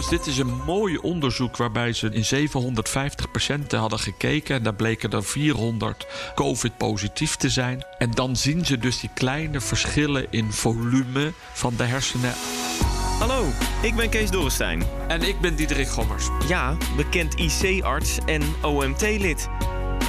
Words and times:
Dus 0.00 0.08
dit 0.08 0.26
is 0.26 0.38
een 0.38 0.62
mooi 0.66 0.96
onderzoek 0.96 1.56
waarbij 1.56 1.92
ze 1.92 2.10
in 2.12 2.24
750 2.24 3.30
patiënten 3.30 3.78
hadden 3.78 3.98
gekeken. 3.98 4.56
En 4.56 4.62
daar 4.62 4.74
bleken 4.74 5.10
er 5.10 5.24
400 5.24 6.06
COVID-positief 6.34 7.36
te 7.36 7.48
zijn. 7.48 7.84
En 7.98 8.10
dan 8.10 8.36
zien 8.36 8.66
ze 8.66 8.78
dus 8.78 9.00
die 9.00 9.10
kleine 9.14 9.60
verschillen 9.60 10.26
in 10.30 10.52
volume 10.52 11.32
van 11.52 11.74
de 11.76 11.84
hersenen. 11.84 12.34
Hallo, 13.18 13.44
ik 13.82 13.94
ben 13.94 14.10
Kees 14.10 14.30
Dorrestein. 14.30 14.82
En 15.08 15.22
ik 15.22 15.40
ben 15.40 15.54
Diederik 15.54 15.88
Gommers. 15.88 16.28
Ja, 16.48 16.76
bekend 16.96 17.34
IC-arts 17.34 18.18
en 18.26 18.42
OMT-lid. 18.62 19.48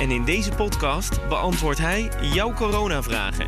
En 0.02 0.12
in 0.12 0.26
deze 0.26 0.52
podcast 0.52 1.28
beantwoordt 1.28 1.80
hij 1.80 2.12
jouw 2.22 2.54
coronavragen. 2.54 3.48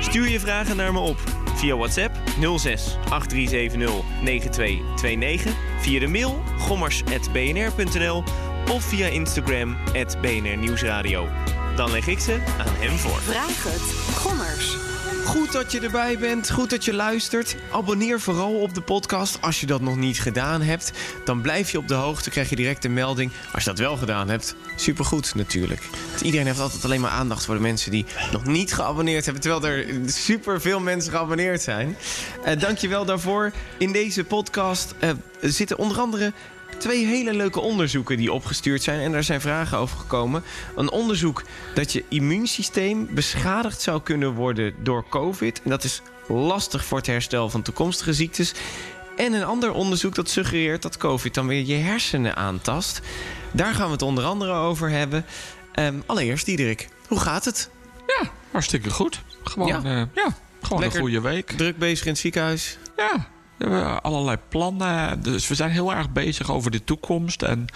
Stuur 0.00 0.28
je 0.28 0.40
vragen 0.40 0.76
naar 0.76 0.92
me 0.92 0.98
op 0.98 1.18
via 1.54 1.76
WhatsApp 1.76 2.16
06 2.56 2.96
8370 3.10 4.04
9229, 4.22 5.54
via 5.80 6.00
de 6.00 6.06
mail 6.06 6.42
gommers.bnr.nl 6.58 8.24
of 8.70 8.84
via 8.84 9.06
Instagram 9.06 9.76
BNR 10.20 10.56
Nieuwsradio. 10.56 11.28
Dan 11.76 11.90
leg 11.90 12.06
ik 12.06 12.18
ze 12.18 12.32
aan 12.58 12.74
hem 12.74 12.96
voor. 12.96 13.20
Vraag 13.20 13.62
het. 13.62 14.14
Gommers. 14.16 14.95
Goed 15.26 15.52
dat 15.52 15.72
je 15.72 15.80
erbij 15.80 16.18
bent, 16.18 16.50
goed 16.50 16.70
dat 16.70 16.84
je 16.84 16.94
luistert. 16.94 17.56
Abonneer 17.72 18.20
vooral 18.20 18.60
op 18.60 18.74
de 18.74 18.80
podcast 18.80 19.38
als 19.40 19.60
je 19.60 19.66
dat 19.66 19.80
nog 19.80 19.96
niet 19.96 20.20
gedaan 20.20 20.62
hebt. 20.62 20.92
Dan 21.24 21.40
blijf 21.40 21.70
je 21.70 21.78
op 21.78 21.88
de 21.88 21.94
hoogte, 21.94 22.30
krijg 22.30 22.48
je 22.48 22.56
direct 22.56 22.84
een 22.84 22.92
melding. 22.92 23.32
Als 23.52 23.64
je 23.64 23.70
dat 23.70 23.78
wel 23.78 23.96
gedaan 23.96 24.28
hebt, 24.28 24.56
supergoed 24.76 25.34
natuurlijk. 25.34 25.82
Want 26.10 26.20
iedereen 26.20 26.46
heeft 26.46 26.60
altijd 26.60 26.84
alleen 26.84 27.00
maar 27.00 27.10
aandacht 27.10 27.44
voor 27.44 27.54
de 27.54 27.60
mensen 27.60 27.90
die 27.90 28.06
nog 28.32 28.44
niet 28.44 28.74
geabonneerd 28.74 29.24
hebben... 29.24 29.42
terwijl 29.42 29.74
er 29.74 29.86
superveel 30.06 30.80
mensen 30.80 31.12
geabonneerd 31.12 31.62
zijn. 31.62 31.96
Je 32.78 32.88
wel 32.88 33.04
daarvoor. 33.04 33.52
In 33.78 33.92
deze 33.92 34.24
podcast 34.24 34.94
uh, 35.00 35.10
zitten 35.40 35.78
onder 35.78 35.98
andere 35.98 36.32
twee 36.78 37.06
hele 37.06 37.34
leuke 37.34 37.60
onderzoeken 37.60 38.16
die 38.16 38.32
opgestuurd 38.32 38.82
zijn. 38.82 39.00
En 39.00 39.12
daar 39.12 39.24
zijn 39.24 39.40
vragen 39.40 39.78
over 39.78 39.98
gekomen. 39.98 40.42
Een 40.76 40.90
onderzoek 40.90 41.42
dat 41.74 41.92
je 41.92 42.04
immuunsysteem 42.08 43.08
beschadigd 43.10 43.80
zou 43.80 44.02
kunnen 44.02 44.32
worden 44.32 44.74
door 44.82 45.04
COVID. 45.08 45.62
En 45.62 45.70
dat 45.70 45.84
is 45.84 46.02
lastig 46.28 46.84
voor 46.84 46.98
het 46.98 47.06
herstel 47.06 47.50
van 47.50 47.62
toekomstige 47.62 48.12
ziektes. 48.12 48.54
En 49.16 49.32
een 49.32 49.44
ander 49.44 49.72
onderzoek 49.72 50.14
dat 50.14 50.28
suggereert 50.28 50.82
dat 50.82 50.96
COVID 50.96 51.34
dan 51.34 51.46
weer 51.46 51.64
je 51.66 51.74
hersenen 51.74 52.36
aantast. 52.36 53.00
Daar 53.52 53.74
gaan 53.74 53.86
we 53.86 53.92
het 53.92 54.02
onder 54.02 54.24
andere 54.24 54.52
over 54.52 54.90
hebben. 54.90 55.24
Um, 55.78 56.02
allereerst, 56.06 56.44
Diederik, 56.44 56.88
hoe 57.08 57.20
gaat 57.20 57.44
het? 57.44 57.70
Ja, 58.06 58.30
hartstikke 58.50 58.90
goed. 58.90 59.22
Gewoon, 59.44 59.68
ja. 59.68 59.82
Uh, 59.84 60.02
ja, 60.14 60.36
gewoon 60.62 60.80
Lekker 60.80 60.98
een 60.98 61.04
goede 61.04 61.20
week. 61.20 61.50
Druk 61.50 61.78
bezig 61.78 62.04
in 62.04 62.10
het 62.10 62.20
ziekenhuis? 62.20 62.78
Ja, 62.96 63.28
allerlei 64.02 64.36
plannen. 64.48 65.22
Dus 65.22 65.48
we 65.48 65.54
zijn 65.54 65.70
heel 65.70 65.94
erg 65.94 66.10
bezig 66.10 66.50
over 66.50 66.70
de 66.70 66.84
toekomst. 66.84 67.42
En 67.42 67.66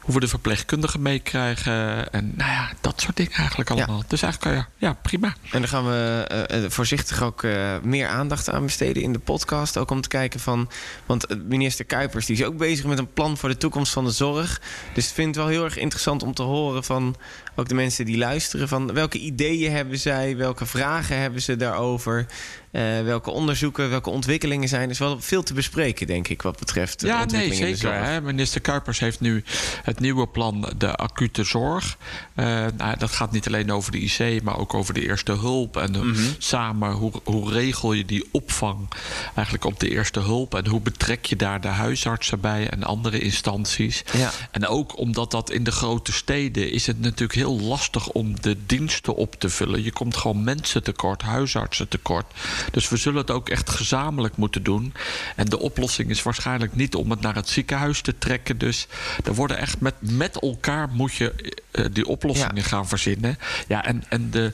hoe 0.00 0.14
we 0.14 0.20
de 0.20 0.28
verpleegkundigen 0.28 1.02
meekrijgen. 1.02 2.12
En 2.12 2.32
nou 2.36 2.50
ja, 2.50 2.70
dat 2.80 3.00
soort 3.00 3.16
dingen 3.16 3.32
eigenlijk 3.32 3.70
allemaal. 3.70 3.96
Ja. 3.96 4.04
Dus 4.06 4.22
eigenlijk, 4.22 4.56
ja, 4.56 4.68
ja, 4.88 4.92
prima. 5.02 5.34
En 5.50 5.60
daar 5.60 5.68
gaan 5.68 5.84
we 5.84 6.46
uh, 6.52 6.70
voorzichtig 6.70 7.22
ook 7.22 7.42
uh, 7.42 7.74
meer 7.82 8.08
aandacht 8.08 8.50
aan 8.50 8.62
besteden 8.62 9.02
in 9.02 9.12
de 9.12 9.18
podcast. 9.18 9.78
Ook 9.78 9.90
om 9.90 10.00
te 10.00 10.08
kijken 10.08 10.40
van... 10.40 10.70
Want 11.06 11.48
minister 11.48 11.84
Kuipers 11.84 12.26
die 12.26 12.36
is 12.36 12.44
ook 12.44 12.56
bezig 12.56 12.84
met 12.84 12.98
een 12.98 13.12
plan 13.12 13.36
voor 13.36 13.48
de 13.48 13.56
toekomst 13.56 13.92
van 13.92 14.04
de 14.04 14.10
zorg. 14.10 14.60
Dus 14.94 15.08
ik 15.08 15.14
vind 15.14 15.26
het 15.26 15.36
wel 15.36 15.46
heel 15.46 15.64
erg 15.64 15.76
interessant 15.76 16.22
om 16.22 16.34
te 16.34 16.42
horen 16.42 16.84
van... 16.84 17.16
ook 17.54 17.68
de 17.68 17.74
mensen 17.74 18.04
die 18.04 18.18
luisteren 18.18 18.68
van 18.68 18.92
welke 18.92 19.18
ideeën 19.18 19.72
hebben 19.72 19.98
zij? 19.98 20.36
Welke 20.36 20.66
vragen 20.66 21.18
hebben 21.18 21.42
ze 21.42 21.56
daarover? 21.56 22.26
Uh, 22.72 23.02
welke 23.02 23.30
onderzoeken, 23.30 23.90
welke 23.90 24.10
ontwikkelingen 24.10 24.68
zijn. 24.68 24.82
Er 24.82 24.90
is 24.90 24.98
wel 24.98 25.20
veel 25.20 25.42
te 25.42 25.54
bespreken, 25.54 26.06
denk 26.06 26.28
ik, 26.28 26.42
wat 26.42 26.58
betreft. 26.58 27.00
Ja, 27.00 27.24
nee, 27.24 27.54
zeker. 27.54 27.94
Hè? 27.94 28.20
Minister 28.20 28.60
Kuipers 28.60 28.98
heeft 28.98 29.20
nu 29.20 29.44
het 29.82 30.00
nieuwe 30.00 30.26
plan, 30.26 30.72
de 30.78 30.94
acute 30.94 31.44
zorg. 31.44 31.96
Uh, 32.36 32.44
nou, 32.76 32.98
dat 32.98 33.10
gaat 33.10 33.32
niet 33.32 33.46
alleen 33.46 33.72
over 33.72 33.92
de 33.92 34.00
IC, 34.00 34.42
maar 34.42 34.58
ook 34.58 34.74
over 34.74 34.94
de 34.94 35.06
eerste 35.06 35.32
hulp. 35.32 35.76
En 35.76 35.90
mm 35.90 36.00
-hmm. 36.00 36.34
samen, 36.38 36.92
hoe, 36.92 37.12
hoe 37.24 37.52
regel 37.52 37.92
je 37.92 38.04
die 38.04 38.28
opvang 38.30 38.88
eigenlijk 39.34 39.64
op 39.64 39.80
de 39.80 39.90
eerste 39.90 40.20
hulp? 40.20 40.54
En 40.54 40.66
hoe 40.66 40.80
betrek 40.80 41.24
je 41.24 41.36
daar 41.36 41.60
de 41.60 41.68
huisartsen 41.68 42.40
bij 42.40 42.68
en 42.68 42.82
andere 42.82 43.18
instanties? 43.18 44.04
Ja. 44.12 44.30
En 44.50 44.66
ook 44.66 44.98
omdat 44.98 45.30
dat 45.30 45.50
in 45.50 45.64
de 45.64 45.72
grote 45.72 46.12
steden 46.12 46.72
is 46.72 46.86
het 46.86 47.00
natuurlijk 47.00 47.39
heel 47.40 47.60
lastig 47.60 48.08
om 48.08 48.40
de 48.40 48.56
diensten 48.66 49.14
op 49.16 49.34
te 49.34 49.48
vullen. 49.48 49.82
Je 49.82 49.92
komt 49.92 50.16
gewoon 50.16 50.44
mensen 50.44 50.82
tekort, 50.82 51.22
huisartsen 51.22 51.88
tekort. 51.88 52.26
Dus 52.70 52.88
we 52.88 52.96
zullen 52.96 53.20
het 53.20 53.30
ook 53.30 53.48
echt 53.48 53.70
gezamenlijk 53.70 54.36
moeten 54.36 54.62
doen. 54.62 54.94
En 55.36 55.46
de 55.46 55.58
oplossing 55.58 56.10
is 56.10 56.22
waarschijnlijk 56.22 56.74
niet 56.76 56.94
om 56.94 57.10
het 57.10 57.20
naar 57.20 57.34
het 57.34 57.48
ziekenhuis 57.48 58.00
te 58.00 58.18
trekken. 58.18 58.58
Dus 58.58 58.86
er 59.24 59.34
worden 59.34 59.58
echt 59.58 59.80
met, 59.80 59.94
met 60.00 60.40
elkaar 60.40 60.88
moet 60.88 61.14
je 61.14 61.54
uh, 61.72 61.84
die 61.92 62.06
oplossingen 62.06 62.56
ja. 62.56 62.62
gaan 62.62 62.88
verzinnen. 62.88 63.38
Ja, 63.68 63.84
en, 63.84 64.04
en 64.08 64.30
de 64.30 64.52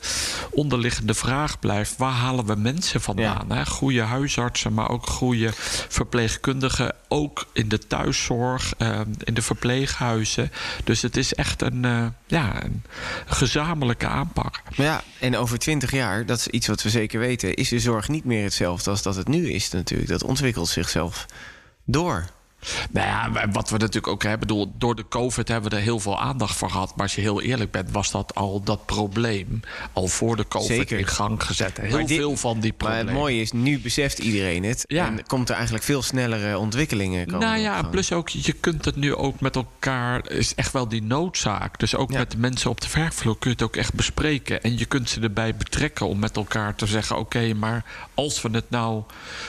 onderliggende 0.51 1.15
vraag 1.15 1.59
blijft: 1.59 1.97
waar 1.97 2.13
halen 2.13 2.47
we 2.47 2.55
mensen 2.55 3.01
vandaan? 3.01 3.47
Ja. 3.49 3.65
Goede 3.65 4.03
huisartsen, 4.03 4.75
maar 4.75 4.91
ook 4.91 5.07
goede 5.07 5.51
verpleegkundigen. 5.89 6.95
Ook 7.09 7.47
in 7.53 7.69
de 7.69 7.79
thuiszorg, 7.79 8.73
uh, 8.79 9.01
in 9.25 9.35
de 9.35 9.43
verpleeghuizen. 9.43 10.53
Dus 10.85 11.03
het 11.03 11.17
is 11.17 11.35
echt 11.35 11.63
een, 11.63 11.85
uh, 11.85 12.07
ja, 12.27 12.65
een 12.65 12.83
gezamenlijke 13.27 14.07
aanpak. 14.07 14.63
Maar 14.77 14.87
ja, 14.87 15.03
en 15.21 15.37
over 15.37 15.59
twintig 15.59 15.91
jaar, 15.91 16.27
dat 16.27 16.39
is 16.39 16.47
iets 16.47 16.67
wat 16.67 16.83
we 16.83 16.91
zeker 16.91 17.21
weten, 17.21 17.55
is 17.55 17.69
de 17.69 17.79
zorg 17.79 18.09
niet 18.09 18.25
meer 18.25 18.43
hetzelfde 18.43 18.91
als 18.91 19.03
dat 19.03 19.17
het 19.17 19.29
nu 19.29 19.51
is 19.51 19.71
natuurlijk. 19.71 20.11
Dat 20.11 20.25
ontwikkelt 20.25 20.69
zichzelf 20.69 21.27
door. 21.85 22.25
Nou 22.91 23.07
ja, 23.07 23.49
wat 23.53 23.71
we 23.71 23.77
natuurlijk 23.79 24.07
ook 24.13 24.23
hebben, 24.23 24.49
door, 24.49 24.67
door 24.79 24.95
de 24.97 25.09
COVID 25.09 25.49
hebben 25.49 25.71
we 25.71 25.77
er 25.77 25.83
heel 25.83 26.01
veel 26.01 26.21
aandacht 26.21 26.57
voor 26.57 26.71
gehad. 26.71 26.89
Maar 26.97 27.05
als 27.07 27.15
je 27.15 27.21
heel 27.21 27.43
eerlijk 27.43 27.71
bent, 27.71 27.91
was 27.91 28.11
dat 28.11 28.35
al 28.35 28.63
dat 28.63 28.87
probleem 28.87 29.61
al 29.93 30.07
voor 30.09 30.37
de 30.37 30.49
COVID 30.49 30.69
Zeker. 30.69 30.99
in 30.99 31.07
gang 31.07 31.43
gezet. 31.43 31.79
Heel 31.81 32.07
dit- 32.07 32.17
veel 32.17 32.37
van 32.37 32.61
die 32.61 32.73
problemen. 32.73 33.05
Maar 33.05 33.15
het 33.15 33.23
mooie 33.23 33.41
is, 33.41 33.53
nu 33.53 33.79
beseft 33.81 34.19
iedereen 34.19 34.65
het. 34.65 34.85
Ja. 34.87 35.07
En 35.07 35.27
komt 35.27 35.49
er 35.49 35.55
eigenlijk 35.55 35.85
veel 35.85 36.03
snellere 36.03 36.59
ontwikkelingen 36.59 37.25
komen. 37.27 37.41
Nou 37.41 37.59
ja, 37.59 37.83
plus 37.83 38.13
ook, 38.13 38.29
je 38.29 38.53
kunt 38.53 38.85
het 38.85 38.97
nu 38.97 39.15
ook 39.15 39.41
met 39.41 39.57
elkaar, 39.57 40.31
is 40.31 40.55
echt 40.55 40.73
wel 40.73 40.89
die 40.89 41.03
noodzaak. 41.03 41.79
Dus 41.79 41.95
ook 41.95 42.13
Ja. 42.13 42.19
met 42.19 42.31
de 42.31 42.39
mensen 42.39 42.71
op 42.71 42.81
de 42.81 42.89
werkvloer 42.95 43.39
kun 43.39 43.51
je 43.51 43.57
het 43.57 43.65
ook 43.65 43.77
echt 43.77 43.95
bespreken. 43.95 44.63
En 44.63 44.79
je 44.79 44.85
kunt 44.85 45.11
ze 45.11 45.21
erbij 45.21 45.55
betrekken 45.57 46.07
om 46.09 46.19
met 46.19 46.37
elkaar 46.37 46.75
te 46.75 46.87
zeggen: 46.87 47.19
oké, 47.19 47.55
maar 47.55 47.85
als 48.17 48.43
we 48.43 48.49
het 48.53 48.71
nou 48.71 49.03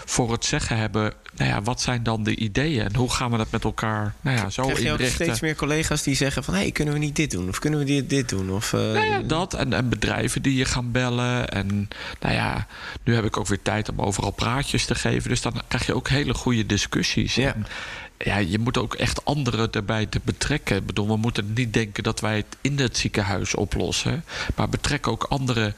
voor 0.05 0.31
het 0.31 0.45
zeggen 0.45 0.77
hebben, 0.77 1.13
nou 1.35 1.49
ja, 1.49 1.61
wat 1.61 1.81
zijn 1.81 2.03
dan 2.03 2.23
de 2.23 2.35
ideeën 2.35 2.85
en 2.85 2.95
hoe 2.95 3.11
gaan 3.11 3.31
we 3.31 3.37
dat 3.37 3.51
met 3.51 3.63
elkaar, 3.63 4.13
nou 4.21 4.37
ja, 4.37 4.49
zo 4.49 4.63
Krijg 4.63 4.79
je 4.79 4.85
inrichten? 4.85 5.25
steeds 5.25 5.39
meer 5.39 5.55
collega's 5.55 6.03
die 6.03 6.15
zeggen 6.15 6.43
van... 6.43 6.53
hé, 6.53 6.59
hey, 6.59 6.71
kunnen 6.71 6.93
we 6.93 6.99
niet 6.99 7.15
dit 7.15 7.31
doen? 7.31 7.49
Of 7.49 7.59
kunnen 7.59 7.79
we 7.79 7.85
dit, 7.85 8.09
dit 8.09 8.29
doen? 8.29 8.51
Of, 8.51 8.73
eh, 8.73 8.79
Nou 8.79 9.05
ja, 9.05 9.19
dat 9.19 9.53
en, 9.53 9.73
en 9.73 9.89
bedrijven 9.89 10.41
die 10.41 10.55
je 10.55 10.65
gaan 10.65 10.91
bellen. 10.91 11.49
En 11.49 11.87
nou 12.19 12.33
ja, 12.33 12.67
nu 13.03 13.15
heb 13.15 13.25
ik 13.25 13.37
ook 13.37 13.47
weer 13.47 13.61
tijd 13.61 13.89
om 13.89 14.01
overal 14.01 14.31
praatjes 14.31 14.85
te 14.85 14.95
geven. 14.95 15.29
Dus 15.29 15.41
dan 15.41 15.61
krijg 15.67 15.85
je 15.85 15.95
ook 15.95 16.09
hele 16.09 16.33
goede 16.33 16.65
discussies. 16.65 17.35
Ja. 17.35 17.53
En, 17.53 17.65
ja, 18.17 18.37
je 18.37 18.59
moet 18.59 18.77
ook 18.77 18.95
echt 18.95 19.25
anderen 19.25 19.71
erbij 19.71 20.05
te 20.05 20.19
betrekken. 20.23 20.77
Ik 20.77 20.85
bedoel, 20.85 21.07
we 21.07 21.17
moeten 21.17 21.53
niet 21.53 21.73
denken 21.73 22.03
dat 22.03 22.19
wij 22.19 22.35
het 22.35 22.57
in 22.61 22.79
het 22.79 22.97
ziekenhuis 22.97 23.55
oplossen. 23.55 24.23
Maar 24.55 24.69
betrek 24.69 25.07
ook 25.07 25.23
andere 25.23 25.65
eh, 25.65 25.73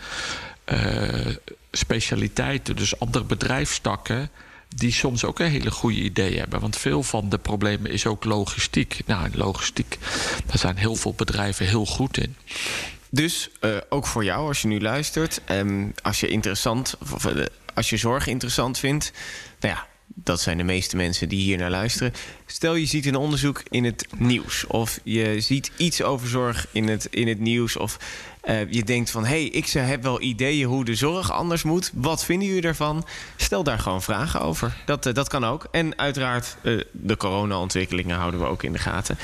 specialiteiten, 1.72 2.76
dus 2.76 3.00
andere 3.00 3.24
bedrijfstakken. 3.24 4.30
Die 4.76 4.92
soms 4.92 5.26
ook 5.26 5.40
een 5.40 5.50
hele 5.50 5.72
goede 5.72 6.00
idee 6.00 6.38
hebben. 6.38 6.60
Want 6.60 6.78
veel 6.78 7.04
van 7.04 7.30
de 7.30 7.38
problemen 7.38 7.92
is 7.92 8.06
ook 8.06 8.24
logistiek. 8.24 9.00
Nou, 9.06 9.30
logistiek, 9.34 9.98
daar 10.46 10.58
zijn 10.58 10.78
heel 10.78 10.96
veel 10.96 11.14
bedrijven 11.14 11.66
heel 11.66 11.86
goed 11.86 12.18
in. 12.18 12.36
Dus 13.10 13.50
eh, 13.60 13.78
ook 13.90 14.08
voor 14.08 14.24
jou, 14.24 14.48
als 14.48 14.62
je 14.62 14.68
nu 14.68 14.82
luistert... 14.82 15.42
ehm, 15.46 15.88
als 16.02 16.20
je 16.20 16.28
interessant, 16.28 16.96
of, 17.14 17.26
eh, 17.26 17.46
als 17.74 17.90
je 17.90 17.98
zorg 17.98 18.28
interessant 18.28 18.78
vindt... 18.78 19.12
nou 19.60 19.74
ja, 19.74 19.88
dat 20.16 20.42
zijn 20.42 20.58
de 20.58 20.64
meeste 20.64 20.96
mensen 20.96 21.30
die 21.30 21.42
hier 21.42 21.58
naar 21.58 21.70
luisteren. 21.70 22.14
Stel 22.46 22.76
je 22.76 22.86
ziet 22.86 23.06
een 23.06 23.16
onderzoek 23.16 23.64
in 23.70 23.84
het 23.84 24.06
nieuws. 24.18 24.68
Of 24.68 25.00
je 25.04 25.42
ziet 25.42 25.72
iets 25.78 26.04
over 26.04 26.28
zorg 26.28 26.68
in 26.72 26.88
het, 26.88 27.08
in 27.10 27.28
het 27.28 27.40
nieuws. 27.40 27.78
Of 27.78 27.98
uh, 28.50 28.72
je 28.72 28.84
denkt 28.84 29.10
van, 29.10 29.26
hé, 29.26 29.30
hey, 29.30 29.46
ik 29.46 29.70
heb 29.70 30.04
wel 30.04 30.22
ideeën 30.22 30.68
hoe 30.68 30.86
de 30.86 30.96
zorg 30.96 31.32
anders 31.32 31.64
moet. 31.64 31.92
Wat 31.94 32.26
vinden 32.26 32.48
jullie 32.48 32.62
daarvan? 32.62 33.06
Stel 33.36 33.64
daar 33.64 33.80
gewoon 33.80 34.02
vragen 34.02 34.42
over. 34.42 34.78
Dat, 34.86 35.06
uh, 35.06 35.14
dat 35.14 35.28
kan 35.28 35.46
ook. 35.46 35.68
En 35.72 35.98
uiteraard, 35.98 36.58
uh, 36.64 36.82
de 36.92 37.18
corona-ontwikkelingen 37.18 38.18
houden 38.18 38.40
we 38.40 38.46
ook 38.46 38.64
in 38.64 38.72
de 38.72 38.80
gaten. 38.80 39.18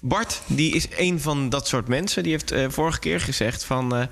Bart, 0.00 0.42
die 0.46 0.74
is 0.74 0.86
een 0.96 1.20
van 1.20 1.48
dat 1.48 1.68
soort 1.68 1.88
mensen. 1.88 2.22
Die 2.22 2.32
heeft 2.32 2.74
vorige 2.74 2.98
keer 2.98 3.20
gezegd 3.20 3.64
van... 3.64 4.08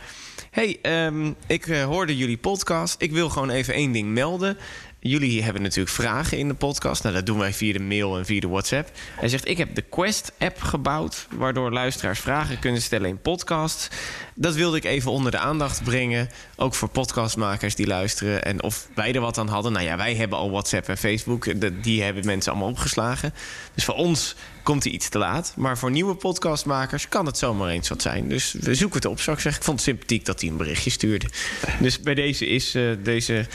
hey, 0.51 0.79
um, 1.07 1.35
ik 1.47 1.65
hoorde 1.65 2.17
jullie 2.17 2.37
podcast. 2.37 2.97
Ik 2.99 3.13
wil 3.13 3.29
gewoon 3.29 3.51
even 3.51 3.75
één 3.75 3.93
ding 3.93 4.09
melden. 4.09 4.59
Jullie 5.07 5.43
hebben 5.43 5.63
natuurlijk 5.63 5.95
vragen 5.95 6.39
in 6.39 6.49
de 6.49 6.55
podcast. 6.55 7.03
Nou, 7.03 7.15
dat 7.15 7.27
doen 7.27 7.39
wij 7.39 7.53
via 7.53 7.73
de 7.73 7.81
mail 7.81 8.19
en 8.19 8.25
via 8.25 8.41
de 8.41 8.49
WhatsApp. 8.49 8.91
Hij 9.17 9.29
zegt: 9.29 9.49
Ik 9.49 9.59
heb 9.59 9.75
de 9.75 9.83
Quest-app 9.83 10.63
gebouwd. 10.63 11.27
Waardoor 11.31 11.73
luisteraars 11.73 12.21
vragen 12.21 12.59
kunnen 12.59 12.83
stellen 12.83 13.09
in 13.09 13.21
podcasts. 13.21 13.89
Dat 14.35 14.55
wilde 14.55 14.77
ik 14.77 14.85
even 14.85 15.11
onder 15.11 15.31
de 15.31 15.39
aandacht 15.39 15.83
brengen. 15.83 16.29
Ook 16.57 16.75
voor 16.75 16.89
podcastmakers 16.89 17.75
die 17.75 17.87
luisteren. 17.87 18.45
En 18.45 18.63
of 18.63 18.89
wij 18.95 19.15
er 19.15 19.21
wat 19.21 19.39
aan 19.39 19.49
hadden. 19.49 19.73
Nou 19.73 19.85
ja, 19.85 19.97
wij 19.97 20.15
hebben 20.15 20.39
al 20.39 20.51
WhatsApp 20.51 20.89
en 20.89 20.99
Facebook. 20.99 21.47
Die 21.83 22.03
hebben 22.03 22.27
mensen 22.27 22.53
allemaal 22.53 22.71
opgeslagen. 22.71 23.35
Dus 23.75 23.85
voor 23.85 23.95
ons 23.95 24.35
komt 24.65 24.85
hij 24.85 24.93
iets 24.93 25.09
te 25.09 25.19
laat. 25.19 25.53
Maar 25.57 25.79
voor 25.79 25.91
nieuwe 25.91 26.15
podcastmakers 26.15 27.09
kan 27.09 27.27
het 27.27 27.39
zomaar 27.39 27.69
eens 27.69 27.89
wat 27.89 28.03
zijn. 28.03 28.29
Dus 28.29 28.53
we 28.53 28.75
zoeken 28.75 28.97
het 28.97 29.09
op. 29.09 29.21
Zou 29.21 29.37
ik 29.37 29.43
zeggen, 29.43 29.61
ik 29.61 29.67
vond 29.67 29.79
het 29.79 29.89
sympathiek 29.89 30.25
dat 30.25 30.41
hij 30.41 30.51
een 30.51 30.57
berichtje 30.57 30.91
stuurde. 30.91 31.27
Dus 31.81 32.01
bij 32.01 32.15
deze 32.15 32.47
is 32.47 32.75
uh, 32.75 32.97
deze 33.03 33.47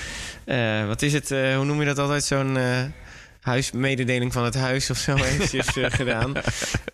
uh, 0.45 0.87
wat 0.87 1.01
is 1.01 1.13
het, 1.13 1.31
uh, 1.31 1.55
hoe 1.55 1.65
noem 1.65 1.79
je 1.79 1.85
dat 1.85 1.99
altijd? 1.99 2.23
Zo'n 2.23 2.57
huismededeling 3.41 4.33
van 4.33 4.43
het 4.43 4.55
huis 4.55 4.89
of 4.89 4.97
zo 4.97 5.15
eventjes 5.15 5.67
gedaan. 5.99 6.29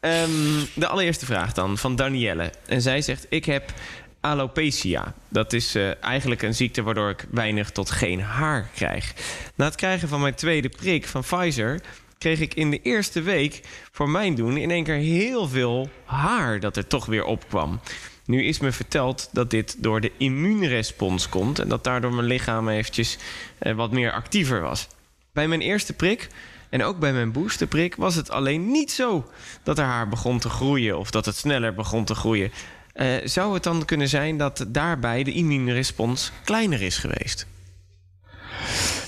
Um, 0.02 0.68
de 0.74 0.88
allereerste 0.88 1.26
vraag 1.26 1.54
dan 1.54 1.78
van 1.78 1.96
Danielle. 1.96 2.52
En 2.66 2.82
zij 2.82 3.02
zegt: 3.02 3.26
Ik 3.30 3.46
heb 3.46 3.74
alopecia. 4.20 5.14
Dat 5.30 5.54
is 5.54 5.76
eigenlijk 6.02 6.42
een 6.42 6.56
ziekte 6.56 6.84
waardoor 6.84 7.10
ik 7.10 7.26
weinig 7.32 7.72
tot 7.72 7.92
geen 7.92 8.22
haar 8.22 8.70
krijg. 8.76 9.14
Na 9.56 9.66
het 9.66 9.76
krijgen 9.76 10.08
van 10.08 10.22
mijn 10.22 10.36
tweede 10.36 10.70
prik 10.70 11.08
van 11.08 11.22
Pfizer 11.22 11.82
kreeg 12.25 12.39
ik 12.39 12.54
in 12.54 12.72
de 12.72 12.81
eerste 12.81 13.22
week 13.22 13.62
voor 13.92 14.10
mijn 14.10 14.36
doen 14.36 14.57
in 14.57 14.72
één 14.72 14.83
keer 14.83 14.95
heel 14.95 15.48
veel 15.48 15.89
haar 16.06 16.60
dat 16.60 16.77
er 16.77 16.88
toch 16.88 17.06
weer 17.06 17.24
opkwam. 17.24 17.80
Nu 18.25 18.44
is 18.44 18.60
me 18.60 18.72
verteld 18.72 19.30
dat 19.31 19.50
dit 19.50 19.75
door 19.83 20.01
de 20.01 20.12
immuunrespons 20.18 21.30
komt 21.30 21.60
en 21.60 21.68
dat 21.68 21.83
daardoor 21.83 22.13
mijn 22.13 22.27
lichaam 22.27 22.69
eventjes 22.69 23.18
eh, 23.57 23.74
wat 23.74 23.92
meer 23.92 24.12
actiever 24.12 24.62
was. 24.62 24.88
Bij 25.33 25.48
mijn 25.48 25.62
eerste 25.62 25.94
prik 25.94 26.27
en 26.69 26.83
ook 26.83 27.00
bij 27.00 27.13
mijn 27.13 27.31
boosterprik 27.31 27.95
was 27.95 28.16
het 28.16 28.30
alleen 28.30 28.71
niet 28.71 28.92
zo 28.92 29.30
dat 29.63 29.78
er 29.78 29.86
haar 29.86 30.10
begon 30.10 30.39
te 30.39 30.50
groeien 30.50 31.00
of 31.00 31.12
dat 31.12 31.25
het 31.25 31.36
sneller 31.36 31.74
begon 31.74 32.06
te 32.06 32.16
groeien. 32.16 32.51
Uh, 32.95 33.16
zou 33.24 33.54
het 33.54 33.63
dan 33.63 33.86
kunnen 33.86 34.10
zijn 34.10 34.38
dat 34.38 34.66
daarbij 34.68 35.24
de 35.24 35.33
immuunrespons 35.33 36.31
kleiner 36.44 36.81
is 36.81 36.98
geweest? 36.98 37.48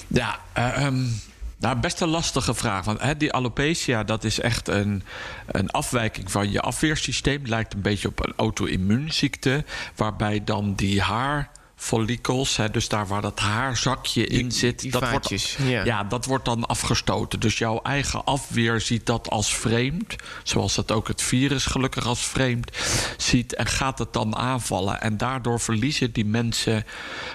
Ja, 0.07 0.39
uh, 0.57 0.87
nou, 1.57 1.79
best 1.79 2.01
een 2.01 2.07
lastige 2.07 2.53
vraag. 2.53 2.85
Want 2.85 3.01
hè, 3.01 3.17
die 3.17 3.33
alopecia, 3.33 4.03
dat 4.03 4.23
is 4.23 4.39
echt 4.39 4.67
een, 4.67 5.03
een 5.47 5.69
afwijking 5.69 6.31
van 6.31 6.51
je 6.51 6.61
afweersysteem. 6.61 7.45
Lijkt 7.45 7.73
een 7.73 7.81
beetje 7.81 8.07
op 8.07 8.25
een 8.25 8.33
auto-immuunziekte. 8.35 9.65
Waarbij 9.95 10.43
dan 10.43 10.73
die 10.73 11.01
haar 11.01 11.51
follicels, 11.79 12.57
hè, 12.57 12.69
dus 12.69 12.87
daar 12.87 13.07
waar 13.07 13.21
dat 13.21 13.39
haarzakje 13.39 14.27
in 14.27 14.51
zit, 14.51 14.91
dat, 14.91 15.03
vaatjes, 15.03 15.57
wordt, 15.57 15.71
ja. 15.71 15.85
ja. 15.85 16.03
dat 16.03 16.25
wordt 16.25 16.45
dan 16.45 16.65
afgestoten. 16.65 17.39
Dus 17.39 17.57
jouw 17.57 17.79
eigen 17.81 18.23
afweer 18.23 18.81
ziet 18.81 19.05
dat 19.05 19.29
als 19.29 19.55
vreemd, 19.55 20.15
zoals 20.43 20.75
dat 20.75 20.91
ook 20.91 21.07
het 21.07 21.21
virus 21.21 21.65
gelukkig 21.65 22.05
als 22.05 22.27
vreemd 22.27 22.71
ziet, 23.17 23.55
en 23.55 23.65
gaat 23.65 23.99
het 23.99 24.13
dan 24.13 24.35
aanvallen. 24.35 25.01
En 25.01 25.17
daardoor 25.17 25.59
verliezen 25.59 26.11
die 26.11 26.25
mensen, 26.25 26.85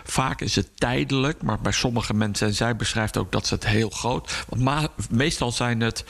vaak 0.05 0.41
is 0.41 0.55
het 0.55 0.69
tijdelijk, 0.75 1.43
maar 1.43 1.61
bij 1.61 1.73
sommige 1.73 2.15
mensen, 2.15 2.47
en 2.47 2.55
zij 2.55 2.77
beschrijft 2.77 3.17
ook 3.17 3.33
dat 3.33 3.47
ze 3.47 3.55
het 3.55 3.67
heel 3.67 3.91
groot, 3.91 4.45
want 4.49 4.89
meestal 5.11 5.53
zijn 5.53 5.81
het 5.81 6.05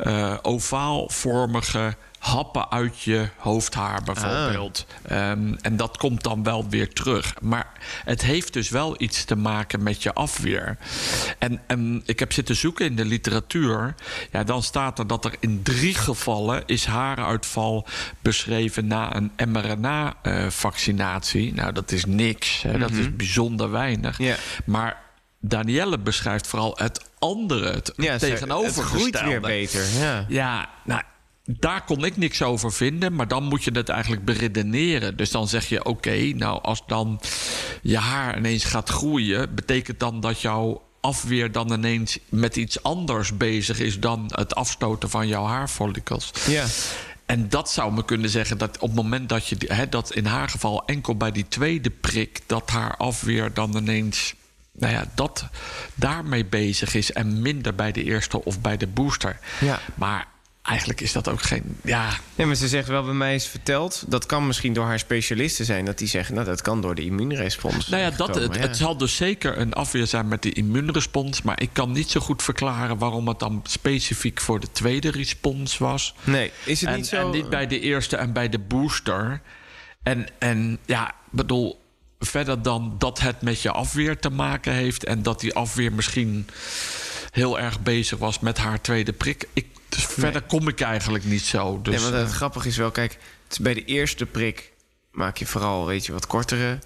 uh, 0.00 0.36
ovaalvormige 0.42 1.96
happen 2.18 2.70
uit 2.70 3.00
je 3.00 3.28
hoofdhaar 3.36 4.02
bijvoorbeeld. 4.02 4.86
Ah. 5.08 5.30
Um, 5.30 5.56
en 5.60 5.76
dat 5.76 5.96
komt 5.96 6.22
dan 6.22 6.42
wel 6.42 6.68
weer 6.68 6.92
terug. 6.92 7.34
Maar 7.40 7.72
het 8.04 8.22
heeft 8.22 8.52
dus 8.52 8.68
wel 8.68 8.94
iets 8.98 9.24
te 9.24 9.36
maken 9.36 9.82
met 9.82 10.02
je 10.02 10.12
afweer. 10.12 10.76
En, 11.38 11.60
en 11.66 12.02
ik 12.04 12.18
heb 12.18 12.32
zitten 12.32 12.56
zoeken 12.56 12.86
in 12.86 12.96
de 12.96 13.04
literatuur. 13.04 13.94
Ja, 14.32 14.44
dan 14.44 14.62
staat 14.62 14.98
er 14.98 15.06
dat 15.06 15.24
er 15.24 15.34
in 15.40 15.62
drie 15.62 15.94
gevallen 15.94 16.62
is 16.66 16.86
haaruitval 16.86 17.86
beschreven 18.20 18.86
na 18.86 19.16
een 19.16 19.32
mRNA-vaccinatie. 19.48 21.54
nou, 21.54 21.72
dat 21.72 21.92
is 21.92 22.04
niks. 22.04 22.62
Hè, 22.62 22.78
Dat 22.78 22.90
is 22.90 23.06
mhm. 23.06 23.16
bijzonder 23.16 23.70
weinig. 23.70 24.18
Yeah. 24.18 24.38
Maar 24.64 25.06
Danielle 25.40 25.98
beschrijft 25.98 26.46
vooral 26.46 26.72
het 26.76 27.04
andere, 27.18 27.70
het 27.70 27.92
ja, 27.96 28.18
tegenovergestelde. 28.18 29.04
Het 29.04 29.16
groeit 29.16 29.24
weer 29.24 29.40
beter. 29.40 29.84
Ja, 30.00 30.24
ja 30.28 30.68
nou, 30.84 31.02
daar 31.50 31.84
kon 31.84 32.04
ik 32.04 32.16
niks 32.16 32.42
over 32.42 32.72
vinden, 32.72 33.14
maar 33.14 33.28
dan 33.28 33.44
moet 33.44 33.64
je 33.64 33.70
het 33.70 33.88
eigenlijk 33.88 34.24
beredeneren. 34.24 35.16
Dus 35.16 35.30
dan 35.30 35.48
zeg 35.48 35.68
je: 35.68 35.84
oké, 35.84 36.16
nou 36.16 36.62
als 36.62 36.82
dan 36.86 37.20
je 37.82 37.98
haar 37.98 38.38
ineens 38.38 38.64
gaat 38.64 38.88
groeien, 38.88 39.54
betekent 39.54 40.00
dan 40.00 40.20
dat 40.20 40.40
jouw 40.40 40.82
afweer 41.00 41.52
dan 41.52 41.72
ineens 41.72 42.18
met 42.28 42.56
iets 42.56 42.82
anders 42.82 43.36
bezig 43.36 43.78
is 43.78 44.00
dan 44.00 44.24
het 44.34 44.54
afstoten 44.54 45.10
van 45.10 45.28
jouw 45.28 45.44
haarfollicels. 45.44 46.32
Ja. 46.46 46.66
En 47.26 47.48
dat 47.48 47.70
zou 47.70 47.92
me 47.92 48.04
kunnen 48.04 48.30
zeggen 48.30 48.58
dat 48.58 48.78
op 48.78 48.88
het 48.88 48.96
moment 48.96 49.28
dat 49.28 49.46
je 49.46 49.56
hè, 49.66 49.88
dat 49.88 50.14
in 50.14 50.26
haar 50.26 50.48
geval 50.48 50.86
enkel 50.86 51.16
bij 51.16 51.32
die 51.32 51.48
tweede 51.48 51.90
prik, 51.90 52.40
dat 52.46 52.70
haar 52.70 52.96
afweer 52.96 53.54
dan 53.54 53.76
ineens 53.76 54.34
nou 54.72 54.92
ja, 54.92 55.04
dat 55.14 55.46
daarmee 55.94 56.44
bezig 56.44 56.94
is 56.94 57.12
en 57.12 57.42
minder 57.42 57.74
bij 57.74 57.92
de 57.92 58.04
eerste 58.04 58.44
of 58.44 58.60
bij 58.60 58.76
de 58.76 58.86
booster. 58.86 59.38
Ja. 59.60 59.80
Maar 59.94 60.26
eigenlijk 60.68 61.00
is 61.00 61.12
dat 61.12 61.28
ook 61.28 61.42
geen. 61.42 61.78
Ja. 61.84 62.10
ja, 62.34 62.46
maar 62.46 62.54
ze 62.54 62.68
zegt 62.68 62.88
wel 62.88 63.04
bij 63.04 63.14
mij 63.14 63.34
is 63.34 63.46
verteld. 63.46 64.04
Dat 64.08 64.26
kan 64.26 64.46
misschien 64.46 64.72
door 64.72 64.84
haar 64.84 64.98
specialisten 64.98 65.64
zijn. 65.64 65.84
Dat 65.84 65.98
die 65.98 66.08
zeggen, 66.08 66.34
nou, 66.34 66.46
dat 66.46 66.62
kan 66.62 66.80
door 66.80 66.94
de 66.94 67.04
immuunrespons. 67.04 67.88
Nou 67.88 68.02
ja, 68.02 68.10
dat, 68.10 68.34
het, 68.34 68.58
het, 68.58 68.76
zal 68.76 68.96
dus 68.96 69.16
zeker 69.16 69.58
een 69.58 69.72
afweer 69.72 70.06
zijn 70.06 70.28
met 70.28 70.42
de 70.42 70.52
immuunrespons. 70.52 71.42
Maar 71.42 71.60
ik 71.60 71.70
kan 71.72 71.92
niet 71.92 72.10
zo 72.10 72.20
goed 72.20 72.42
verklaren 72.42 72.98
waarom 72.98 73.28
het 73.28 73.38
dan 73.38 73.60
specifiek 73.64 74.40
voor 74.40 74.60
de 74.60 74.72
tweede 74.72 75.10
respons 75.10 75.78
was. 75.78 76.14
Nee, 76.24 76.52
is 76.64 76.80
het 76.80 76.90
en, 76.90 76.96
niet 76.96 77.06
zo? 77.06 77.16
En 77.16 77.30
niet 77.30 77.50
bij 77.50 77.66
de 77.66 77.80
eerste 77.80 78.16
en 78.16 78.32
bij 78.32 78.48
de 78.48 78.58
booster. 78.58 79.40
En, 80.02 80.26
en 80.38 80.78
ja, 80.86 81.14
bedoel. 81.30 81.86
Verder 82.20 82.62
dan 82.62 82.94
dat 82.98 83.20
het 83.20 83.42
met 83.42 83.62
je 83.62 83.70
afweer 83.70 84.18
te 84.18 84.30
maken 84.30 84.72
heeft. 84.72 85.04
En 85.04 85.22
dat 85.22 85.40
die 85.40 85.54
afweer 85.54 85.92
misschien 85.92 86.48
heel 87.30 87.58
erg 87.58 87.80
bezig 87.80 88.18
was 88.18 88.40
met 88.40 88.58
haar 88.58 88.80
tweede 88.80 89.12
prik. 89.12 89.48
Ik 89.52 89.66
dus 89.88 90.06
verder 90.06 90.42
kom 90.42 90.68
ik 90.68 90.80
eigenlijk 90.80 91.24
niet 91.24 91.44
zo. 91.44 91.82
Dus, 91.82 92.02
nee, 92.02 92.10
maar 92.10 92.20
het 92.20 92.32
grappige 92.32 92.68
is 92.68 92.76
wel, 92.76 92.90
kijk, 92.90 93.18
bij 93.60 93.74
de 93.74 93.84
eerste 93.84 94.26
prik 94.26 94.72
maak 95.10 95.36
je 95.36 95.46
vooral, 95.46 95.86
weet 95.86 96.06
je, 96.06 96.12
wat 96.12 96.26
kortere 96.26 96.78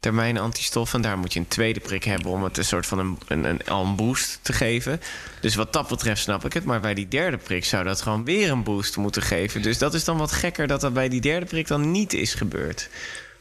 termijn 0.00 0.38
antistoffen. 0.38 1.00
Daar 1.00 1.18
moet 1.18 1.32
je 1.32 1.38
een 1.38 1.48
tweede 1.48 1.80
prik 1.80 2.04
hebben 2.04 2.30
om 2.30 2.42
het 2.42 2.58
een 2.58 2.64
soort 2.64 2.86
van 2.86 2.98
een, 2.98 3.18
een, 3.28 3.44
een, 3.44 3.60
een 3.64 3.96
boost 3.96 4.38
te 4.42 4.52
geven. 4.52 5.00
Dus 5.40 5.54
wat 5.54 5.72
dat 5.72 5.88
betreft 5.88 6.20
snap 6.20 6.44
ik 6.44 6.52
het. 6.52 6.64
Maar 6.64 6.80
bij 6.80 6.94
die 6.94 7.08
derde 7.08 7.36
prik 7.36 7.64
zou 7.64 7.84
dat 7.84 8.02
gewoon 8.02 8.24
weer 8.24 8.50
een 8.50 8.62
boost 8.62 8.96
moeten 8.96 9.22
geven. 9.22 9.62
Dus 9.62 9.78
dat 9.78 9.94
is 9.94 10.04
dan 10.04 10.16
wat 10.16 10.32
gekker 10.32 10.66
dat 10.66 10.80
dat 10.80 10.92
bij 10.92 11.08
die 11.08 11.20
derde 11.20 11.46
prik 11.46 11.66
dan 11.66 11.90
niet 11.90 12.12
is 12.12 12.34
gebeurd 12.34 12.88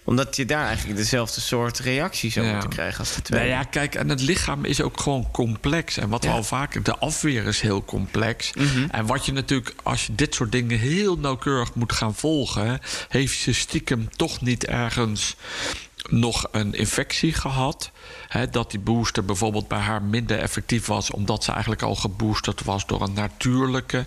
omdat 0.03 0.35
je 0.35 0.45
daar 0.45 0.65
eigenlijk 0.65 0.97
dezelfde 0.97 1.41
soort 1.41 1.79
reactie 1.79 2.31
zou 2.31 2.51
moeten 2.51 2.69
krijgen 2.69 2.99
als 2.99 3.15
de 3.15 3.21
tweede. 3.21 3.45
Nou 3.45 3.59
ja, 3.59 3.63
kijk, 3.63 3.95
en 3.95 4.09
het 4.09 4.21
lichaam 4.21 4.65
is 4.65 4.81
ook 4.81 4.99
gewoon 4.99 5.31
complex. 5.31 5.97
En 5.97 6.09
wat 6.09 6.23
ja. 6.23 6.29
we 6.29 6.35
al 6.35 6.43
vaker, 6.43 6.83
de 6.83 6.97
afweer 6.97 7.45
is 7.45 7.61
heel 7.61 7.85
complex. 7.85 8.53
Mhm. 8.53 8.85
En 8.91 9.05
wat 9.05 9.25
je 9.25 9.31
natuurlijk, 9.31 9.75
als 9.83 10.05
je 10.05 10.15
dit 10.15 10.35
soort 10.35 10.51
dingen 10.51 10.79
heel 10.79 11.17
nauwkeurig 11.17 11.73
moet 11.73 11.93
gaan 11.93 12.15
volgen, 12.15 12.79
heeft 13.09 13.39
je 13.39 13.53
stiekem 13.53 14.09
toch 14.15 14.41
niet 14.41 14.65
ergens 14.65 15.35
nog 16.09 16.47
een 16.51 16.73
infectie 16.73 17.33
gehad. 17.33 17.91
dat 18.51 18.71
die 18.71 18.79
booster 18.79 19.25
bijvoorbeeld 19.25 19.67
bij 19.67 19.79
haar 19.79 20.01
minder 20.01 20.39
effectief 20.39 20.85
was, 20.85 21.11
omdat 21.11 21.43
ze 21.43 21.51
eigenlijk 21.51 21.81
al 21.81 21.95
geboosterd 21.95 22.63
was 22.63 22.85
door 22.85 23.01
een 23.01 23.13
natuurlijke 23.13 24.05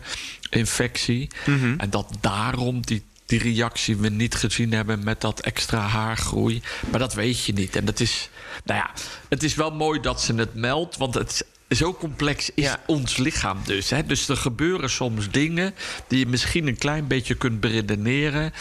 infectie. 0.50 1.30
Mhm. 1.46 1.74
En 1.78 1.90
dat 1.90 2.16
daarom 2.20 2.86
die 2.86 3.02
die 3.26 3.38
reactie 3.38 3.96
we 3.96 4.08
niet 4.08 4.34
gezien 4.34 4.72
hebben 4.72 5.04
met 5.04 5.20
dat 5.20 5.40
extra 5.40 5.78
haargroei. 5.80 6.62
Maar 6.90 7.00
dat 7.00 7.14
weet 7.14 7.44
je 7.44 7.52
niet. 7.52 7.76
En 7.76 7.84
dat 7.84 8.00
is, 8.00 8.30
nou 8.64 8.78
ja, 8.80 8.90
het 9.28 9.42
is 9.42 9.54
wel 9.54 9.70
mooi 9.70 10.00
dat 10.00 10.22
ze 10.22 10.34
het 10.34 10.54
meldt. 10.54 10.96
Want 10.96 11.14
het, 11.14 11.46
zo 11.70 11.94
complex 11.94 12.50
is 12.54 12.64
Ja. 12.64 12.82
ons 12.86 13.16
lichaam 13.16 13.58
dus. 13.64 13.90
Hè? 13.90 14.06
Dus 14.06 14.28
er 14.28 14.36
gebeuren 14.36 14.90
soms 14.90 15.30
dingen 15.30 15.74
die 16.08 16.18
je 16.18 16.26
misschien 16.26 16.66
een 16.66 16.78
klein 16.78 17.06
beetje 17.06 17.34
kunt 17.34 17.60
beredeneren. 17.60 18.52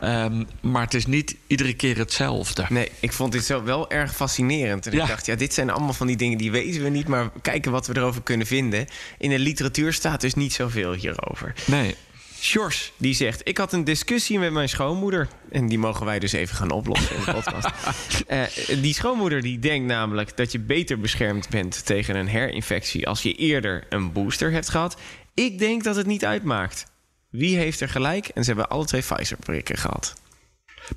Ehm, 0.00 0.44
maar 0.60 0.82
het 0.82 0.94
is 0.94 1.06
niet 1.06 1.36
iedere 1.46 1.72
keer 1.74 1.98
hetzelfde. 1.98 2.66
Nee, 2.68 2.90
ik 3.00 3.12
vond 3.12 3.32
dit 3.32 3.44
zo 3.44 3.62
wel 3.62 3.90
erg 3.90 4.14
fascinerend. 4.14 4.86
En 4.86 4.92
Ja. 4.92 5.02
ik 5.02 5.08
dacht, 5.08 5.26
ja, 5.26 5.34
dit 5.34 5.54
zijn 5.54 5.70
allemaal 5.70 5.92
van 5.92 6.06
die 6.06 6.16
dingen 6.16 6.38
die 6.38 6.50
weten 6.50 6.82
we 6.82 6.88
niet... 6.88 7.08
maar 7.08 7.30
kijken 7.42 7.72
wat 7.72 7.86
we 7.86 7.96
erover 7.96 8.22
kunnen 8.22 8.46
vinden. 8.46 8.86
In 9.18 9.30
de 9.30 9.38
literatuur 9.38 9.92
staat 9.92 10.20
dus 10.20 10.34
niet 10.34 10.52
zoveel 10.52 10.92
hierover. 10.92 11.54
Nee. 11.66 11.94
Sjors, 12.42 12.92
die 12.96 13.14
zegt... 13.14 13.40
ik 13.48 13.58
had 13.58 13.72
een 13.72 13.84
discussie 13.84 14.38
met 14.38 14.52
mijn 14.52 14.68
schoonmoeder... 14.68 15.28
en 15.50 15.66
die 15.68 15.78
mogen 15.78 16.06
wij 16.06 16.18
dus 16.18 16.32
even 16.32 16.56
gaan 16.56 16.70
oplossen 16.70 17.16
in 17.16 17.22
de 17.24 17.32
podcast. 17.32 17.68
Eh, 18.26 18.42
die 18.80 18.94
schoonmoeder 18.94 19.42
die 19.42 19.58
denkt 19.58 19.86
namelijk 19.86 20.36
dat 20.36 20.52
je 20.52 20.58
beter 20.58 21.00
beschermd 21.00 21.48
bent... 21.48 21.86
tegen 21.86 22.16
een 22.16 22.26
herinfectie 22.26 23.08
als 23.08 23.22
je 23.22 23.34
eerder 23.34 23.86
een 23.88 24.12
booster 24.12 24.52
hebt 24.52 24.68
gehad. 24.68 24.96
Ik 25.34 25.58
denk 25.58 25.84
dat 25.84 25.96
het 25.96 26.06
niet 26.06 26.24
uitmaakt. 26.24 26.86
Wie 27.30 27.56
heeft 27.56 27.80
er 27.80 27.88
gelijk? 27.88 28.26
En 28.26 28.44
ze 28.44 28.50
hebben 28.50 28.68
alle 28.68 28.84
twee 28.84 29.02
Pfizer-prikken 29.02 29.76
gehad. 29.76 30.14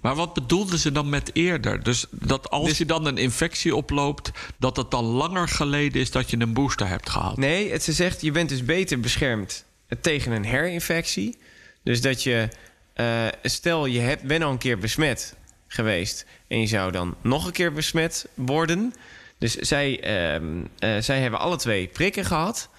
Maar 0.02 0.16
wat 0.16 0.34
bedoelden 0.34 0.80
ze 0.80 0.92
dan 0.92 1.10
met 1.10 1.30
eerder? 1.34 1.84
Dus 1.84 2.06
dat 2.12 2.50
als 2.50 2.68
Dus- 2.68 2.78
je 2.78 2.86
dan 2.86 3.06
een 3.06 3.18
infectie 3.18 3.76
oploopt, 3.76 4.32
dat 4.58 4.78
het 4.78 4.92
dan 4.92 5.04
langer 5.04 5.48
geleden 5.48 6.02
is 6.02 6.12
dat 6.12 6.30
je 6.30 6.40
een 6.40 6.54
booster 6.54 6.88
hebt 6.88 7.10
gehad. 7.10 7.38
Nee, 7.38 7.72
het, 7.72 7.84
ze 7.84 7.94
zegt 7.94 8.22
je 8.22 8.32
bent 8.32 8.50
dus 8.50 8.66
beter 8.66 9.00
beschermd 9.00 9.66
tegen 10.02 10.32
een 10.32 10.46
herinfectie. 10.46 11.38
Dus 11.84 12.02
dat 12.02 12.24
je, 12.24 12.48
eh, 12.94 13.26
stel 13.44 13.86
je 13.86 14.00
hebt, 14.00 14.24
bent 14.24 14.44
al 14.44 14.52
een 14.52 14.58
keer 14.58 14.78
besmet 14.78 15.36
geweest... 15.68 16.26
en 16.48 16.60
je 16.60 16.68
zou 16.68 16.92
dan 16.92 17.16
nog 17.22 17.46
een 17.46 17.52
keer 17.52 17.74
besmet 17.74 18.28
worden. 18.34 18.94
Dus 19.38 19.56
zij, 19.56 20.00
ehm, 20.04 20.44
eh, 20.80 20.98
zij 21.00 21.20
hebben 21.20 21.40
alle 21.40 21.58
twee 21.58 21.88
prikken 21.88 22.26
gehad. 22.26 22.70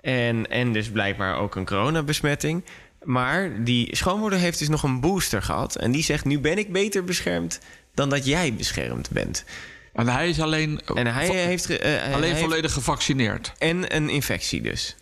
En, 0.00 0.50
en 0.50 0.72
dus 0.72 0.90
blijkbaar 0.90 1.36
ook 1.36 1.54
een 1.54 1.64
coronabesmetting. 1.66 2.64
Maar 3.02 3.64
die 3.64 3.96
schoonmoeder 3.96 4.38
heeft 4.38 4.58
dus 4.58 4.68
nog 4.68 4.82
een 4.82 5.00
booster 5.00 5.42
gehad. 5.42 5.76
En 5.76 5.92
die 5.92 6.02
zegt, 6.02 6.24
nu 6.24 6.38
ben 6.38 6.58
ik 6.58 6.72
beter 6.72 7.04
beschermd 7.04 7.60
dan 7.94 8.08
dat 8.08 8.26
jij 8.26 8.54
beschermd 8.54 9.10
bent. 9.10 9.44
En 9.92 10.08
hij 10.08 10.28
is 10.28 10.40
alleen, 10.40 10.80
En 10.94 11.06
hij 11.06 11.26
heeft... 11.26 11.70
eh, 11.70 11.78
hij 11.78 12.14
alleen 12.14 12.30
heeft- 12.30 12.40
volledig 12.40 12.72
gevaccineerd. 12.72 13.52
En 13.58 13.96
een 13.96 14.08
infectie 14.08 14.60
dus. 14.60 14.96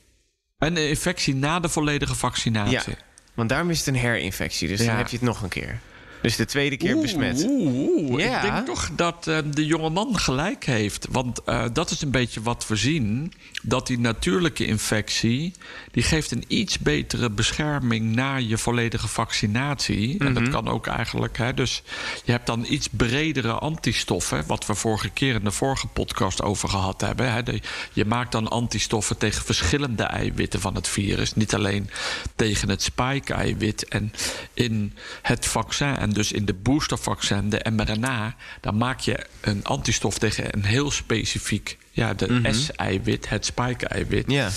En 0.60 0.76
een 0.76 0.88
infectie 0.88 1.34
na 1.34 1.60
de 1.60 1.68
volledige 1.68 2.14
vaccinatie. 2.14 2.72
Ja, 2.90 2.96
want 3.34 3.48
daarom 3.48 3.70
is 3.70 3.78
het 3.78 3.86
een 3.86 3.94
herinfectie. 3.94 4.68
Dus 4.68 4.80
Ja. 4.80 4.86
dan 4.86 4.96
heb 4.96 5.08
je 5.08 5.16
het 5.16 5.24
nog 5.26 5.42
een 5.42 5.48
keer. 5.48 5.78
Dus 6.22 6.36
de 6.36 6.44
tweede 6.44 6.76
keer 6.76 6.92
Oeh, 6.94 7.02
besmet. 7.02 7.44
Oeh, 7.48 7.74
oeh. 8.10 8.22
Ja. 8.24 8.36
Ik 8.42 8.52
denk 8.52 8.66
toch 8.66 8.90
dat 8.96 9.26
eh, 9.26 9.38
de 9.50 9.66
jongeman 9.66 10.18
gelijk 10.18 10.64
heeft. 10.64 11.06
Want 11.10 11.44
eh, 11.44 11.64
dat 11.72 11.90
is 11.90 12.02
een 12.02 12.10
beetje 12.10 12.42
wat 12.42 12.66
we 12.66 12.76
zien. 12.76 13.32
Dat 13.62 13.86
die 13.86 13.98
natuurlijke 13.98 14.66
infectie... 14.66 15.52
die 15.90 16.02
geeft 16.02 16.30
een 16.30 16.44
iets 16.48 16.78
betere 16.78 17.30
bescherming... 17.30 18.14
na 18.14 18.36
je 18.36 18.58
volledige 18.58 19.08
vaccinatie. 19.08 20.18
En 20.18 20.32
Mhm. 20.32 20.34
dat 20.44 20.48
kan 20.52 20.68
ook 20.68 20.86
eigenlijk... 20.86 21.38
Hè, 21.38 21.54
dus 21.54 21.82
je 22.24 22.32
hebt 22.32 22.46
dan 22.46 22.66
iets 22.68 22.88
bredere 22.90 23.52
antistoffen... 23.52 24.44
wat 24.46 24.66
we 24.66 24.74
vorige 24.74 25.10
keer 25.10 25.34
in 25.34 25.44
de 25.44 25.50
vorige 25.50 25.86
podcast 25.86 26.42
over 26.42 26.68
gehad 26.68 27.00
hebben. 27.00 27.32
Hè. 27.32 27.42
De- 27.42 27.60
je 27.92 28.04
maakt 28.04 28.32
dan 28.32 28.48
antistoffen 28.48 29.18
tegen 29.18 29.44
verschillende 29.44 30.02
eiwitten 30.02 30.60
van 30.60 30.74
het 30.74 30.88
virus. 30.88 31.34
Niet 31.34 31.54
alleen 31.54 31.90
tegen 32.36 32.68
het 32.68 32.82
spike-eiwit. 32.82 33.88
En 33.88 34.12
in 34.54 34.92
het 35.22 35.46
vaccin... 35.46 35.96
en 35.96 36.09
dus 36.12 36.32
in 36.32 36.44
de 36.44 36.54
boostervaccin, 36.54 37.50
de 37.50 37.66
mRNA... 37.70 38.34
dan 38.60 38.76
maak 38.76 39.00
je 39.00 39.26
een 39.40 39.64
antistof 39.64 40.18
tegen 40.18 40.54
een 40.54 40.64
heel 40.64 40.90
specifiek... 40.90 41.78
ja, 41.90 42.14
de 42.14 42.48
S-eiwit, 42.50 43.28
het 43.28 43.44
spike-eiwit. 43.44 44.24
Ja. 44.30 44.48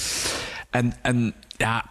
En, 0.70 0.94
en 1.02 1.34
ja, 1.58 1.86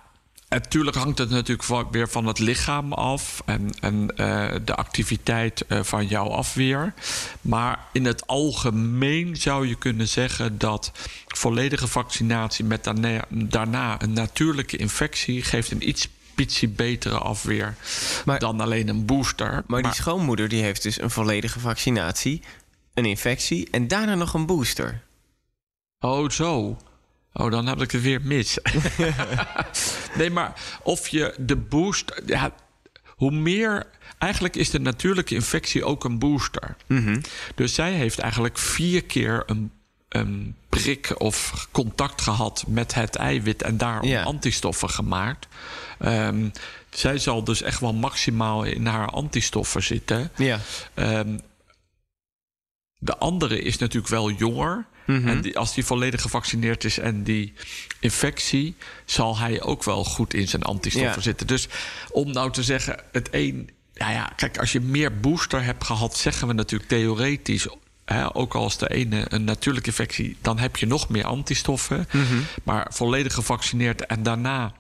natuurlijk 0.49 0.97
hangt 0.97 1.19
het 1.19 1.31
natuurlijk 1.31 1.90
weer 1.90 2.09
van 2.09 2.26
het 2.26 2.38
lichaam 2.38 2.92
af 2.92 3.42
en, 3.47 3.71
en 3.81 4.16
eh, 4.16 4.54
de 4.64 4.75
activiteit 4.75 5.66
eh, 5.66 5.83
van 5.83 6.07
jouw 6.07 6.28
afweer. 6.28 6.95
Maar 7.40 7.78
in 7.92 8.04
het 8.04 8.26
algemeen 8.26 9.37
zou 9.37 9.69
je 9.69 9.75
kunnen 9.75 10.09
zeggen 10.09 10.59
dat 10.59 10.92
volledige 11.26 11.87
vaccinatie 11.87 12.64
met 12.64 12.85
daarna, 12.85 13.25
daarna 13.28 14.02
een 14.02 14.12
natuurlijke 14.12 14.76
infectie 14.76 15.42
geeft 15.42 15.71
een 15.71 15.88
iets 15.88 16.09
ietsie 16.37 16.69
betere 16.69 17.19
afweer 17.19 17.75
Maar- 18.25 18.39
dan 18.39 18.61
alleen 18.61 18.89
een 18.89 19.07
booster. 19.07 19.62
Maar 19.67 19.83
die 19.83 19.95
schoonmoeder 19.95 20.49
die 20.49 20.62
heeft 20.62 20.83
dus 20.83 21.01
een 21.01 21.11
volledige 21.11 21.61
vaccinatie, 21.61 22.43
een 22.95 23.05
infectie 23.05 23.69
en 23.71 23.89
daarna 23.89 24.15
nog 24.15 24.35
een 24.35 24.47
booster. 24.47 25.03
Oh, 26.01 26.29
zo. 26.31 26.79
Oh, 27.33 27.51
dan 27.51 27.67
heb 27.67 27.81
ik 27.83 27.91
het 27.91 28.03
weer 28.03 28.21
mis. 28.23 28.59
nee, 30.19 30.31
maar 30.31 30.53
of 30.83 31.09
je 31.09 31.35
de 31.39 31.57
booster. 31.57 32.23
Ja, 32.27 32.55
hoe 33.07 33.31
meer. 33.31 33.87
Eigenlijk 34.19 34.57
is 34.57 34.71
de 34.71 34.81
natuurlijke 34.81 35.35
infectie 35.35 35.85
ook 35.85 36.05
een 36.05 36.19
booster. 36.19 36.77
Dus 37.55 37.75
zij 37.75 37.93
heeft 37.93 38.19
eigenlijk 38.19 38.59
vier 38.59 39.05
keer 39.05 39.43
een, 39.47 39.73
een 40.12 40.57
prik 40.69 41.21
of 41.21 41.69
contact 41.71 42.21
gehad 42.21 42.64
met 42.66 42.95
het 42.95 43.16
eiwit 43.16 43.62
en 43.62 43.78
daarom 43.78 44.16
antistoffen 44.16 44.90
gemaakt. 44.90 45.47
Ehm, 45.99 46.49
zij 46.90 47.19
zal 47.19 47.45
dus 47.45 47.62
echt 47.62 47.81
wel 47.81 47.92
maximaal 47.95 48.64
in 48.64 48.87
haar 48.87 49.09
antistoffen 49.09 49.83
zitten. 49.83 50.31
Ja. 50.37 50.61
Ehm, 50.95 51.38
de 52.99 53.19
andere 53.19 53.61
is 53.61 53.78
natuurlijk 53.78 54.12
wel 54.12 54.31
jonger. 54.31 54.87
Mhm. 55.07 55.28
En 55.28 55.40
die, 55.40 55.59
als 55.59 55.75
die 55.75 55.85
volledig 55.85 56.23
gevaccineerd 56.23 56.85
is 56.85 56.99
en 56.99 57.23
die 57.23 57.52
infectie, 58.00 58.75
zal 59.04 59.38
hij 59.38 59.62
ook 59.62 59.85
wel 59.85 60.04
goed 60.04 60.35
in 60.35 60.49
zijn 60.49 60.62
antistoffen 60.62 61.23
zitten. 61.23 61.47
Dus 61.47 61.69
om 62.11 62.33
nou 62.33 62.52
te 62.52 62.62
zeggen, 62.62 63.00
het 63.12 63.28
een. 63.31 63.71
Ja, 63.95 64.11
ja, 64.11 64.33
kijk, 64.37 64.59
als 64.59 64.73
je 64.73 64.81
meer 64.81 65.21
booster 65.21 65.64
hebt 65.64 65.85
gehad, 65.85 66.16
zeggen 66.16 66.49
we 66.49 66.52
natuurlijk 66.52 66.90
theoretisch. 66.90 67.66
Ook 68.33 68.55
al 68.55 68.67
is 68.67 68.77
de 68.77 68.89
ene 68.89 69.25
een 69.29 69.45
natuurlijke 69.45 69.89
infectie, 69.89 70.37
dan 70.41 70.59
heb 70.59 70.77
je 70.77 70.87
nog 70.87 71.09
meer 71.09 71.25
antistoffen. 71.25 72.07
Mhm. 72.13 72.41
Maar 72.63 72.87
volledig 72.91 73.35
gevaccineerd 73.35 74.07
en 74.07 74.23
daarna 74.23 74.73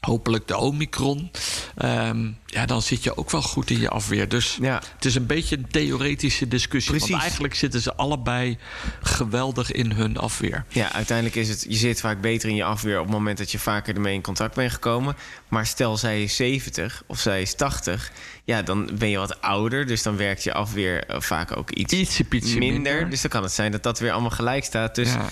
hopelijk 0.00 0.48
de 0.48 0.56
Omicron. 0.56 1.30
ehm, 1.76 2.30
ja, 2.50 2.66
dan 2.66 2.82
zit 2.82 3.02
je 3.02 3.16
ook 3.16 3.30
wel 3.30 3.42
goed 3.42 3.70
in 3.70 3.80
je 3.80 3.88
afweer. 3.88 4.28
Dus 4.28 4.58
Ja. 4.60 4.82
het 4.94 5.04
is 5.04 5.14
een 5.14 5.26
beetje 5.26 5.56
een 5.56 5.68
theoretische 5.70 6.48
discussie. 6.48 6.90
Precies. 6.92 7.10
Want 7.10 7.22
eigenlijk 7.22 7.54
zitten 7.54 7.80
ze 7.80 7.94
allebei 7.94 8.58
geweldig 9.02 9.72
in 9.72 9.92
hun 9.92 10.16
afweer. 10.16 10.64
Ja, 10.68 10.92
uiteindelijk 10.92 11.36
is 11.36 11.48
het, 11.48 11.66
je 11.68 11.76
zit 11.76 12.00
vaak 12.00 12.20
beter 12.20 12.48
in 12.48 12.54
je 12.54 12.64
afweer 12.64 12.98
op 12.98 13.04
het 13.04 13.14
moment 13.14 13.38
dat 13.38 13.50
je 13.52 13.58
vaker 13.58 13.94
ermee 13.94 14.14
in 14.14 14.22
contact 14.22 14.54
bent 14.54 14.72
gekomen. 14.72 15.16
Maar 15.48 15.66
stel 15.66 15.96
zij 15.96 16.22
is 16.22 16.36
70 16.36 17.02
of 17.06 17.18
zij 17.18 17.42
is 17.42 17.54
80, 17.54 18.12
ja, 18.44 18.62
dan 18.62 18.90
ben 18.98 19.08
je 19.08 19.18
wat 19.18 19.40
ouder. 19.40 19.86
Dus 19.86 20.02
dan 20.02 20.16
werkt 20.16 20.44
je 20.44 20.52
afweer 20.52 21.04
eh, 21.04 21.20
vaak 21.20 21.56
ook 21.56 21.70
iets 21.70 21.92
Ietsje 21.92 22.24
minder. 22.28 22.58
minder. 22.58 23.10
Dus 23.10 23.20
dan 23.20 23.30
kan 23.30 23.42
het 23.42 23.52
zijn 23.52 23.72
dat 23.72 23.82
dat 23.82 23.98
weer 23.98 24.12
allemaal 24.12 24.30
gelijk 24.30 24.64
staat. 24.64 24.94
Dus 24.94 25.08
Ja. 25.12 25.28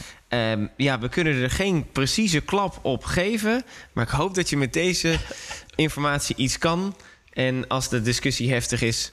ja, 0.76 0.98
we 0.98 1.08
kunnen 1.08 1.42
er 1.42 1.50
geen 1.50 1.86
precieze 1.92 2.40
klap 2.40 2.78
op 2.82 3.04
geven. 3.04 3.62
Maar 3.92 4.04
ik 4.04 4.10
hoop 4.10 4.34
dat 4.34 4.48
je 4.50 4.56
met 4.56 4.72
deze 4.72 5.18
informatie 5.76 6.36
iets 6.36 6.58
kan. 6.58 6.96
En 7.32 7.66
als 7.68 7.88
de 7.88 8.02
discussie 8.02 8.52
heftig 8.52 8.82
is, 8.82 9.12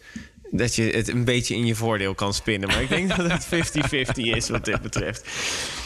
dat 0.51 0.75
je 0.75 0.83
het 0.83 1.07
een 1.07 1.25
beetje 1.25 1.55
in 1.55 1.65
je 1.65 1.75
voordeel 1.75 2.15
kan 2.15 2.33
spinnen. 2.33 2.69
Maar 2.69 2.81
ik 2.81 2.89
denk 2.89 3.15
dat 3.15 3.31
het 3.31 3.45
50-50 3.45 3.49
is 4.15 4.49
wat 4.49 4.65
dit 4.65 4.81
betreft. 4.81 5.27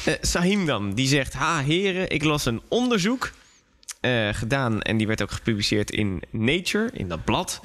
Eh, 0.05 0.13
Sahim 0.22 0.65
dan, 0.65 0.93
die 0.93 1.07
zegt... 1.07 1.34
Ha, 1.34 1.62
heren, 1.62 2.10
ik 2.10 2.24
las 2.24 2.46
een 2.46 2.62
onderzoek 2.67 3.31
eh, 4.01 4.29
gedaan... 4.31 4.81
en 4.81 4.98
die 4.98 5.07
werd 5.07 5.22
ook 5.22 5.31
gepubliceerd 5.31 5.91
in 5.91 6.22
Nature, 6.29 6.89
in 6.93 7.07
dat 7.07 7.24
blad. 7.24 7.62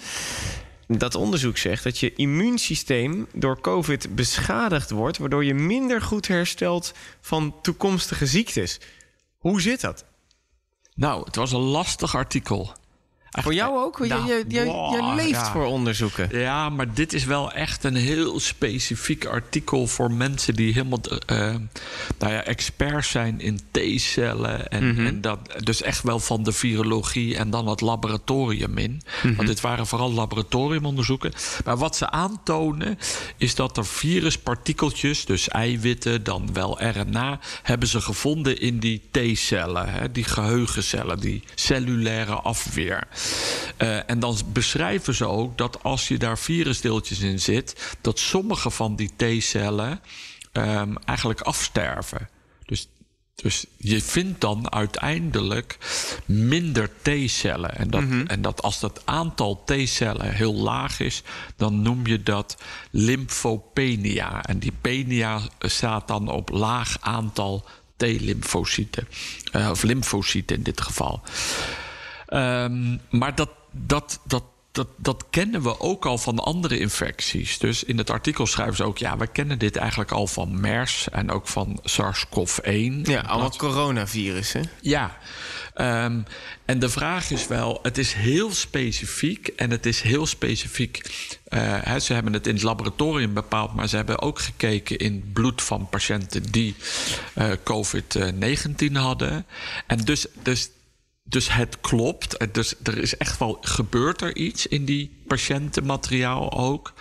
Dat 0.86 1.14
onderzoek 1.14 1.56
zegt 1.56 1.84
dat 1.84 1.98
je 1.98 2.12
immuunsysteem 2.12 3.26
door 3.32 3.60
COVID 3.60 4.14
beschadigd 4.14 4.90
wordt... 4.90 5.18
waardoor 5.18 5.44
je 5.44 5.54
minder 5.54 6.02
goed 6.02 6.28
herstelt 6.28 6.94
van 7.20 7.54
toekomstige 7.62 8.26
ziektes. 8.26 8.80
Hoe 9.38 9.60
zit 9.60 9.80
dat? 9.80 10.04
Nou, 10.94 11.24
het 11.24 11.36
was 11.36 11.52
een 11.52 11.60
lastig 11.60 12.14
artikel. 12.14 12.72
Voor 13.40 13.54
jou 13.54 13.78
ook? 13.78 13.98
Je, 13.98 14.06
Nou, 14.06 14.26
je, 14.26 14.44
je, 14.48 14.60
je 14.60 14.64
wow, 14.64 15.14
leeft 15.14 15.30
ja. 15.30 15.52
voor 15.52 15.64
onderzoeken. 15.64 16.28
Ja, 16.38 16.68
maar 16.68 16.94
dit 16.94 17.12
is 17.12 17.24
wel 17.24 17.52
echt 17.52 17.84
een 17.84 17.94
heel 17.94 18.40
specifiek 18.40 19.24
artikel 19.24 19.86
voor 19.86 20.10
mensen 20.12 20.54
die 20.54 20.72
helemaal 20.72 21.00
eh, 21.26 21.36
nou 22.18 22.32
ja, 22.32 22.44
experts 22.44 23.10
zijn 23.10 23.40
in 23.40 23.60
T-cellen. 23.70 24.68
En, 24.68 24.88
Mhm. 24.94 25.06
en 25.06 25.20
dat, 25.20 25.38
dus 25.58 25.82
echt 25.82 26.02
wel 26.02 26.18
van 26.18 26.42
de 26.42 26.52
virologie 26.52 27.36
en 27.36 27.50
dan 27.50 27.66
het 27.68 27.80
laboratorium 27.80 28.78
in. 28.78 29.02
Mhm. 29.22 29.34
Want 29.34 29.48
dit 29.48 29.60
waren 29.60 29.86
vooral 29.86 30.12
laboratoriumonderzoeken. 30.12 31.32
Maar 31.64 31.76
wat 31.76 31.96
ze 31.96 32.10
aantonen 32.10 32.98
is 33.36 33.54
dat 33.54 33.76
er 33.76 33.86
viruspartikeltjes, 33.86 35.24
dus 35.24 35.48
eiwitten, 35.48 36.24
dan 36.24 36.52
wel 36.52 36.82
RNA, 36.84 37.38
hebben 37.62 37.88
ze 37.88 38.00
gevonden 38.00 38.60
in 38.60 38.78
die 38.78 39.02
T-cellen, 39.10 40.12
die 40.12 40.24
geheugencellen, 40.24 41.20
die 41.20 41.42
cellulaire 41.54 42.34
afweer. 42.34 43.06
Eh, 43.76 44.10
en 44.10 44.20
dan 44.20 44.36
beschrijven 44.52 45.14
ze 45.14 45.26
ook 45.26 45.58
dat 45.58 45.82
als 45.82 46.08
je 46.08 46.18
daar 46.18 46.38
virusdeeltjes 46.38 47.18
in 47.18 47.40
zit, 47.40 47.96
dat 48.00 48.18
sommige 48.18 48.70
van 48.70 48.96
die 48.96 49.10
T-cellen 49.16 50.00
ehm, 50.52 50.94
eigenlijk 51.04 51.40
afsterven. 51.40 52.28
Dus 52.66 52.88
Dus 53.34 53.66
je 53.76 54.00
vindt 54.00 54.40
dan 54.40 54.72
uiteindelijk 54.72 55.78
minder 56.26 56.90
T-cellen. 57.02 57.76
En, 57.76 57.90
dat, 57.90 58.04
en 58.26 58.42
dat 58.42 58.62
als 58.62 58.80
dat 58.80 59.02
aantal 59.04 59.62
T-cellen 59.64 60.34
heel 60.34 60.54
laag 60.54 61.00
is, 61.00 61.22
dan 61.56 61.82
noem 61.82 62.06
je 62.06 62.22
dat 62.22 62.56
lymphopenia. 62.90 64.42
En 64.42 64.58
die 64.58 64.72
penia 64.80 65.40
staat 65.58 66.08
dan 66.08 66.28
op 66.28 66.48
laag 66.48 66.96
aantal 67.00 67.64
T-lymfocyten. 67.96 69.08
Uh, 69.52 69.70
of 69.70 69.82
lymfocyten 69.82 70.56
in 70.56 70.62
dit 70.62 70.80
geval. 70.80 71.22
Um, 72.32 73.00
maar 73.10 73.34
dat, 73.34 73.50
dat, 73.70 74.20
dat 74.24 74.42
dat, 74.72 74.88
dat 74.96 75.24
kennen 75.30 75.62
we 75.62 75.80
ook 75.80 76.06
al 76.06 76.18
van 76.18 76.38
andere 76.38 76.78
infecties. 76.78 77.58
Dus 77.58 77.84
in 77.84 77.98
het 77.98 78.10
artikel 78.10 78.46
schrijven 78.46 78.76
ze 78.76 78.84
ook... 78.84 78.98
ja, 78.98 79.16
we 79.16 79.26
kennen 79.26 79.58
dit 79.58 79.76
eigenlijk 79.76 80.10
al 80.10 80.26
van 80.26 80.60
MERS 80.60 81.08
en 81.10 81.30
ook 81.30 81.48
van 81.48 81.80
SARS-CoV-1. 81.82 83.02
Ja, 83.02 83.20
allemaal 83.20 83.56
coronavirussen. 83.56 84.70
Ja, 84.80 85.18
um, 85.76 86.24
en 86.64 86.78
de 86.78 86.88
vraag 86.88 87.30
is 87.30 87.46
wel... 87.46 87.78
het 87.82 87.98
is 87.98 88.12
heel 88.12 88.52
specifiek 88.52 89.48
en 89.48 89.70
het 89.70 89.86
is 89.86 90.00
heel 90.00 90.26
specifiek... 90.26 91.00
Uh, 91.48 91.60
hè, 91.82 91.98
ze 91.98 92.12
hebben 92.12 92.32
het 92.32 92.46
in 92.46 92.54
het 92.54 92.62
laboratorium 92.62 93.34
bepaald... 93.34 93.74
maar 93.74 93.88
ze 93.88 93.96
hebben 93.96 94.20
ook 94.20 94.38
gekeken 94.38 94.98
in 94.98 95.30
bloed 95.32 95.62
van 95.62 95.88
patiënten... 95.88 96.42
die 96.50 96.74
uh, 97.34 97.50
COVID-19 97.64 98.92
hadden. 98.92 99.46
En 99.86 99.98
dus... 99.98 100.26
dus 100.42 100.70
dus 101.24 101.52
het 101.52 101.80
klopt. 101.80 102.54
Dus 102.54 102.74
er 102.82 102.98
is 102.98 103.16
echt 103.16 103.38
wel 103.38 103.58
gebeurt 103.60 104.20
er 104.20 104.36
iets 104.36 104.66
in 104.66 104.84
die 104.84 105.10
patiëntenmateriaal 105.26 106.52
ook. 106.52 106.92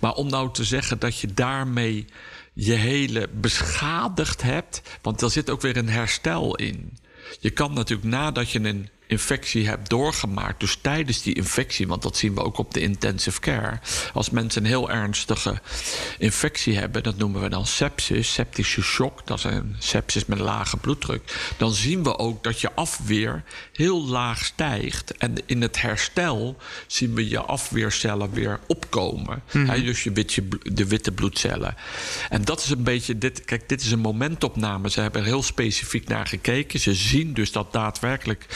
Maar 0.00 0.14
om 0.14 0.28
nou 0.28 0.52
te 0.52 0.64
zeggen 0.64 0.98
dat 0.98 1.18
je 1.18 1.34
daarmee 1.34 2.06
je 2.52 2.72
hele 2.72 3.28
beschadigd 3.28 4.42
hebt, 4.42 4.82
want 5.02 5.22
er 5.22 5.30
zit 5.30 5.50
ook 5.50 5.60
weer 5.60 5.76
een 5.76 5.88
herstel 5.88 6.56
in. 6.56 6.98
Je 7.40 7.50
kan 7.50 7.72
natuurlijk 7.72 8.08
nadat 8.08 8.50
je 8.50 8.60
een 8.60 8.88
infectie 9.06 9.68
hebt 9.68 9.88
doorgemaakt. 9.88 10.60
Dus 10.60 10.78
tijdens 10.80 11.22
die 11.22 11.34
infectie, 11.34 11.86
want 11.86 12.02
dat 12.02 12.16
zien 12.16 12.34
we 12.34 12.42
ook 12.42 12.58
op 12.58 12.74
de 12.74 12.80
intensive 12.80 13.40
care. 13.40 13.78
Als 14.12 14.30
mensen 14.30 14.62
een 14.62 14.68
heel 14.68 14.90
ernstige 14.90 15.60
infectie 16.18 16.78
hebben, 16.78 17.02
dat 17.02 17.16
noemen 17.16 17.42
we 17.42 17.48
dan 17.48 17.66
sepsis, 17.66 18.32
septische 18.32 18.82
shock, 18.82 19.26
dat 19.26 19.38
is 19.38 19.44
een 19.44 19.76
sepsis 19.78 20.26
met 20.26 20.38
lage 20.38 20.76
bloeddruk. 20.76 21.54
Dan 21.56 21.72
zien 21.72 22.02
we 22.02 22.18
ook 22.18 22.44
dat 22.44 22.60
je 22.60 22.72
afweer 22.74 23.42
heel 23.72 24.04
laag 24.06 24.44
stijgt. 24.44 25.16
En 25.16 25.34
in 25.46 25.62
het 25.62 25.80
herstel 25.80 26.56
zien 26.86 27.14
we 27.14 27.28
je 27.28 27.40
afweercellen 27.40 28.32
weer 28.32 28.60
opkomen. 28.66 29.42
Mm 29.52 29.84
dus 29.86 30.04
je 30.04 30.12
witte, 30.12 30.48
de 30.72 30.86
witte 30.86 31.12
bloedcellen. 31.12 31.74
En 32.28 32.44
dat 32.44 32.62
is 32.62 32.70
een 32.70 32.82
beetje, 32.82 33.18
dit, 33.18 33.44
kijk, 33.44 33.68
dit 33.68 33.80
is 33.80 33.90
een 33.90 33.98
momentopname. 33.98 34.90
Ze 34.90 35.00
hebben 35.00 35.20
er 35.20 35.26
heel 35.26 35.42
specifiek 35.42 36.08
naar 36.08 36.26
gekeken. 36.26 36.80
Ze 36.80 36.94
zien 36.94 37.34
dus 37.34 37.52
dat 37.52 37.72
daadwerkelijk 37.72 38.46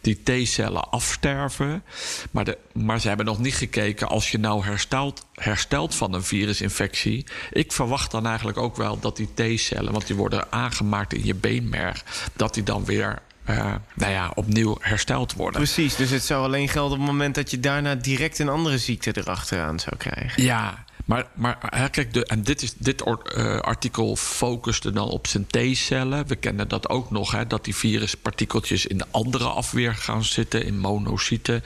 die 0.00 0.22
T-cellen 0.22 0.90
afsterven. 0.90 1.82
Maar, 2.30 2.44
de, 2.44 2.58
maar 2.72 3.00
ze 3.00 3.08
hebben 3.08 3.26
nog 3.26 3.38
niet 3.38 3.54
gekeken 3.54 4.08
als 4.08 4.30
je 4.30 4.38
nou 4.38 4.64
herstelt, 4.64 5.26
herstelt 5.34 5.94
van 5.94 6.14
een 6.14 6.24
virusinfectie. 6.24 7.26
Ik 7.50 7.72
verwacht 7.72 8.10
dan 8.10 8.26
eigenlijk 8.26 8.58
ook 8.58 8.76
wel 8.76 9.00
dat 9.00 9.16
die 9.16 9.28
T-cellen, 9.34 9.92
want 9.92 10.06
die 10.06 10.16
worden 10.16 10.52
aangemaakt 10.52 11.14
in 11.14 11.24
je 11.24 11.34
beenmerg, 11.34 12.04
dat 12.36 12.54
die 12.54 12.62
dan 12.62 12.84
weer 12.84 13.18
uh, 13.50 13.74
nou 13.94 14.12
ja, 14.12 14.30
opnieuw 14.34 14.76
hersteld 14.80 15.32
worden. 15.32 15.60
Precies, 15.60 15.96
dus 15.96 16.10
het 16.10 16.24
zou 16.24 16.44
alleen 16.44 16.68
gelden 16.68 16.92
op 16.92 16.98
het 16.98 17.10
moment 17.12 17.34
dat 17.34 17.50
je 17.50 17.60
daarna 17.60 17.94
direct 17.94 18.38
een 18.38 18.48
andere 18.48 18.78
ziekte 18.78 19.16
erachteraan 19.16 19.78
zou 19.78 19.96
krijgen. 19.96 20.42
Ja, 20.42 20.84
maar, 21.08 21.26
maar 21.34 21.88
kijk, 21.90 22.12
de, 22.12 22.26
en 22.26 22.42
dit, 22.42 22.62
is, 22.62 22.74
dit 22.74 23.02
uh, 23.06 23.58
artikel 23.58 24.16
focuste 24.16 24.92
dan 24.92 25.08
op 25.08 25.26
zijn 25.26 25.46
T-cellen. 25.46 26.26
We 26.26 26.36
kennen 26.36 26.68
dat 26.68 26.88
ook 26.88 27.10
nog, 27.10 27.30
hè, 27.30 27.46
dat 27.46 27.64
die 27.64 27.74
viruspartikeltjes 27.74 28.86
in 28.86 28.98
de 28.98 29.06
andere 29.10 29.44
afweer 29.44 29.94
gaan 29.94 30.24
zitten, 30.24 30.64
in 30.64 30.78
monocyten. 30.78 31.64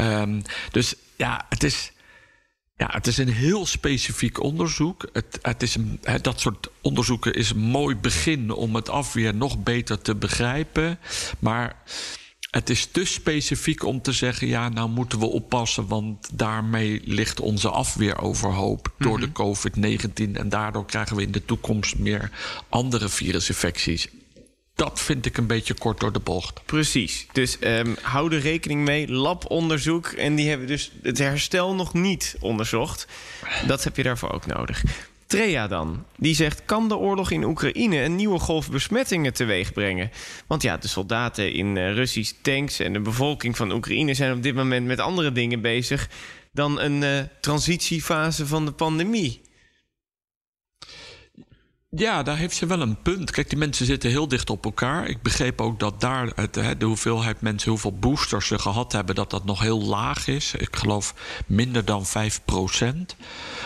Um, 0.00 0.42
dus 0.70 0.94
ja, 1.16 1.46
het 1.48 1.62
is. 1.62 1.92
Ja, 2.76 2.88
het 2.92 3.06
is 3.06 3.18
een 3.18 3.32
heel 3.32 3.66
specifiek 3.66 4.42
onderzoek. 4.42 5.08
Het, 5.12 5.38
het 5.42 5.62
is 5.62 5.76
dat 6.22 6.40
soort 6.40 6.68
onderzoeken 6.80 7.34
is 7.34 7.50
een 7.50 7.58
mooi 7.58 7.96
begin 7.96 8.50
om 8.50 8.74
het 8.74 8.88
afweer 8.88 9.34
nog 9.34 9.62
beter 9.62 10.00
te 10.00 10.14
begrijpen. 10.14 10.98
Maar 11.38 11.76
het 12.50 12.70
is 12.70 12.86
te 12.86 13.04
specifiek 13.04 13.84
om 13.84 14.02
te 14.02 14.12
zeggen: 14.12 14.46
ja, 14.46 14.68
nou 14.68 14.88
moeten 14.88 15.18
we 15.18 15.26
oppassen, 15.26 15.86
want 15.86 16.28
daarmee 16.32 17.00
ligt 17.04 17.40
onze 17.40 17.68
afweer 17.68 18.20
overhoop 18.20 18.92
door 18.98 19.20
de 19.20 19.30
mhm. 19.32 19.42
COVID-19 19.42 20.32
en 20.32 20.48
daardoor 20.48 20.86
krijgen 20.86 21.16
we 21.16 21.22
in 21.22 21.32
de 21.32 21.44
toekomst 21.44 21.98
meer 21.98 22.30
andere 22.68 23.08
virusinfecties. 23.08 24.08
Dat 24.74 25.00
vind 25.00 25.26
ik 25.26 25.36
een 25.36 25.46
beetje 25.46 25.74
kort 25.74 26.00
door 26.00 26.12
de 26.12 26.20
bocht. 26.20 26.60
Precies. 26.66 27.26
Dus 27.32 27.56
um, 27.60 27.96
hou 28.02 28.34
er 28.34 28.40
rekening 28.40 28.84
mee. 28.84 29.12
Labonderzoek. 29.12 30.06
En 30.06 30.34
die 30.34 30.48
hebben 30.48 30.66
dus 30.66 30.92
het 31.02 31.18
herstel 31.18 31.74
nog 31.74 31.94
niet 31.94 32.36
onderzocht. 32.40 33.06
Dat 33.66 33.84
heb 33.84 33.96
je 33.96 34.02
daarvoor 34.02 34.32
ook 34.32 34.46
nodig. 34.46 34.82
Trea 35.30 35.66
dan. 35.66 36.04
Die 36.16 36.34
zegt: 36.34 36.64
kan 36.64 36.88
de 36.88 36.96
oorlog 36.96 37.30
in 37.30 37.44
Oekraïne 37.44 38.02
een 38.02 38.16
nieuwe 38.16 38.38
golf 38.38 38.70
besmettingen 38.70 39.32
teweeg 39.32 39.72
brengen? 39.72 40.10
Want 40.46 40.62
ja, 40.62 40.76
de 40.76 40.88
soldaten 40.88 41.52
in 41.52 41.76
uh, 41.76 41.92
Russische 41.94 42.34
tanks 42.42 42.78
en 42.78 42.92
de 42.92 43.00
bevolking 43.00 43.56
van 43.56 43.72
Oekraïne 43.72 44.14
zijn 44.14 44.32
op 44.32 44.42
dit 44.42 44.54
moment 44.54 44.86
met 44.86 45.00
andere 45.00 45.32
dingen 45.32 45.60
bezig 45.60 46.08
dan 46.52 46.80
een 46.80 47.02
uh, 47.02 47.18
transitiefase 47.40 48.46
van 48.46 48.64
de 48.64 48.72
pandemie. 48.72 49.40
Ja, 51.96 52.22
daar 52.22 52.36
heeft 52.36 52.56
ze 52.56 52.66
wel 52.66 52.80
een 52.80 53.02
punt. 53.02 53.30
Kijk, 53.30 53.48
die 53.48 53.58
mensen 53.58 53.86
zitten 53.86 54.10
heel 54.10 54.28
dicht 54.28 54.50
op 54.50 54.64
elkaar. 54.64 55.06
Ik 55.06 55.22
begreep 55.22 55.60
ook 55.60 55.78
dat 55.78 56.00
daar 56.00 56.32
het, 56.34 56.54
de 56.54 56.84
hoeveelheid 56.84 57.40
mensen, 57.40 57.70
hoeveel 57.70 57.98
boosters 57.98 58.46
ze 58.46 58.58
gehad 58.58 58.92
hebben, 58.92 59.14
dat 59.14 59.30
dat 59.30 59.44
nog 59.44 59.60
heel 59.60 59.82
laag 59.82 60.26
is. 60.26 60.54
Ik 60.54 60.76
geloof 60.76 61.14
minder 61.46 61.84
dan 61.84 62.06
5 62.06 62.40
procent. 62.44 63.16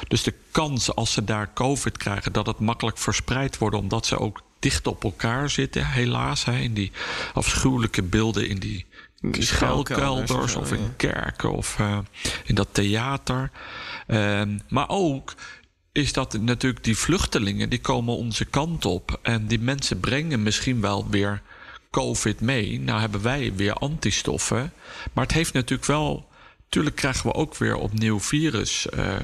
Dus 0.09 0.23
de 0.23 0.35
kans 0.51 0.95
als 0.95 1.13
ze 1.13 1.25
daar 1.25 1.53
COVID 1.53 1.97
krijgen, 1.97 2.33
dat 2.33 2.47
het 2.47 2.59
makkelijk 2.59 2.99
verspreid 2.99 3.59
wordt, 3.59 3.77
omdat 3.77 4.07
ze 4.07 4.19
ook 4.19 4.43
dicht 4.59 4.87
op 4.87 5.05
elkaar 5.05 5.51
zitten, 5.51 5.87
helaas. 5.87 6.45
Hè, 6.45 6.59
in 6.59 6.75
die 6.75 6.93
afschuwelijke 7.35 8.03
beelden 8.03 8.49
in 8.49 8.59
die 8.59 8.87
schuilkelders 9.31 10.57
of 10.57 10.73
in 10.73 10.97
kerken 10.97 11.53
of 11.53 11.79
uh, 11.79 11.99
in 12.45 12.55
dat 12.55 12.69
theater. 12.73 13.51
Uh, 14.07 14.43
maar 14.69 14.89
ook 14.89 15.35
is 15.95 16.13
dat 16.13 16.41
natuurlijk 16.41 16.85
die 16.85 16.97
vluchtelingen 16.97 17.69
die 17.69 17.81
komen 17.81 18.17
onze 18.17 18.45
kant 18.45 18.85
op. 18.85 19.19
En 19.23 19.47
die 19.47 19.61
mensen 19.61 20.01
brengen 20.01 20.43
misschien 20.43 20.81
wel 20.81 21.09
weer 21.11 21.43
COVID 21.91 22.41
mee. 22.41 22.81
Nou 22.81 23.01
hebben 23.01 23.23
wij 23.23 23.53
weer 23.55 23.73
antistoffen. 23.73 24.73
Maar 25.13 25.25
het 25.25 25.35
heeft 25.35 25.53
natuurlijk 25.53 25.89
wel. 25.89 26.29
Tuurlijk 26.69 26.97
krijgen 26.97 27.27
we 27.27 27.35
ook 27.35 27.57
weer 27.57 27.77
opnieuw 27.77 28.21
virus. 28.21 28.87
Uh, 28.97 29.15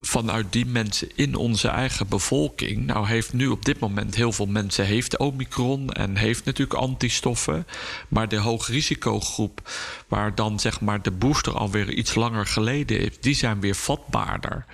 vanuit 0.00 0.52
die 0.52 0.66
mensen 0.66 1.08
in 1.14 1.34
onze 1.34 1.68
eigen 1.68 2.08
bevolking. 2.08 2.86
Nou 2.86 3.06
heeft 3.06 3.32
nu 3.32 3.46
op 3.46 3.64
dit 3.64 3.78
moment 3.78 4.14
heel 4.14 4.32
veel 4.32 4.46
mensen 4.46 4.86
heeft 4.86 5.16
Omicron 5.16 5.90
en 5.92 6.16
heeft 6.16 6.44
natuurlijk 6.44 6.80
antistoffen. 6.80 7.66
Maar 8.08 8.28
de 8.28 8.36
hoogrisicogroep, 8.36 9.70
waar 10.08 10.34
dan 10.34 10.60
zeg 10.60 10.80
maar 10.80 11.02
de 11.02 11.10
booster 11.10 11.56
alweer 11.56 11.90
iets 11.92 12.14
langer 12.14 12.46
geleden 12.46 13.00
is, 13.00 13.20
die 13.20 13.34
zijn 13.34 13.60
weer 13.60 13.74
vatbaarder. 13.74 14.64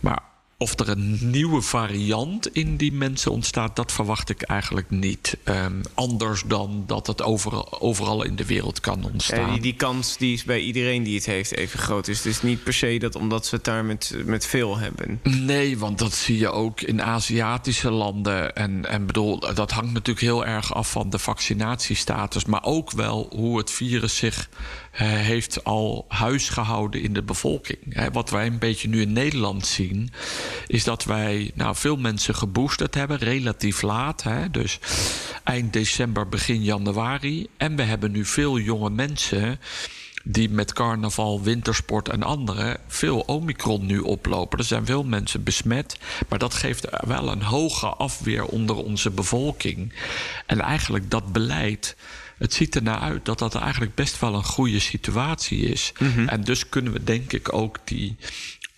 Maar 0.00 0.31
of 0.62 0.78
er 0.78 0.88
een 0.88 1.18
nieuwe 1.20 1.62
variant 1.62 2.52
in 2.52 2.76
die 2.76 2.92
mensen 2.92 3.30
ontstaat, 3.30 3.76
dat 3.76 3.92
verwacht 3.92 4.28
ik 4.28 4.42
eigenlijk 4.42 4.90
niet. 4.90 5.36
Um, 5.44 5.80
anders 5.94 6.42
dan 6.46 6.84
dat 6.86 7.06
het 7.06 7.22
overal, 7.22 7.80
overal 7.80 8.22
in 8.22 8.36
de 8.36 8.46
wereld 8.46 8.80
kan 8.80 9.04
ontstaan. 9.04 9.46
Ja, 9.46 9.52
die, 9.52 9.60
die, 9.60 9.74
kans 9.74 10.16
die 10.16 10.32
is 10.32 10.44
bij 10.44 10.60
iedereen 10.60 11.02
die 11.02 11.14
het 11.14 11.26
heeft 11.26 11.56
even 11.56 11.78
groot. 11.78 12.04
Dus 12.04 12.16
het 12.16 12.26
is 12.26 12.42
niet 12.42 12.62
per 12.62 12.74
se 12.74 12.98
dat 12.98 13.16
omdat 13.16 13.46
ze 13.46 13.54
het 13.54 13.64
daar 13.64 13.84
met, 13.84 14.14
met 14.24 14.46
veel 14.46 14.78
hebben. 14.78 15.20
Nee, 15.22 15.78
want 15.78 15.98
dat 15.98 16.14
zie 16.14 16.38
je 16.38 16.50
ook 16.50 16.80
in 16.80 17.02
Aziatische 17.02 17.90
landen. 17.90 18.54
En, 18.54 18.88
en 18.88 19.06
bedoel, 19.06 19.40
dat 19.40 19.70
hangt 19.70 19.92
natuurlijk 19.92 20.26
heel 20.26 20.46
erg 20.46 20.74
af 20.74 20.90
van 20.90 21.10
de 21.10 21.18
vaccinatiestatus. 21.18 22.44
Maar 22.44 22.64
ook 22.64 22.90
wel 22.90 23.26
hoe 23.34 23.58
het 23.58 23.70
virus 23.70 24.16
zich 24.16 24.48
heeft 24.92 25.64
al 25.64 26.04
huisgehouden 26.08 27.02
in 27.02 27.12
de 27.12 27.22
bevolking. 27.22 28.10
Wat 28.12 28.30
wij 28.30 28.46
een 28.46 28.58
beetje 28.58 28.88
nu 28.88 29.00
in 29.00 29.12
Nederland 29.12 29.66
zien, 29.66 30.10
is 30.66 30.84
dat 30.84 31.04
wij 31.04 31.50
nou, 31.54 31.76
veel 31.76 31.96
mensen 31.96 32.34
geboosterd 32.34 32.94
hebben, 32.94 33.18
relatief 33.18 33.82
laat. 33.82 34.22
Hè, 34.22 34.50
dus 34.50 34.78
eind 35.44 35.72
december, 35.72 36.28
begin 36.28 36.62
januari. 36.62 37.46
En 37.56 37.76
we 37.76 37.82
hebben 37.82 38.10
nu 38.10 38.24
veel 38.24 38.58
jonge 38.58 38.90
mensen 38.90 39.60
die 40.24 40.50
met 40.50 40.72
carnaval, 40.72 41.42
wintersport 41.42 42.08
en 42.08 42.22
andere 42.22 42.76
veel 42.86 43.20
omikron 43.26 43.86
nu 43.86 43.98
oplopen. 43.98 44.58
Er 44.58 44.64
zijn 44.64 44.86
veel 44.86 45.04
mensen 45.04 45.42
besmet, 45.42 45.98
maar 46.28 46.38
dat 46.38 46.54
geeft 46.54 46.86
wel 47.06 47.28
een 47.28 47.42
hoge 47.42 47.86
afweer 47.86 48.44
onder 48.44 48.76
onze 48.76 49.10
bevolking. 49.10 49.92
En 50.46 50.60
eigenlijk 50.60 51.10
dat 51.10 51.32
beleid 51.32 51.96
het 52.42 52.52
ziet 52.54 52.74
er 52.74 52.82
naar 52.82 52.98
uit 52.98 53.24
dat 53.24 53.38
dat 53.38 53.54
eigenlijk 53.54 53.94
best 53.94 54.20
wel 54.20 54.34
een 54.34 54.44
goede 54.44 54.78
situatie 54.78 55.60
is. 55.60 55.92
Mhm. 55.98 56.28
En 56.28 56.44
dus 56.44 56.68
kunnen 56.68 56.92
we 56.92 57.04
denk 57.04 57.32
ik 57.32 57.52
ook 57.52 57.78
die. 57.84 58.16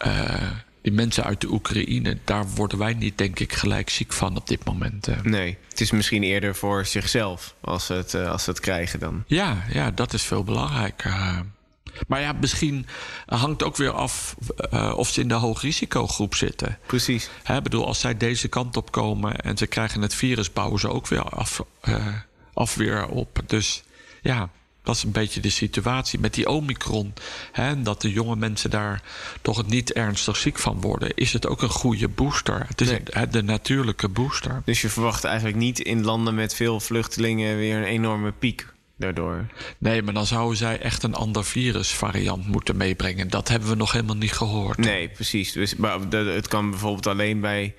Uh, 0.07 0.50
die 0.83 0.92
mensen 0.92 1.24
uit 1.24 1.40
de 1.40 1.50
Oekraïne, 1.53 2.18
daar 2.24 2.46
worden 2.55 2.79
wij 2.79 2.94
niet, 2.94 3.18
denk 3.18 3.38
ik, 3.40 3.53
gelijk 3.53 3.90
ziek 3.90 4.12
van 4.12 4.37
op 4.37 4.46
dit 4.46 4.64
moment. 4.64 5.09
eh. 5.09 5.20
Nee, 5.22 5.59
het 5.68 5.81
is 5.81 5.90
misschien 5.90 6.22
eerder 6.22 6.55
voor 6.55 6.87
zichzelf 6.87 7.55
als 7.61 7.87
ze 7.87 7.92
het, 7.92 8.14
eh, 8.14 8.31
als 8.31 8.44
ze 8.44 8.50
het 8.50 8.61
krijgen 8.61 8.98
dan. 9.00 9.24
Ja, 9.27 9.64
ja, 9.72 9.90
dat 9.90 10.12
is 10.12 10.22
veel 10.22 10.44
belangrijker. 10.44 11.11
eh. 11.11 11.38
Maar 12.09 12.20
ja, 12.20 12.33
misschien 12.40 12.87
hangt 13.27 13.62
ook 13.62 13.77
weer 13.77 13.90
af 13.92 14.37
eh, 14.70 14.92
of 14.96 15.09
ze 15.09 15.20
in 15.20 15.29
de 15.29 15.35
hoogrisicogroep 15.35 16.35
zitten. 16.35 16.79
Precies. 16.87 17.31
Ik 17.57 17.62
bedoel, 17.62 17.87
als 17.87 18.00
zij 18.00 18.16
deze 18.16 18.48
kant 18.48 18.77
op 18.77 18.92
komen 18.92 19.37
en 19.37 19.57
ze 19.57 19.66
krijgen 19.66 20.03
het 20.03 20.14
virus, 20.14 20.53
bouwen 20.53 20.81
ze 20.81 20.88
ook 20.88 21.07
weer 21.09 21.22
af, 21.22 21.64
eh, 21.81 22.07
afweer 22.55 23.07
op. 23.07 23.40
Dus 23.47 23.83
ja, 24.23 24.51
dat 24.83 24.97
is 24.97 25.03
een 25.03 25.11
beetje 25.12 25.40
de 25.40 25.51
situatie 25.51 26.19
met 26.19 26.35
die 26.35 26.49
Omicron. 26.49 27.14
Hè, 27.53 27.67
en 27.69 27.83
dat 27.83 28.01
de 28.01 28.12
jonge 28.12 28.37
mensen 28.37 28.71
daar 28.71 29.03
toch 29.43 29.57
het 29.57 29.67
niet 29.67 29.93
ernstig 29.93 30.37
ziek 30.37 30.59
van 30.59 30.81
worden, 30.81 31.14
is 31.14 31.33
het 31.33 31.47
ook 31.47 31.62
een 31.62 31.69
goede 31.69 32.09
booster. 32.09 32.64
Het 32.69 32.81
is 32.81 32.88
Nee. 32.88 33.29
de 33.29 33.43
natuurlijke 33.43 34.09
booster. 34.09 34.62
Dus 34.64 34.81
je 34.81 34.88
verwacht 34.88 35.25
eigenlijk 35.25 35.57
niet 35.57 35.79
in 35.81 36.05
landen 36.05 36.35
met 36.35 36.55
veel 36.55 36.81
vluchtelingen 36.81 37.57
weer 37.57 37.77
een 37.77 37.85
enorme 37.85 38.33
piek 38.33 38.73
daardoor. 38.97 39.47
Nee, 39.79 40.03
maar 40.03 40.14
dan 40.14 40.27
zouden 40.27 40.57
zij 40.57 40.81
echt 40.81 41.03
een 41.03 41.14
ander 41.14 41.45
virusvariant 41.45 42.47
moeten 42.47 42.77
meebrengen. 42.77 43.29
Dat 43.29 43.49
hebben 43.49 43.69
we 43.69 43.75
nog 43.75 43.93
helemaal 43.93 44.17
niet 44.17 44.33
gehoord. 44.33 44.79
Nee, 44.79 45.09
precies. 45.09 45.53
Dus, 45.53 45.77
maar 45.77 45.99
het 46.11 46.49
kan 46.49 46.71
bijvoorbeeld 46.71 47.07
alleen 47.07 47.40
bij 47.40 47.75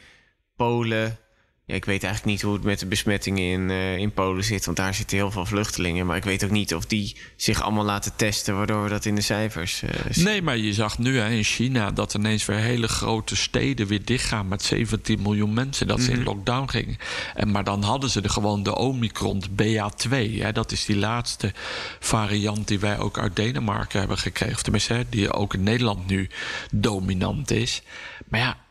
Polen. 0.55 1.19
Ja, 1.67 1.75
ik 1.75 1.85
weet 1.85 2.03
eigenlijk 2.03 2.33
niet 2.33 2.41
hoe 2.41 2.53
het 2.53 2.63
met 2.63 2.79
de 2.79 2.85
besmettingen 2.85 3.43
in, 3.43 3.69
eh, 3.69 3.97
in 3.97 4.11
Polen 4.11 4.43
zit, 4.43 4.65
want 4.65 4.77
daar 4.77 4.93
zitten 4.93 5.17
heel 5.17 5.31
veel 5.31 5.45
vluchtelingen. 5.45 6.05
Maar 6.05 6.17
ik 6.17 6.23
weet 6.23 6.43
ook 6.43 6.51
niet 6.51 6.75
of 6.75 6.85
die 6.85 7.15
zich 7.35 7.61
allemaal 7.61 7.83
laten 7.83 8.15
testen, 8.15 8.55
waardoor 8.55 8.83
we 8.83 8.89
dat 8.89 9.05
in 9.05 9.15
de 9.15 9.21
cijfers 9.21 9.81
eh, 9.81 9.89
zien. 10.09 10.25
Nee, 10.25 10.41
maar 10.41 10.57
je 10.57 10.73
zag 10.73 10.97
nu 10.97 11.17
hè, 11.17 11.29
in 11.29 11.43
China 11.43 11.91
dat 11.91 12.13
ineens 12.13 12.45
weer 12.45 12.57
hele 12.57 12.87
grote 12.87 13.35
steden 13.35 13.87
weer 13.87 14.05
dichtgaan 14.05 14.47
met 14.47 14.63
17 14.63 15.21
miljoen 15.21 15.53
mensen. 15.53 15.87
Dat 15.87 16.01
ze 16.01 16.11
in 16.11 16.23
lockdown 16.23 16.69
gingen. 16.69 16.97
En, 17.35 17.51
maar 17.51 17.63
dan 17.63 17.83
hadden 17.83 18.09
ze 18.09 18.21
er 18.21 18.29
gewoon 18.29 18.63
de 18.63 18.75
Omicron 18.75 19.39
de 19.39 19.63
BA2. 19.63 20.41
Hè, 20.41 20.51
dat 20.51 20.71
is 20.71 20.85
die 20.85 20.97
laatste 20.97 21.53
variant 21.99 22.67
die 22.67 22.79
wij 22.79 22.99
ook 22.99 23.19
uit 23.19 23.35
Denemarken 23.35 23.99
hebben 23.99 24.17
gekregen. 24.17 24.55
Of 24.55 24.61
tenminste, 24.61 24.93
hè, 24.93 25.09
die 25.09 25.33
ook 25.33 25.53
in 25.53 25.63
Nederland 25.63 26.07
nu 26.07 26.29
dominant 26.71 27.51
is. 27.51 27.81
Maar 28.27 28.39
ja. 28.39 28.63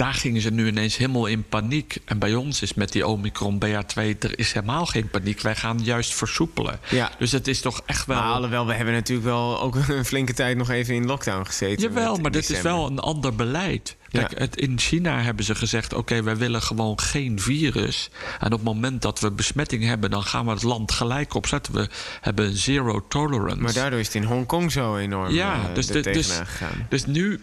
Daar 0.00 0.14
gingen 0.14 0.40
ze 0.40 0.50
nu 0.50 0.66
ineens 0.66 0.96
helemaal 0.96 1.26
in 1.26 1.44
paniek. 1.48 1.96
En 2.04 2.18
bij 2.18 2.34
ons 2.34 2.62
is 2.62 2.74
met 2.74 2.92
die 2.92 3.06
Omicron 3.06 3.58
BA2, 3.64 4.18
er 4.18 4.38
is 4.38 4.52
helemaal 4.52 4.86
geen 4.86 5.08
paniek. 5.08 5.40
Wij 5.40 5.56
gaan 5.56 5.78
juist 5.82 6.14
versoepelen. 6.14 6.80
Ja. 6.90 7.10
Dus 7.18 7.32
het 7.32 7.48
is 7.48 7.60
toch 7.60 7.82
echt 7.86 8.06
wel. 8.06 8.16
Maar 8.16 8.32
alhoewel, 8.32 8.66
we 8.66 8.74
hebben 8.74 8.94
natuurlijk 8.94 9.26
wel 9.28 9.60
ook 9.60 9.74
een 9.88 10.04
flinke 10.04 10.32
tijd 10.32 10.56
nog 10.56 10.70
even 10.70 10.94
in 10.94 11.06
lockdown 11.06 11.44
gezeten. 11.44 11.88
Jawel, 11.88 12.16
maar 12.16 12.30
dit 12.30 12.50
is 12.50 12.60
wel 12.60 12.86
een 12.86 12.98
ander 12.98 13.34
beleid. 13.34 13.96
Kijk, 14.10 14.38
het, 14.38 14.56
in 14.56 14.78
China 14.78 15.22
hebben 15.22 15.44
ze 15.44 15.54
gezegd: 15.54 15.92
oké, 15.92 16.22
wij 16.22 16.36
willen 16.36 16.62
gewoon 16.62 17.00
geen 17.00 17.40
virus. 17.40 18.10
En 18.38 18.46
op 18.46 18.52
het 18.52 18.62
moment 18.62 19.02
dat 19.02 19.20
we 19.20 19.30
besmetting 19.30 19.84
hebben, 19.84 20.10
dan 20.10 20.22
gaan 20.22 20.44
we 20.44 20.50
het 20.50 20.62
land 20.62 20.92
gelijk 20.92 21.34
opzetten. 21.34 21.74
We 21.74 21.88
hebben 22.20 22.56
zero 22.56 23.06
tolerance. 23.08 23.62
Maar 23.62 23.72
daardoor 23.72 23.98
is 23.98 24.06
het 24.06 24.14
in 24.14 24.24
Hongkong 24.24 24.72
zo 24.72 24.96
enorm 24.96 25.32
ja, 25.32 25.68
eh, 25.68 25.74
dus, 25.74 25.86
de, 25.86 26.00
dus, 26.00 26.30
gegaan. 26.30 26.86
dus 26.88 27.06
nu 27.06 27.40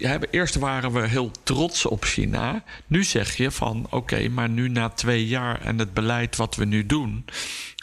hebben, 0.00 0.28
eerst 0.30 0.54
waren 0.54 0.92
we 0.92 1.06
heel 1.06 1.30
trots 1.42 1.86
op 1.86 2.04
China. 2.04 2.64
Nu 2.86 3.04
zeg 3.04 3.36
je 3.36 3.50
van 3.50 3.86
oké, 3.90 4.28
maar 4.28 4.48
nu 4.48 4.68
na 4.68 4.88
twee 4.88 5.26
jaar 5.26 5.60
en 5.60 5.78
het 5.78 5.94
beleid 5.94 6.36
wat 6.36 6.56
we 6.56 6.64
nu 6.64 6.86
doen, 6.86 7.24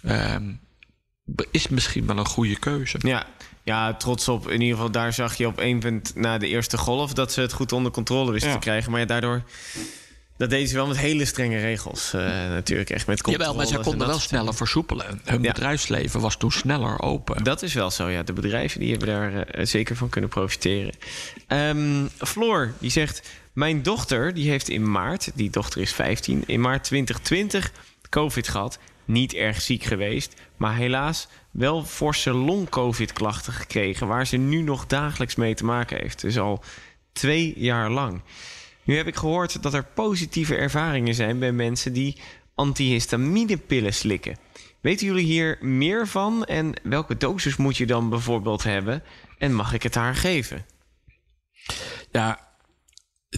ehm, 0.04 0.43
is 1.52 1.67
misschien 1.67 2.06
wel 2.06 2.17
een 2.17 2.26
goede 2.26 2.60
keuze. 2.60 2.98
Ja, 3.02 3.28
ja, 3.65 3.93
trots 3.93 4.28
op. 4.28 4.49
In 4.49 4.62
ieder 4.62 4.75
geval, 4.75 4.91
daar 4.91 5.13
zag 5.13 5.36
je 5.36 5.47
op 5.47 5.60
één 5.60 5.80
punt 5.80 6.12
na 6.15 6.38
de 6.38 6.47
eerste 6.47 6.78
golf 6.78 7.13
dat 7.13 7.32
ze 7.32 7.41
het 7.41 7.54
goed 7.54 7.71
onder 7.71 7.91
controle 7.91 8.32
wisten 8.32 8.49
Ja. 8.49 8.56
te 8.56 8.62
krijgen. 8.62 8.91
Maar 8.91 8.99
ja, 8.99 9.06
daardoor. 9.06 9.41
Dat 10.38 10.49
deden 10.49 10.67
ze 10.67 10.75
wel 10.75 10.88
met 10.88 10.97
hele 10.97 11.25
strenge 11.25 11.60
regels. 11.60 12.13
eh, 12.13 12.21
natuurlijk, 12.49 12.89
echt 12.89 13.08
met 13.08 13.21
controles. 13.21 13.47
Jawel, 13.47 13.56
maar 13.63 13.65
ze 13.71 13.78
en 13.78 13.84
konden 13.89 14.08
wel 14.08 14.19
sneller 14.19 14.54
versoepelen. 14.56 15.21
Hun 15.23 15.41
Ja. 15.43 15.51
bedrijfsleven 15.51 16.19
was 16.19 16.38
toen 16.38 16.51
sneller 16.51 17.01
open. 17.01 17.43
Dat 17.43 17.62
is 17.62 17.73
wel 17.73 17.91
zo, 17.91 18.10
ja. 18.10 18.23
De 18.23 18.34
bedrijven 18.34 18.80
die 18.80 18.89
hebben 18.89 19.08
daar 19.08 19.41
eh, 19.41 19.65
zeker 19.65 19.95
van 19.95 20.10
kunnen 20.10 20.30
profiteren. 20.30 20.93
Ehm, 21.47 22.06
Floor, 22.17 22.73
die 22.80 22.91
zegt... 22.91 23.21
Mijn 23.54 23.84
dochter, 23.84 24.34
die 24.34 24.49
heeft 24.49 24.69
in 24.69 24.91
maart... 24.91 25.32
Die 25.36 25.49
dochter 25.49 25.82
is 25.82 25.93
15. 25.93 26.43
In 26.45 26.62
maart 26.62 26.84
2020 26.84 27.71
COVID 28.10 28.47
gehad. 28.47 28.80
Niet 29.06 29.34
erg 29.34 29.62
ziek 29.62 29.84
geweest. 29.84 30.34
Maar 30.58 30.75
helaas 30.75 31.28
wel 31.56 31.84
forse 31.84 32.34
long-COVID-klachten 32.34 33.54
gekregen... 33.54 34.08
waar 34.08 34.28
ze 34.28 34.38
nu 34.38 34.62
nog 34.62 34.88
dagelijks 34.88 35.36
mee 35.36 35.56
te 35.56 35.65
maken 35.65 35.98
heeft. 35.98 36.22
Dus 36.22 36.39
al 36.39 36.63
twee 37.13 37.54
jaar 37.58 37.89
lang. 37.89 38.22
Nu 38.84 38.98
heb 38.98 39.08
ik 39.08 39.15
gehoord 39.15 39.63
dat 39.63 39.74
er 39.74 39.84
positieve 39.84 40.56
ervaringen 40.56 41.15
zijn... 41.15 41.39
bij 41.39 41.52
mensen 41.52 41.94
die 41.94 42.18
antihistaminepillen 42.56 43.94
slikken. 43.94 44.38
Weten 44.82 45.08
jullie 45.08 45.26
hier 45.26 45.58
meer 45.62 46.08
van? 46.08 46.46
En 46.46 46.74
welke 46.84 47.18
dosis 47.18 47.56
moet 47.56 47.78
je 47.78 47.86
dan 47.86 48.10
bijvoorbeeld 48.10 48.63
hebben? 48.63 49.04
En 49.38 49.54
mag 49.54 49.74
ik 49.74 49.84
het 49.84 49.96
haar 49.96 50.15
geven? 50.15 50.65
Ja, 52.12 52.45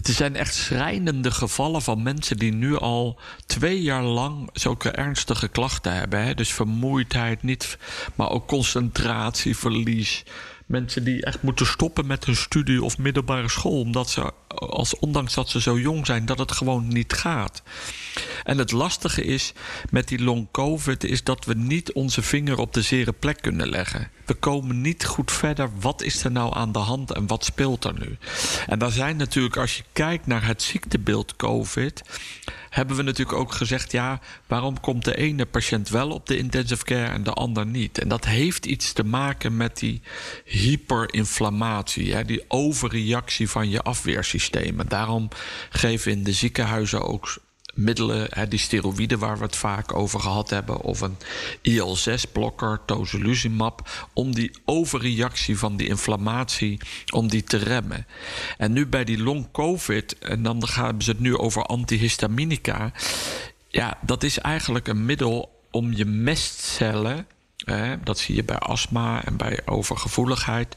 het 0.06 0.16
zijn 0.16 0.36
echt 0.36 0.54
schrijnende 0.54 1.30
gevallen 1.30 1.82
van 1.82 2.02
mensen 2.02 2.36
die 2.36 2.52
nu 2.52 2.76
al 2.76 3.18
twee 3.46 3.82
jaar 3.82 4.02
lang 4.02 4.50
zulke 4.52 4.90
ernstige 4.90 5.48
klachten 5.48 5.92
hebben. 5.92 6.24
Hè? 6.24 6.34
Dus 6.34 6.52
vermoeidheid, 6.52 7.42
niet, 7.42 7.78
maar 8.14 8.30
ook 8.30 8.46
concentratieverlies. 8.46 10.24
Mensen 10.66 11.04
die 11.04 11.24
echt 11.24 11.42
moeten 11.42 11.66
stoppen 11.66 12.06
met 12.06 12.24
hun 12.24 12.36
studie 12.36 12.82
of 12.82 12.98
middelbare 12.98 13.48
school, 13.48 13.80
omdat 13.80 14.10
ze, 14.10 14.32
als, 14.58 14.98
ondanks 14.98 15.34
dat 15.34 15.48
ze 15.48 15.60
zo 15.60 15.78
jong 15.78 16.06
zijn, 16.06 16.26
dat 16.26 16.38
het 16.38 16.52
gewoon 16.52 16.88
niet 16.88 17.12
gaat. 17.12 17.62
En 18.44 18.58
het 18.58 18.72
lastige 18.72 19.24
is 19.24 19.52
met 19.90 20.08
die 20.08 20.22
long 20.22 20.48
COVID 20.50 21.04
is 21.04 21.24
dat 21.24 21.44
we 21.44 21.54
niet 21.54 21.92
onze 21.92 22.22
vinger 22.22 22.58
op 22.58 22.74
de 22.74 22.82
zere 22.82 23.12
plek 23.12 23.42
kunnen 23.42 23.68
leggen. 23.68 24.10
We 24.24 24.34
komen 24.34 24.80
niet 24.80 25.04
goed 25.04 25.32
verder. 25.32 25.70
Wat 25.80 26.02
is 26.02 26.24
er 26.24 26.30
nou 26.30 26.56
aan 26.56 26.72
de 26.72 26.78
hand 26.78 27.12
en 27.12 27.26
wat 27.26 27.44
speelt 27.44 27.84
er 27.84 27.98
nu? 27.98 28.18
En 28.66 28.78
daar 28.78 28.90
zijn 28.90 29.16
natuurlijk, 29.16 29.56
als 29.56 29.76
je 29.76 29.82
kijkt 29.92 30.26
naar 30.26 30.46
het 30.46 30.62
ziektebeeld 30.62 31.36
COVID, 31.36 32.02
hebben 32.70 32.96
we 32.96 33.02
natuurlijk 33.02 33.38
ook 33.38 33.52
gezegd: 33.52 33.92
ja, 33.92 34.20
waarom 34.46 34.80
komt 34.80 35.04
de 35.04 35.16
ene 35.16 35.46
patiënt 35.46 35.88
wel 35.88 36.10
op 36.10 36.26
de 36.26 36.36
intensive 36.36 36.84
care 36.84 37.12
en 37.12 37.22
de 37.22 37.32
ander 37.32 37.66
niet? 37.66 37.98
En 37.98 38.08
dat 38.08 38.24
heeft 38.24 38.66
iets 38.66 38.92
te 38.92 39.04
maken 39.04 39.56
met 39.56 39.78
die 39.78 40.00
hyperinflammatie, 40.44 42.14
hè, 42.14 42.24
die 42.24 42.44
overreactie 42.48 43.50
van 43.50 43.70
je 43.70 43.82
Daarom 44.88 45.28
geven 45.70 46.12
in 46.12 46.24
de 46.24 46.32
ziekenhuizen 46.32 47.02
ook 47.02 47.38
middelen, 47.78 48.26
hè, 48.30 48.48
die 48.48 48.58
steroïden 48.58 49.18
waar 49.18 49.38
we 49.38 49.44
het 49.44 49.56
vaak 49.56 49.94
over 49.94 50.20
gehad 50.20 50.50
hebben, 50.50 50.80
of 50.80 51.00
een 51.00 51.16
IL-6-blokker, 51.62 52.80
tocilizumab, 52.86 54.08
om 54.12 54.34
die 54.34 54.50
overreactie 54.64 55.58
van 55.58 55.76
die 55.76 55.88
inflammatie, 55.88 56.80
om 57.12 57.28
die 57.28 57.44
te 57.44 57.56
remmen. 57.56 58.06
En 58.56 58.72
nu 58.72 58.86
bij 58.86 59.04
die 59.04 59.22
long-covid, 59.22 60.18
en 60.18 60.42
dan 60.42 60.68
gaan 60.68 61.02
ze 61.02 61.10
het 61.10 61.20
nu 61.20 61.36
over 61.36 61.62
antihistaminica, 61.62 62.92
ja, 63.68 63.98
dat 64.02 64.22
is 64.22 64.38
eigenlijk 64.38 64.88
een 64.88 65.04
middel 65.04 65.62
om 65.70 65.92
je 65.92 66.04
mestcellen 66.04 67.26
Hè, 67.64 68.02
dat 68.02 68.18
zie 68.18 68.34
je 68.34 68.44
bij 68.44 68.58
astma 68.58 69.24
en 69.24 69.36
bij 69.36 69.60
overgevoeligheid. 69.64 70.76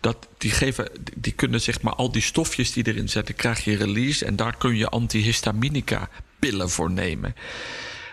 Dat 0.00 0.28
die, 0.38 0.50
geven, 0.50 0.90
die 1.16 1.32
kunnen 1.32 1.60
zeg 1.60 1.80
maar 1.82 1.94
al 1.94 2.12
die 2.12 2.22
stofjes 2.22 2.72
die 2.72 2.86
erin 2.86 3.08
zitten, 3.08 3.34
krijg 3.34 3.64
je 3.64 3.76
release. 3.76 4.24
En 4.24 4.36
daar 4.36 4.56
kun 4.56 4.76
je 4.76 4.88
antihistaminica 4.88 6.08
pillen 6.38 6.70
voor 6.70 6.90
nemen. 6.90 7.34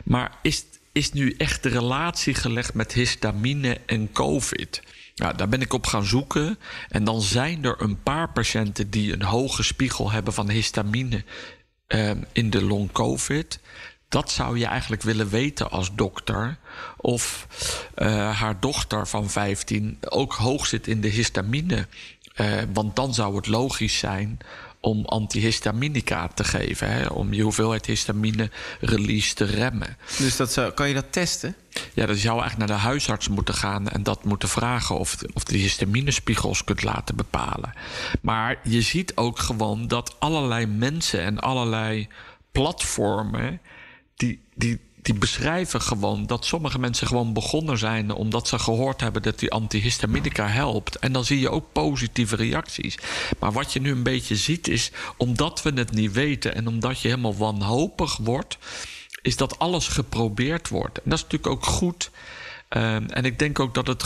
Maar 0.03 0.37
is, 0.41 0.65
is 0.91 1.11
nu 1.11 1.35
echt 1.37 1.63
de 1.63 1.69
relatie 1.69 2.33
gelegd 2.33 2.73
met 2.73 2.93
histamine 2.93 3.77
en 3.85 4.11
COVID? 4.11 4.81
Ja, 5.15 5.33
daar 5.33 5.49
ben 5.49 5.61
ik 5.61 5.73
op 5.73 5.85
gaan 5.85 6.05
zoeken. 6.05 6.59
En 6.89 7.03
dan 7.03 7.21
zijn 7.21 7.63
er 7.63 7.81
een 7.81 8.03
paar 8.03 8.31
patiënten 8.31 8.89
die 8.89 9.13
een 9.13 9.21
hoge 9.21 9.63
spiegel 9.63 10.11
hebben 10.11 10.33
van 10.33 10.49
histamine 10.49 11.23
eh, 11.87 12.11
in 12.31 12.49
de 12.49 12.63
long 12.63 12.91
COVID. 12.91 13.59
Dat 14.09 14.31
zou 14.31 14.57
je 14.57 14.65
eigenlijk 14.65 15.01
willen 15.01 15.29
weten 15.29 15.71
als 15.71 15.95
dokter. 15.95 16.57
Of 16.97 17.47
uh, 17.95 18.39
haar 18.39 18.59
dochter 18.59 19.07
van 19.07 19.29
15 19.29 19.97
ook 20.09 20.33
hoog 20.33 20.65
zit 20.65 20.87
in 20.87 21.01
de 21.01 21.07
histamine. 21.07 21.87
Uh, 22.35 22.47
want 22.73 22.95
dan 22.95 23.13
zou 23.13 23.35
het 23.35 23.47
logisch 23.47 23.97
zijn 23.97 24.39
om 24.81 25.05
antihistaminica 25.05 26.27
te 26.27 26.43
geven. 26.43 26.91
Hè, 26.91 27.07
om 27.07 27.33
je 27.33 27.41
hoeveelheid 27.41 27.85
histamine 27.85 28.51
release 28.79 29.33
te 29.33 29.43
remmen. 29.43 29.97
Dus 30.17 30.35
dat 30.35 30.51
zou, 30.51 30.71
kan 30.71 30.87
je 30.87 30.93
dat 30.93 31.11
testen? 31.11 31.55
Ja, 31.93 32.05
dan 32.05 32.15
zou 32.15 32.39
eigenlijk 32.39 32.69
naar 32.69 32.79
de 32.79 32.83
huisarts 32.83 33.27
moeten 33.27 33.53
gaan 33.53 33.87
en 33.89 34.03
dat 34.03 34.23
moeten 34.23 34.49
vragen 34.49 34.97
of, 34.97 35.17
of 35.33 35.43
de 35.43 35.57
histaminespiegels 35.57 36.63
kunt 36.63 36.83
laten 36.83 37.15
bepalen. 37.15 37.73
Maar 38.21 38.59
je 38.63 38.81
ziet 38.81 39.15
ook 39.15 39.39
gewoon 39.39 39.87
dat 39.87 40.15
allerlei 40.19 40.65
mensen 40.65 41.21
en 41.21 41.39
allerlei 41.39 42.07
platformen 42.51 43.61
die, 44.59 44.79
die, 45.01 45.13
beschrijven 45.13 45.81
gewoon 45.81 46.25
dat 46.25 46.45
sommige 46.45 46.79
mensen 46.79 47.07
gewoon 47.07 47.33
begonnen 47.33 47.77
zijn 47.77 48.11
omdat 48.11 48.47
ze 48.47 48.59
gehoord 48.59 49.01
hebben 49.01 49.21
dat 49.21 49.39
die 49.39 49.51
antihistaminica 49.51 50.47
helpt. 50.47 50.99
En 50.99 51.11
dan 51.11 51.25
zie 51.25 51.39
je 51.39 51.49
ook 51.49 51.71
positieve 51.71 52.35
reacties. 52.35 52.97
Maar 53.39 53.51
wat 53.51 53.73
je 53.73 53.81
nu 53.81 53.91
een 53.91 54.03
beetje 54.03 54.35
ziet 54.35 54.67
is, 54.67 54.91
omdat 55.17 55.61
we 55.61 55.71
het 55.73 55.91
niet 55.91 56.11
weten 56.11 56.55
en 56.55 56.67
omdat 56.67 57.01
je 57.01 57.07
helemaal 57.07 57.35
wanhopig 57.35 58.17
wordt, 58.17 58.57
is 59.21 59.37
dat 59.37 59.59
alles 59.59 59.87
geprobeerd 59.87 60.67
wordt. 60.67 60.97
En 60.97 61.09
dat 61.09 61.17
is 61.17 61.23
natuurlijk 61.23 61.51
ook 61.51 61.65
goed. 61.65 62.11
Ehm, 62.69 63.05
en 63.05 63.25
ik 63.25 63.39
denk 63.39 63.59
ook 63.59 63.73
dat, 63.73 63.87
het, 63.87 64.03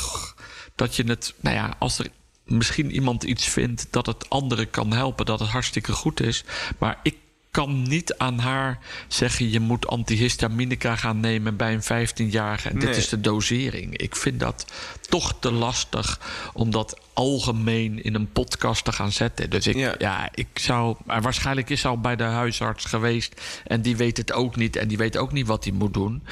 dat 0.75 0.95
je 0.95 1.03
het, 1.03 1.33
nou 1.39 1.55
ja, 1.55 1.75
als 1.79 1.99
er 1.99 2.07
misschien 2.45 2.91
iemand 2.91 3.23
iets 3.23 3.47
vindt 3.47 3.87
dat 3.89 4.05
het 4.05 4.29
anderen 4.29 4.69
kan 4.69 4.93
helpen, 4.93 5.25
dat 5.25 5.39
het 5.39 5.49
hartstikke 5.49 5.91
goed 5.91 6.21
is. 6.21 6.43
Maar 6.77 6.99
ik 7.03 7.15
kan 7.53 7.81
niet 7.81 8.17
aan 8.17 8.39
haar 8.39 8.79
zeggen: 9.07 9.51
je 9.51 9.59
moet 9.59 9.87
antihistaminica 9.87 10.95
gaan 10.95 11.19
nemen 11.19 11.55
bij 11.55 11.73
een 11.73 12.07
15-jarige. 12.07 12.69
En 12.69 12.79
dit 12.79 12.97
is 12.97 13.09
de 13.09 13.21
dosering. 13.21 13.97
Ik 13.97 14.15
vind 14.15 14.39
dat 14.39 14.65
toch 15.09 15.33
te 15.39 15.51
lastig 15.51 16.19
om 16.53 16.71
dat 16.71 16.99
algemeen 17.13 18.03
in 18.03 18.15
een 18.15 18.31
podcast 18.31 18.85
te 18.85 18.91
gaan 18.91 19.11
zetten. 19.11 19.49
Dus 19.49 19.67
ik, 19.67 19.99
ja. 19.99 20.29
ik 20.33 20.47
zou. 20.53 20.95
Maar 21.05 21.21
waarschijnlijk 21.21 21.69
is 21.69 21.85
al 21.85 21.99
bij 21.99 22.15
de 22.15 22.23
huisarts 22.23 22.85
geweest 22.85 23.41
en 23.67 23.81
die 23.81 23.95
weet 23.95 24.17
het 24.17 24.31
ook 24.31 24.55
niet. 24.55 24.75
En 24.75 24.87
die 24.87 24.97
weet 24.97 25.17
ook 25.17 25.31
niet 25.31 25.47
wat 25.47 25.63
hij 25.63 25.73
moet 25.73 25.93
doen. 25.93 26.23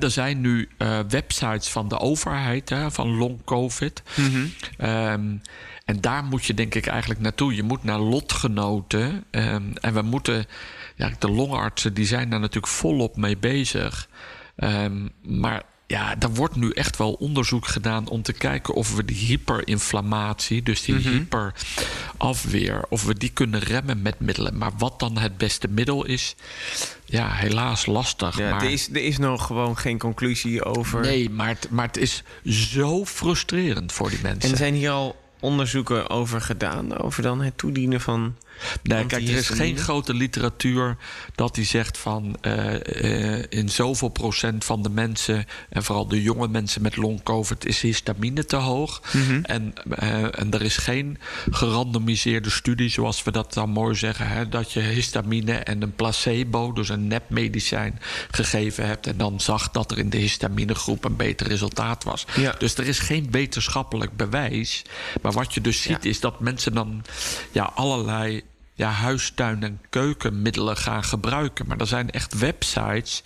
er 0.00 0.10
zijn 0.10 0.40
nu 0.40 0.68
uh, 0.78 0.98
websites 1.08 1.68
van 1.68 1.88
de 1.88 1.98
overheid, 1.98 2.68
hè, 2.68 2.90
van 2.90 3.16
long 3.16 3.38
COVID. 3.44 4.02
Mm 4.14 5.40
en 5.88 6.00
daar 6.00 6.24
moet 6.24 6.44
je 6.44 6.54
denk 6.54 6.74
ik 6.74 6.86
eigenlijk 6.86 7.20
naartoe. 7.20 7.54
Je 7.54 7.62
moet 7.62 7.84
naar 7.84 7.98
lotgenoten. 7.98 9.24
Ehm, 9.30 9.62
en 9.80 9.94
we 9.94 10.02
moeten. 10.02 10.46
Ja, 10.96 11.10
de 11.18 11.30
longartsen 11.30 11.94
die 11.94 12.06
zijn 12.06 12.30
daar 12.30 12.40
natuurlijk 12.40 12.72
volop 12.72 13.16
mee 13.16 13.36
bezig. 13.36 14.08
Um, 14.56 15.10
maar 15.22 15.62
ja, 15.86 16.14
er 16.18 16.34
wordt 16.34 16.56
nu 16.56 16.70
echt 16.70 16.96
wel 16.96 17.12
onderzoek 17.12 17.66
gedaan 17.66 18.08
om 18.08 18.22
te 18.22 18.32
kijken 18.32 18.74
of 18.74 18.94
we 18.94 19.04
die 19.04 19.16
hyperinflammatie, 19.16 20.62
dus 20.62 20.82
die 20.82 20.94
mm 20.94 21.00
hyperafweer, 21.00 22.84
of 22.88 23.04
we 23.04 23.14
die 23.14 23.30
kunnen 23.30 23.60
remmen 23.60 24.02
met 24.02 24.20
middelen. 24.20 24.58
Maar 24.58 24.72
wat 24.78 24.98
dan 25.00 25.18
het 25.18 25.36
beste 25.36 25.68
middel 25.68 26.04
is, 26.04 26.34
ja, 27.04 27.30
helaas 27.30 27.86
lastig. 27.86 28.38
Ja, 28.38 28.50
maar... 28.50 28.62
er, 28.62 28.70
is, 28.70 28.88
er 28.88 29.04
is 29.04 29.18
nog 29.18 29.46
gewoon 29.46 29.76
geen 29.76 29.98
conclusie 29.98 30.64
over. 30.64 31.00
Nee, 31.00 31.30
maar 31.30 31.48
het, 31.48 31.70
maar 31.70 31.86
het 31.86 31.96
is 31.96 32.22
zo 32.44 33.04
frustrerend 33.04 33.92
voor 33.92 34.10
die 34.10 34.20
mensen. 34.22 34.50
En 34.50 34.56
zijn 34.56 34.74
hier 34.74 34.90
al 34.90 35.16
onderzoeken 35.40 36.10
over 36.10 36.40
gedaan? 36.40 36.98
Over 36.98 37.22
dan 37.22 37.40
het 37.40 37.58
toedienen 37.58 38.00
van. 38.00 38.34
Nee, 38.82 39.06
kijk, 39.06 39.28
er 39.28 39.36
is 39.36 39.48
geen 39.48 39.78
grote 39.78 40.14
literatuur 40.14 40.96
dat 41.34 41.54
die 41.54 41.64
zegt 41.64 41.98
van 41.98 42.36
uh, 42.42 43.42
in 43.48 43.68
zoveel 43.68 44.08
procent 44.08 44.64
van 44.64 44.82
de 44.82 44.90
mensen, 44.90 45.46
en 45.68 45.84
vooral 45.84 46.08
de 46.08 46.22
jonge 46.22 46.48
mensen 46.48 46.82
met 46.82 46.96
long-covid, 46.96 47.66
is 47.66 47.80
histamine 47.80 48.44
te 48.44 48.56
hoog. 48.56 49.02
Mhm. 49.12 49.40
en, 49.42 49.72
uh, 50.02 50.40
en 50.40 50.50
er 50.50 50.62
is 50.62 50.76
geen 50.76 51.18
gerandomiseerde 51.50 52.50
studie, 52.50 52.88
zoals 52.88 53.22
we 53.22 53.30
dat 53.30 53.54
dan 53.54 53.70
mooi 53.70 53.94
zeggen, 53.94 54.28
hè, 54.28 54.48
dat 54.48 54.72
je 54.72 54.80
histamine 54.80 55.52
en 55.52 55.82
een 55.82 55.94
placebo, 55.94 56.72
dus 56.72 56.88
een 56.88 57.06
nepmedicijn, 57.06 58.00
gegeven 58.30 58.86
hebt. 58.86 59.06
En 59.06 59.16
dan 59.16 59.40
zag 59.40 59.70
dat 59.70 59.90
er 59.90 59.98
in 59.98 60.10
de 60.10 60.16
histaminegroep 60.16 61.04
een 61.04 61.16
beter 61.16 61.46
resultaat 61.46 62.04
was. 62.04 62.26
Ja. 62.36 62.54
Dus 62.58 62.74
er 62.74 62.86
is 62.86 62.98
geen 62.98 63.28
wetenschappelijk 63.30 64.16
bewijs. 64.16 64.82
Maar 65.22 65.32
wat 65.32 65.54
je 65.54 65.60
dus 65.60 65.82
ziet, 65.82 66.04
is 66.04 66.20
dat 66.20 66.40
mensen 66.40 66.74
dan 66.74 67.04
ja, 67.52 67.72
allerlei 67.74 68.42
ja, 68.78 68.90
huistuin- 68.90 69.62
en 69.62 69.80
keukenmiddelen 69.90 70.76
gaan 70.76 71.04
gebruiken. 71.04 71.66
Maar 71.66 71.78
er 71.78 71.86
zijn 71.86 72.10
echt 72.10 72.38
websites 72.38 73.22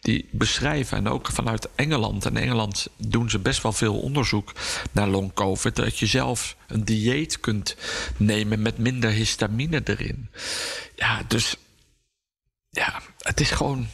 die 0.00 0.28
beschrijven, 0.30 0.98
en 0.98 1.08
ook 1.08 1.30
vanuit 1.30 1.68
Engeland. 1.74 2.26
En 2.26 2.36
Engeland 2.36 2.88
doen 2.96 3.30
ze 3.30 3.38
best 3.38 3.62
wel 3.62 3.72
veel 3.72 3.98
onderzoek 4.00 4.52
naar 4.92 5.08
long 5.08 5.32
COVID. 5.32 5.76
Dat 5.76 5.98
je 5.98 6.06
zelf 6.06 6.56
een 6.66 6.84
dieet 6.84 7.40
kunt 7.40 7.76
nemen 8.16 8.62
met 8.62 8.78
minder 8.78 9.10
histamine 9.10 9.80
erin. 9.84 10.30
Ja, 10.96 11.22
dus 11.28 11.56
ja, 12.70 13.00
het 13.18 13.40
is 13.40 13.50
gewoon 13.50 13.88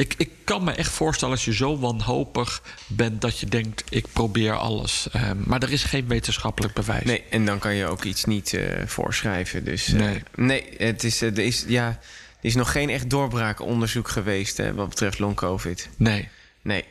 ik, 0.00 0.14
ik 0.16 0.30
kan 0.44 0.64
me 0.64 0.72
echt 0.72 0.92
voorstellen 0.92 1.34
als 1.34 1.44
je 1.44 1.54
zo 1.54 1.78
wanhopig 1.78 2.62
bent 2.86 3.20
dat 3.20 3.38
je 3.38 3.46
denkt: 3.46 3.84
ik 3.88 4.06
probeer 4.12 4.56
alles. 4.56 5.08
Ehm, 5.12 5.36
maar 5.44 5.62
er 5.62 5.72
is 5.72 5.84
geen 5.84 6.08
wetenschappelijk 6.08 6.74
bewijs. 6.74 7.04
Nee, 7.04 7.24
en 7.30 7.44
dan 7.44 7.58
kan 7.58 7.74
je 7.74 7.86
ook 7.86 8.04
iets 8.04 8.24
niet 8.24 8.52
uh, 8.52 8.86
voorschrijven. 8.86 9.64
Dus 9.64 9.88
uh, 9.88 10.00
nee. 10.00 10.22
nee, 10.34 10.64
het 10.76 11.04
is, 11.04 11.22
uh, 11.22 11.30
er, 11.30 11.44
is, 11.44 11.64
ja, 11.66 11.86
er 11.88 11.98
is 12.40 12.54
nog 12.54 12.72
geen 12.72 12.90
echt 12.90 13.10
doorbraakonderzoek 13.10 14.08
geweest 14.08 14.56
hè, 14.56 14.74
wat 14.74 14.88
betreft 14.88 15.18
long-COVID. 15.18 15.88
Nee. 15.96 16.28
Nee. 16.62 16.84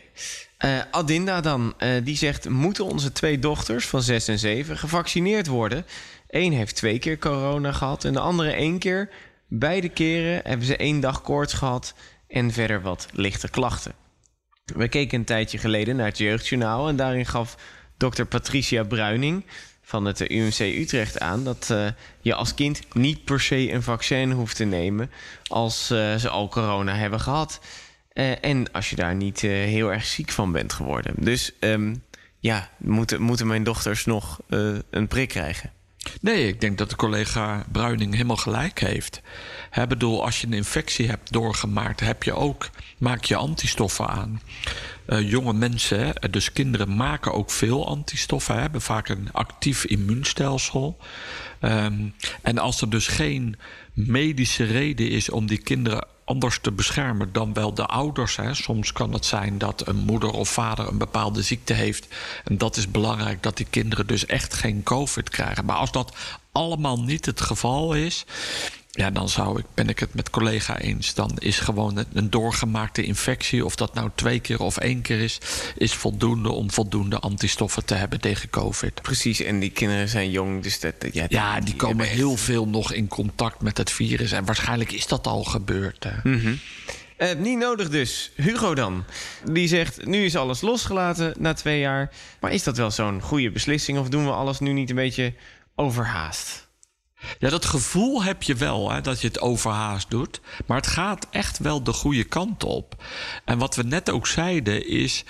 Adinda 0.91 1.41
dan, 1.41 1.73
die 2.03 2.17
zegt: 2.17 2.49
Moeten 2.49 2.85
onze 2.85 3.11
twee 3.11 3.39
dochters 3.39 3.85
van 3.85 4.01
6 4.01 4.27
en 4.27 4.39
7 4.39 4.77
gevaccineerd 4.77 5.47
worden? 5.47 5.85
Eén 6.29 6.53
heeft 6.53 6.75
twee 6.75 6.99
keer 6.99 7.17
corona 7.17 7.71
gehad 7.71 8.05
en 8.05 8.13
de 8.13 8.19
andere 8.19 8.51
één 8.51 8.79
keer. 8.79 9.09
Beide 9.47 9.89
keren 9.89 10.41
hebben 10.43 10.65
ze 10.65 10.75
één 10.77 10.99
dag 10.99 11.21
koorts 11.21 11.53
gehad 11.53 11.93
en 12.29 12.51
verder 12.51 12.81
wat 12.81 13.07
lichte 13.11 13.49
klachten. 13.49 13.93
We 14.65 14.87
keken 14.87 15.19
een 15.19 15.25
tijdje 15.25 15.57
geleden 15.57 15.95
naar 15.95 16.05
het 16.05 16.17
Jeugdjournaal 16.17 16.87
en 16.87 16.95
daarin 16.95 17.25
gaf 17.25 17.57
dokter 17.97 18.25
Patricia 18.25 18.83
Bruining 18.83 19.45
van 19.81 20.05
het 20.05 20.31
UMC 20.31 20.59
Utrecht 20.59 21.19
aan 21.19 21.43
dat 21.43 21.69
uh, 21.71 21.87
je 22.21 22.33
als 22.33 22.53
kind 22.53 22.93
niet 22.93 23.23
per 23.23 23.41
se 23.41 23.71
een 23.71 23.83
vaccin 23.83 24.31
hoeft 24.31 24.55
te 24.55 24.63
nemen 24.63 25.11
als 25.47 25.91
uh, 25.91 26.15
ze 26.15 26.29
al 26.29 26.47
corona 26.47 26.95
hebben 26.95 27.19
gehad. 27.19 27.59
Uh, 28.13 28.43
en 28.43 28.71
als 28.71 28.89
je 28.89 28.95
daar 28.95 29.15
niet 29.15 29.41
heel 29.41 29.91
erg 29.91 30.05
ziek 30.05 30.31
van 30.31 30.51
bent 30.51 30.73
geworden. 30.73 31.13
Dus 31.17 31.51
um, 31.59 32.03
ja, 32.39 32.69
moeten, 32.77 33.21
moeten 33.21 33.47
mijn 33.47 33.63
dochters 33.63 34.05
nog 34.05 34.39
een 34.89 35.07
prik 35.07 35.29
krijgen? 35.29 35.71
Nee, 36.21 36.47
ik 36.47 36.61
denk 36.61 36.77
dat 36.77 36.89
de 36.89 36.95
collega 36.95 37.65
Bruining 37.71 38.11
helemaal 38.13 38.35
gelijk 38.35 38.79
heeft. 38.79 39.21
He, 39.69 39.87
bedoel, 39.87 40.25
als 40.25 40.41
je 40.41 40.47
een 40.47 40.53
infectie 40.53 41.07
hebt 41.07 41.31
doorgemaakt, 41.31 41.99
heb 41.99 42.23
je 42.23 42.33
ook, 42.33 42.69
maak 42.97 43.23
je 43.23 43.35
antistoffen 43.35 44.07
aan. 44.07 44.41
Uh, 45.07 45.29
jonge 45.29 45.53
mensen, 45.53 46.13
dus 46.31 46.51
kinderen, 46.51 46.95
maken 46.95 47.33
ook 47.33 47.51
veel 47.51 47.87
antistoffen, 47.87 48.61
hebben 48.61 48.81
vaak 48.81 49.09
een 49.09 49.29
actief 49.31 49.85
immuunstelsel. 49.85 50.97
Um, 51.61 52.13
en 52.41 52.57
als 52.57 52.81
er 52.81 52.89
dus 52.89 53.07
geen 53.07 53.55
medische 53.93 54.63
reden 54.63 55.09
is 55.09 55.29
om 55.29 55.47
die 55.47 55.57
kinderen 55.57 56.07
anders 56.29 56.59
te 56.61 56.71
beschermen 56.71 57.31
dan 57.31 57.53
wel 57.53 57.73
de 57.73 57.85
ouders. 57.85 58.35
Hè. 58.35 58.53
Soms 58.53 58.91
kan 58.91 59.13
het 59.13 59.25
zijn 59.25 59.57
dat 59.57 59.87
een 59.87 59.97
moeder 59.97 60.31
of 60.31 60.49
vader 60.49 60.87
een 60.87 60.97
bepaalde 60.97 61.41
ziekte 61.41 61.73
heeft. 61.73 62.07
En 62.43 62.57
dat 62.57 62.77
is 62.77 62.91
belangrijk 62.91 63.43
dat 63.43 63.57
die 63.57 63.67
kinderen 63.69 64.07
dus 64.07 64.25
echt 64.25 64.53
geen 64.53 64.83
COVID 64.83 65.29
krijgen. 65.29 65.65
Maar 65.65 65.75
als 65.75 65.91
dat 65.91 66.15
allemaal 66.51 67.01
niet 67.01 67.25
het 67.25 67.41
geval 67.41 67.93
is. 67.93 68.25
Ja, 68.91 69.11
dan 69.11 69.29
zou 69.29 69.59
ik, 69.59 69.65
ben 69.73 69.89
ik 69.89 69.99
het 69.99 70.13
met 70.13 70.29
collega 70.29 70.79
eens. 70.79 71.13
Dan 71.13 71.31
is 71.37 71.59
gewoon 71.59 72.05
een 72.13 72.29
doorgemaakte 72.29 73.03
infectie, 73.03 73.65
of 73.65 73.75
dat 73.75 73.93
nou 73.93 74.09
twee 74.15 74.39
keer 74.39 74.59
of 74.59 74.77
één 74.77 75.01
keer 75.01 75.19
is, 75.19 75.37
is 75.77 75.93
voldoende 75.93 76.49
om 76.49 76.71
voldoende 76.71 77.19
antistoffen 77.19 77.85
te 77.85 77.93
hebben 77.93 78.21
tegen 78.21 78.49
COVID. 78.49 79.01
Precies, 79.01 79.41
en 79.41 79.59
die 79.59 79.69
kinderen 79.69 80.09
zijn 80.09 80.31
jong, 80.31 80.63
dus 80.63 80.79
dat, 80.79 80.93
ja, 81.11 81.25
ja 81.29 81.59
die, 81.59 81.75
komen 81.75 82.07
heel 82.07 82.37
veel 82.37 82.67
nog 82.67 82.93
in 82.93 83.07
contact 83.07 83.61
met 83.61 83.77
het 83.77 83.91
virus. 83.91 84.31
En 84.31 84.45
waarschijnlijk 84.45 84.91
is 84.91 85.07
dat 85.07 85.27
al 85.27 85.43
gebeurd. 85.43 86.05
Mm 86.23 86.39
-hmm. 86.39 86.59
uh, 87.17 87.33
niet 87.33 87.57
nodig 87.57 87.89
dus. 87.89 88.31
Hugo 88.35 88.75
dan. 88.75 89.05
Die 89.51 89.67
zegt, 89.67 90.05
nu 90.05 90.25
is 90.25 90.35
alles 90.35 90.61
losgelaten 90.61 91.33
na 91.37 91.53
twee 91.53 91.79
jaar. 91.79 92.11
Maar 92.39 92.51
is 92.51 92.63
dat 92.63 92.77
wel 92.77 92.91
zo'n 92.91 93.21
goede 93.21 93.51
beslissing? 93.51 93.97
Of 93.99 94.09
doen 94.09 94.25
we 94.25 94.31
alles 94.31 94.59
nu 94.59 94.73
niet 94.73 94.89
een 94.89 94.95
beetje 94.95 95.33
overhaast? 95.75 96.68
Ja, 97.39 97.49
dat 97.49 97.65
gevoel 97.65 98.23
heb 98.23 98.43
je 98.43 98.55
wel, 98.55 98.91
hè, 98.91 99.01
dat 99.01 99.21
je 99.21 99.27
het 99.27 99.41
overhaast 99.41 100.09
doet. 100.09 100.41
Maar 100.65 100.77
het 100.77 100.87
gaat 100.87 101.27
echt 101.31 101.57
wel 101.57 101.83
de 101.83 101.93
goede 101.93 102.23
kant 102.23 102.63
op. 102.63 103.03
En 103.45 103.57
wat 103.57 103.75
we 103.75 103.83
net 103.83 104.09
ook 104.09 104.27
zeiden 104.27 104.87
is 104.87 105.23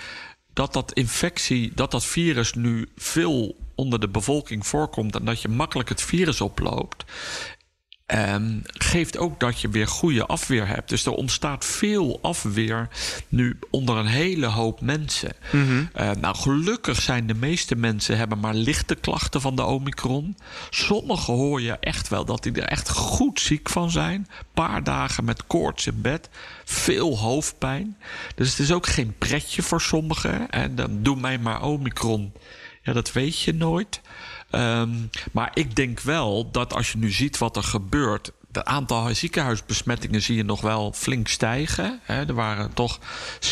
dat 0.52 0.72
dat 0.72 0.92
infectie, 0.92 1.72
dat 1.74 1.90
dat 1.90 2.04
virus 2.04 2.54
nu 2.54 2.88
veel 2.96 3.56
onder 3.74 4.00
de 4.00 4.08
bevolking 4.08 4.66
voorkomt 4.66 5.14
en 5.14 5.24
dat 5.24 5.42
je 5.42 5.48
makkelijk 5.48 5.88
het 5.88 6.02
virus 6.02 6.40
oploopt. 6.40 7.04
Um, 8.14 8.62
geeft 8.64 9.18
ook 9.18 9.40
dat 9.40 9.60
je 9.60 9.68
weer 9.68 9.86
goede 9.86 10.26
afweer 10.26 10.66
hebt. 10.66 10.88
Dus 10.88 11.06
er 11.06 11.12
ontstaat 11.12 11.64
veel 11.64 12.18
afweer 12.22 12.88
nu 13.28 13.58
onder 13.70 13.96
een 13.96 14.06
hele 14.06 14.46
hoop 14.46 14.80
mensen. 14.80 15.32
Mm 15.52 15.88
nou, 16.20 16.36
gelukkig 16.36 17.02
zijn 17.02 17.26
de 17.26 17.34
meeste 17.34 17.76
mensen 17.76 18.16
hebben 18.16 18.38
maar 18.38 18.54
lichte 18.54 18.94
klachten 18.94 19.40
van 19.40 19.56
de 19.56 19.64
Omicron. 19.64 20.36
Sommigen 20.70 21.34
hoor 21.34 21.60
je 21.60 21.76
echt 21.80 22.08
wel 22.08 22.24
dat 22.24 22.42
die 22.42 22.52
er 22.52 22.68
echt 22.68 22.88
goed 22.88 23.40
ziek 23.40 23.68
van 23.68 23.90
zijn. 23.90 24.28
Paar 24.54 24.84
dagen 24.84 25.24
met 25.24 25.46
koorts 25.46 25.86
in 25.86 26.00
bed. 26.00 26.28
Veel 26.64 27.18
hoofdpijn. 27.18 27.96
Dus 28.34 28.50
het 28.50 28.58
is 28.58 28.72
ook 28.72 28.86
geen 28.86 29.14
pretje 29.18 29.62
voor 29.62 29.80
sommigen. 29.80 30.50
En 30.50 30.74
dan 30.74 31.02
doe 31.02 31.16
mij 31.16 31.38
maar 31.38 31.62
Omicron. 31.62 32.32
Ja, 32.82 32.92
dat 32.92 33.12
weet 33.12 33.40
je 33.40 33.54
nooit. 33.54 34.00
Um, 34.50 35.10
maar 35.32 35.50
ik 35.54 35.76
denk 35.76 36.00
wel 36.00 36.50
dat 36.50 36.74
als 36.74 36.92
je 36.92 36.98
nu 36.98 37.10
ziet 37.10 37.38
wat 37.38 37.56
er 37.56 37.62
gebeurt, 37.62 38.32
het 38.52 38.64
aantal 38.64 39.14
ziekenhuisbesmettingen 39.14 40.22
zie 40.22 40.36
je 40.36 40.44
nog 40.44 40.60
wel 40.60 40.92
flink 40.92 41.28
stijgen. 41.28 42.00
Hè. 42.02 42.26
Er 42.26 42.34
waren 42.34 42.74
toch 42.74 42.98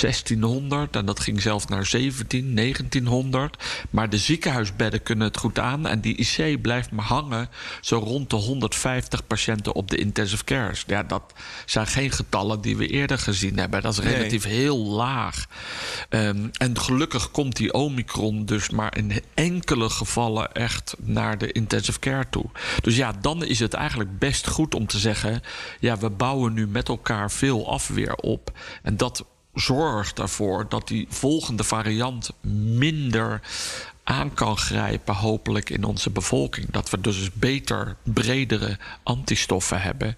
1600 0.00 0.96
en 0.96 1.06
dat 1.06 1.20
ging 1.20 1.42
zelfs 1.42 1.66
naar 1.66 1.86
17, 1.86 2.54
1900. 2.54 3.64
Maar 3.90 4.10
de 4.10 4.18
ziekenhuisbedden 4.18 5.02
kunnen 5.02 5.26
het 5.26 5.36
goed 5.36 5.58
aan. 5.58 5.86
En 5.86 6.00
die 6.00 6.16
IC 6.16 6.62
blijft 6.62 6.90
maar 6.90 7.04
hangen 7.04 7.48
zo 7.80 7.98
rond 7.98 8.30
de 8.30 8.36
150 8.36 9.26
patiënten 9.26 9.74
op 9.74 9.90
de 9.90 9.96
intensive 9.96 10.44
cares. 10.44 10.84
Ja, 10.86 11.02
dat 11.02 11.32
zijn 11.66 11.86
geen 11.86 12.10
getallen 12.10 12.60
die 12.60 12.76
we 12.76 12.86
eerder 12.86 13.18
gezien 13.18 13.58
hebben. 13.58 13.82
Dat 13.82 13.92
is 13.92 13.98
relatief 13.98 14.44
heel 14.44 14.78
laag. 14.78 15.46
Um, 16.10 16.50
en 16.52 16.80
gelukkig 16.80 17.30
komt 17.30 17.56
die 17.56 17.72
Omicron 17.72 18.44
dus 18.44 18.70
maar 18.70 18.96
in 18.96 19.22
enkele 19.34 19.90
gevallen 19.90 20.52
echt 20.52 20.96
naar 20.98 21.38
de 21.38 21.52
intensive 21.52 21.98
care 21.98 22.26
toe. 22.30 22.44
Dus 22.82 22.96
ja, 22.96 23.12
dan 23.20 23.44
is 23.44 23.58
het 23.58 23.74
eigenlijk 23.74 24.18
best 24.18 24.46
goed 24.46 24.74
om 24.74 24.86
te 24.88 24.98
zeggen: 24.98 25.42
ja, 25.80 25.98
we 25.98 26.10
bouwen 26.10 26.52
nu 26.52 26.66
met 26.66 26.88
elkaar 26.88 27.30
veel 27.30 27.70
afweer 27.70 28.14
op. 28.14 28.52
En 28.82 28.96
dat 28.96 29.24
zorgt 29.54 30.18
ervoor 30.18 30.66
dat 30.68 30.88
die 30.88 31.06
volgende 31.10 31.64
variant 31.64 32.30
minder 32.42 33.40
aan 34.08 34.34
kan 34.34 34.56
grijpen, 34.56 35.14
hopelijk 35.14 35.70
in 35.70 35.84
onze 35.84 36.10
bevolking. 36.10 36.70
Dat 36.70 36.90
we 36.90 37.00
dus 37.00 37.32
beter, 37.32 37.96
bredere 38.02 38.78
antistoffen 39.02 39.80
hebben. 39.80 40.16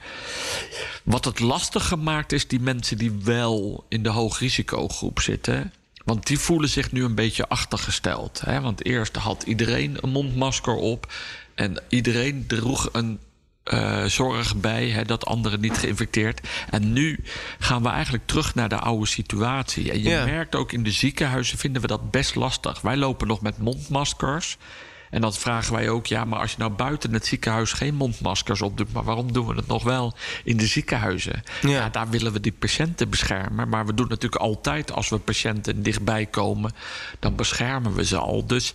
Wat 1.04 1.24
het 1.24 1.40
lastiger 1.40 1.98
maakt, 1.98 2.32
is 2.32 2.48
die 2.48 2.60
mensen 2.60 2.98
die 2.98 3.12
wel 3.24 3.84
in 3.88 4.02
de 4.02 4.08
hoogrisicogroep 4.08 5.20
zitten. 5.20 5.72
Want 6.04 6.26
die 6.26 6.38
voelen 6.38 6.68
zich 6.68 6.92
nu 6.92 7.04
een 7.04 7.14
beetje 7.14 7.48
achtergesteld. 7.48 8.40
Hè? 8.44 8.60
Want 8.60 8.84
eerst 8.84 9.16
had 9.16 9.42
iedereen 9.42 9.98
een 10.00 10.10
mondmasker 10.10 10.74
op. 10.74 11.12
En 11.54 11.82
iedereen 11.88 12.46
droeg 12.46 12.88
een 12.92 13.18
uh, 13.64 14.04
zorg 14.04 14.56
bij 14.56 14.88
hè, 14.88 15.04
dat 15.04 15.26
anderen 15.26 15.60
niet 15.60 15.78
geïnfecteerd. 15.78 16.48
En 16.70 16.92
nu 16.92 17.24
gaan 17.58 17.82
we 17.82 17.88
eigenlijk 17.88 18.26
terug 18.26 18.54
naar 18.54 18.68
de 18.68 18.78
oude 18.78 19.06
situatie. 19.06 19.90
En 19.90 20.02
je 20.02 20.22
merkt 20.24 20.54
ook 20.54 20.72
in 20.72 20.82
de 20.82 20.90
ziekenhuizen 20.90 21.58
vinden 21.58 21.82
we 21.82 21.88
dat 21.88 22.10
best 22.10 22.34
lastig. 22.34 22.80
Wij 22.80 22.96
lopen 22.96 23.26
nog 23.26 23.40
met 23.40 23.58
mondmaskers. 23.58 24.56
En 25.10 25.20
dan 25.20 25.34
vragen 25.34 25.74
wij 25.74 25.88
ook, 25.88 26.06
ja, 26.06 26.24
maar 26.24 26.38
als 26.38 26.50
je 26.50 26.56
nou 26.58 26.70
buiten 26.70 27.12
het 27.12 27.26
ziekenhuis 27.26 27.72
geen 27.72 27.94
mondmaskers 27.94 28.62
opdoet, 28.62 28.92
maar 28.92 29.04
waarom 29.04 29.32
doen 29.32 29.46
we 29.46 29.54
het 29.54 29.66
nog 29.66 29.82
wel 29.82 30.14
in 30.44 30.56
de 30.56 30.66
ziekenhuizen? 30.66 31.42
Ja. 31.62 31.88
daar 31.88 32.08
willen 32.08 32.32
we 32.32 32.40
die 32.40 32.52
patiënten 32.52 33.08
beschermen. 33.08 33.68
Maar 33.68 33.86
we 33.86 33.94
doen 33.94 34.08
natuurlijk 34.08 34.42
altijd 34.42 34.92
als 34.92 35.08
we 35.08 35.18
patiënten 35.18 35.82
dichtbij 35.82 36.26
komen, 36.26 36.72
dan 37.18 37.36
beschermen 37.36 37.94
we 37.94 38.04
ze 38.04 38.16
al. 38.16 38.46
Dus 38.46 38.74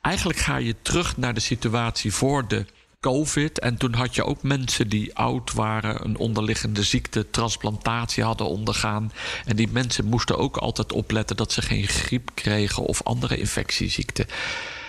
eigenlijk 0.00 0.38
ga 0.38 0.56
je 0.56 0.74
terug 0.82 1.16
naar 1.16 1.34
de 1.34 1.40
situatie 1.40 2.12
voor 2.12 2.48
de 2.48 2.66
COVID. 3.02 3.58
En 3.58 3.76
toen 3.76 3.94
had 3.94 4.14
je 4.14 4.24
ook 4.24 4.42
mensen 4.42 4.88
die 4.88 5.14
oud 5.14 5.52
waren, 5.52 6.04
een 6.04 6.16
onderliggende 6.16 6.82
ziekte, 6.82 7.30
transplantatie 7.30 8.24
hadden 8.24 8.46
ondergaan. 8.46 9.12
En 9.44 9.56
die 9.56 9.68
mensen 9.72 10.04
moesten 10.04 10.38
ook 10.38 10.56
altijd 10.56 10.92
opletten 10.92 11.36
dat 11.36 11.52
ze 11.52 11.62
geen 11.62 11.86
griep 11.86 12.30
kregen 12.34 12.82
of 12.82 13.02
andere 13.02 13.36
infectieziekten. 13.36 14.26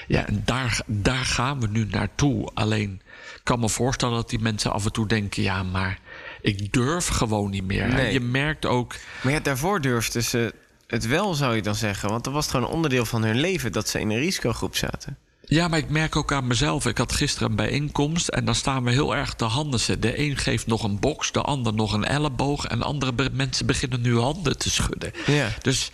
Ja, 0.08 0.28
en 0.28 0.42
daar, 0.46 0.82
daar 0.86 1.26
gaan 1.26 1.60
we 1.60 1.68
nu 1.68 1.86
naartoe. 1.86 2.50
Alleen 2.54 3.02
ik 3.36 3.42
kan 3.44 3.60
me 3.60 3.70
voorstellen 3.70 4.16
dat 4.16 4.30
die 4.30 4.40
mensen 4.40 4.72
af 4.72 4.86
en 4.86 4.92
toe 4.92 5.08
denken: 5.08 5.44
ja, 5.44 5.64
maar 5.64 6.00
ik 6.42 6.74
durf 6.74 7.08
gewoon 7.08 7.50
niet 7.50 7.66
meer. 7.66 7.88
Nee. 7.88 8.14
Je 8.14 8.20
merkt 8.20 8.66
ook. 8.66 8.96
Maar 9.22 9.34
ja, 9.34 9.40
daarvoor 9.40 9.82
durfden 9.82 10.24
ze 10.24 10.54
het 10.88 11.08
wel, 11.08 11.34
zou 11.34 11.56
je 11.56 11.62
dan 11.62 11.76
zeggen. 11.76 12.10
Want 12.10 12.24
dan 12.24 12.34
was 12.34 12.48
gewoon 12.48 12.66
een 12.66 12.74
onderdeel 12.74 13.06
van 13.06 13.24
hun 13.24 13.40
leven 13.40 13.72
dat 13.72 13.90
ze 13.90 14.00
in 14.00 14.10
een 14.10 14.20
risicogroep 14.20 14.76
zaten. 14.76 15.18
Ja, 15.46 15.68
maar 15.68 15.80
ik 15.80 15.90
merk 15.90 16.16
ook 16.16 16.32
aan 16.32 16.48
mezelf. 16.48 16.86
Ik 16.86 16.98
had 16.98 17.12
gisteren 17.12 17.50
een 17.50 17.56
bijeenkomst 17.56 18.28
en 18.28 18.46
dan 18.46 18.56
staan 18.56 18.84
we 18.84 18.92
heel 18.92 19.16
erg 19.16 19.34
te 19.34 19.46
handen. 19.46 20.02
De 20.02 20.20
een 20.20 20.38
geeft 20.38 20.68
nog 20.68 20.84
een 20.84 21.00
box, 21.00 21.32
de 21.32 21.42
ander 21.42 21.74
nog 21.74 21.94
een 21.94 22.06
elleboog. 22.06 22.66
En 22.66 22.82
andere 22.82 23.30
mensen 23.32 23.66
beginnen 23.66 24.02
nu 24.02 24.18
handen 24.18 24.58
te 24.58 24.70
schudden. 24.70 25.12
Ja. 25.26 25.50
Dus 25.62 25.92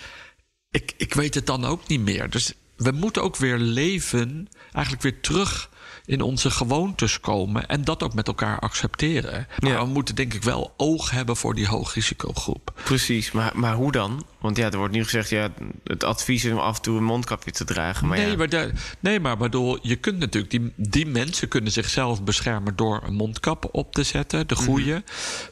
ik, 0.71 0.93
ik 0.97 1.13
weet 1.13 1.35
het 1.35 1.45
dan 1.45 1.65
ook 1.65 1.87
niet 1.87 2.01
meer. 2.01 2.29
Dus 2.29 2.53
we 2.75 2.91
moeten 2.91 3.23
ook 3.23 3.35
weer 3.35 3.57
leven, 3.57 4.47
eigenlijk 4.71 5.03
weer 5.03 5.21
terug 5.21 5.69
in 6.09 6.21
onze 6.21 6.51
gewoontes 6.51 7.19
komen 7.19 7.67
en 7.67 7.83
dat 7.83 8.03
ook 8.03 8.13
met 8.13 8.27
elkaar 8.27 8.59
accepteren. 8.59 9.47
Maar 9.59 9.79
we 9.79 9.85
moeten 9.85 10.15
denk 10.15 10.33
ik 10.33 10.43
wel 10.43 10.73
oog 10.77 11.11
hebben 11.11 11.35
voor 11.35 11.55
die 11.55 11.67
hoogrisicogroep. 11.67 12.73
Precies, 12.83 13.31
maar, 13.31 13.51
maar 13.55 13.73
hoe 13.73 13.91
dan? 13.91 14.25
Want 14.39 14.57
ja, 14.57 14.71
er 14.71 14.77
wordt 14.77 14.93
nu 14.93 15.03
gezegd, 15.03 15.29
ja, 15.29 15.49
het 15.83 16.03
advies 16.03 16.45
is 16.45 16.51
om 16.51 16.57
af 16.57 16.75
en 16.75 16.81
toe 16.81 16.97
een 16.97 17.03
mondkapje 17.03 17.51
te 17.51 17.63
dragen. 17.63 18.07
Maar 18.07 18.17
nee, 18.17 18.29
ja. 18.29 18.35
maar 18.37 18.71
nee, 18.99 19.19
maar 19.19 19.37
bedoel, 19.37 19.79
je 19.81 19.95
kunt 19.95 20.19
natuurlijk, 20.19 20.51
die, 20.51 20.73
die 20.75 21.05
mensen 21.05 21.47
kunnen 21.47 21.71
zichzelf 21.71 22.23
beschermen 22.23 22.75
door 22.75 23.01
een 23.03 23.15
mondkap 23.15 23.69
op 23.71 23.93
te 23.93 24.03
zetten, 24.03 24.47
de 24.47 24.55
goede. 24.55 24.91
Mhm. 24.91 25.01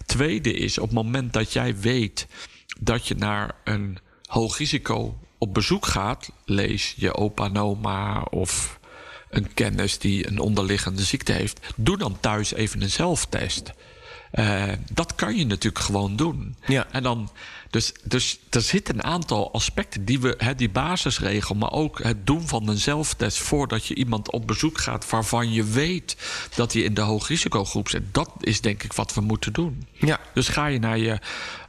Tweede 0.06 0.54
is, 0.54 0.78
op 0.78 0.86
het 0.86 0.96
moment 0.96 1.34
dat 1.34 1.54
jij 1.54 1.78
weet 1.78 2.28
dat 2.80 3.08
je 3.08 3.16
naar 3.16 3.56
een 3.64 3.98
hoog 4.26 4.58
risico 4.58 5.18
op 5.38 5.54
bezoek 5.54 5.86
gaat, 5.86 6.32
lees 6.46 6.94
je 6.98 7.16
opa 7.16 7.46
en 7.46 7.58
oma 7.58 8.22
of 8.22 8.77
een 9.30 9.54
kennis 9.54 10.00
die 10.00 10.28
een 10.28 10.40
onderliggende 10.40 11.04
ziekte 11.04 11.32
heeft, 11.32 11.60
doe 11.76 11.98
dan 11.98 12.18
thuis 12.20 12.54
even 12.54 12.82
een 12.82 12.90
zelftest. 12.90 13.72
Uh, 14.34 14.64
dat 14.92 15.16
kan 15.16 15.36
je 15.36 15.46
natuurlijk 15.46 15.84
gewoon 15.84 16.16
doen. 16.16 16.56
Ja. 16.66 16.88
En 16.92 17.04
dan, 17.04 17.30
dus, 17.70 17.94
dus 18.04 18.40
er 18.50 18.62
zitten 18.62 18.96
een 18.96 19.04
aantal 19.04 19.54
aspecten 19.54 20.06
die 20.06 20.20
we, 20.20 20.36
hè, 20.38 20.56
die 20.56 20.70
basisregel, 20.70 21.56
maar 21.56 21.72
ook 21.72 22.04
het 22.04 22.28
doen 22.28 22.48
van 22.48 22.68
een 22.68 22.78
zelftest 22.78 23.38
voordat 23.38 23.86
je 23.86 23.96
iemand 23.96 24.32
op 24.32 24.48
bezoek 24.48 24.78
gaat 24.78 25.10
waarvan 25.10 25.52
je 25.52 25.64
weet 25.64 26.18
dat 26.56 26.74
hij 26.74 26.82
in 26.82 26.94
de 26.94 27.02
hoogrisicogroep 27.02 27.90
zit. 27.90 28.04
Dat 28.12 28.32
is 28.40 28.62
denk 28.62 28.84
ik 28.84 28.94
wat 28.94 29.14
we 29.14 29.22
moeten 29.22 29.54
doen. 29.54 29.88
Ja. 29.92 30.20
Dus 30.34 30.48
ga 30.48 30.66
je 30.66 30.80
naar 30.80 30.98
je 30.98 31.20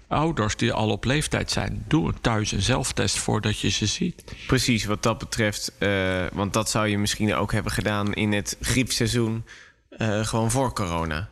ouders 0.08 0.56
die 0.56 0.72
al 0.72 0.90
op 0.90 1.04
leeftijd 1.04 1.50
zijn, 1.50 1.84
doe 1.88 2.12
thuis 2.20 2.52
een 2.52 2.62
zelftest 2.62 3.18
voordat 3.18 3.60
je 3.60 3.68
ze 3.68 3.86
ziet. 3.86 4.24
Precies, 4.46 4.84
wat 4.84 5.02
dat 5.02 5.18
betreft. 5.18 5.72
Uh, 5.78 6.24
want 6.32 6.52
dat 6.52 6.70
zou 6.70 6.86
je 6.86 6.98
misschien 6.98 7.34
ook 7.34 7.52
hebben 7.52 7.72
gedaan 7.72 8.14
in 8.14 8.32
het 8.32 8.56
griepseizoen. 8.60 9.44
Uh, 9.98 10.24
gewoon 10.24 10.50
voor 10.50 10.72
corona. 10.72 11.28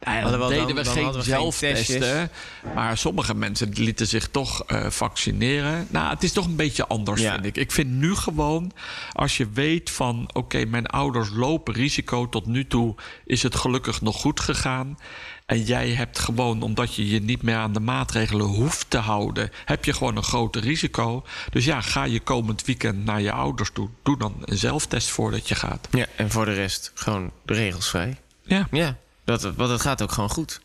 Nou 0.00 0.38
dan 0.38 0.48
deden 0.48 0.74
we 0.74 0.84
geen 0.84 1.22
zelftesten. 1.22 2.30
Maar 2.74 2.98
sommige 2.98 3.34
mensen 3.34 3.70
lieten 3.72 4.06
zich 4.06 4.28
toch 4.28 4.64
uh, 4.72 4.86
vaccineren. 4.90 5.86
Nou, 5.90 6.10
het 6.10 6.22
is 6.22 6.32
toch 6.32 6.44
een 6.44 6.56
beetje 6.56 6.86
anders, 6.86 7.22
vind 7.22 7.44
ik. 7.44 7.56
Ik 7.56 7.72
vind 7.72 7.90
nu 7.90 8.14
gewoon, 8.14 8.72
als 9.12 9.36
je 9.36 9.48
weet 9.52 9.90
van... 9.90 10.30
oké, 10.32 10.64
mijn 10.64 10.86
ouders 10.86 11.28
lopen 11.32 11.74
risico. 11.74 12.28
Tot 12.28 12.46
nu 12.46 12.66
toe 12.66 12.94
is 13.24 13.42
het 13.42 13.54
gelukkig 13.54 14.00
nog 14.00 14.16
goed 14.16 14.40
gegaan. 14.40 14.98
En 15.46 15.62
jij 15.62 15.90
hebt 15.90 16.18
gewoon, 16.18 16.62
omdat 16.62 16.94
je 16.94 17.08
je 17.08 17.20
niet 17.20 17.42
meer 17.42 17.56
aan 17.56 17.72
de 17.72 17.80
maatregelen 17.80 18.46
hoeft 18.46 18.90
te 18.90 18.98
houden... 18.98 19.50
heb 19.64 19.84
je 19.84 19.92
gewoon 19.92 20.16
een 20.16 20.22
groter 20.22 20.62
risico. 20.62 21.24
Dus 21.50 21.64
ja, 21.64 21.80
ga 21.80 22.04
je 22.04 22.20
komend 22.20 22.64
weekend 22.64 23.04
naar 23.04 23.20
je 23.20 23.32
ouders 23.32 23.70
toe. 23.72 23.88
Doe 24.02 24.18
dan 24.18 24.34
een 24.44 24.58
zelftest 24.58 25.08
voordat 25.08 25.48
je 25.48 25.54
gaat. 25.54 25.88
Ja, 25.90 26.06
en 26.16 26.30
voor 26.30 26.44
de 26.44 26.54
rest 26.54 26.92
gewoon 26.94 27.30
de 27.44 27.54
regels 27.54 27.88
vrij. 27.88 28.16
Ja. 28.42 28.68
Ja. 28.70 28.96
Dat, 29.28 29.42
want 29.42 29.70
het 29.70 29.80
gaat 29.80 30.02
ook 30.02 30.12
gewoon 30.12 30.30
goed, 30.30 30.60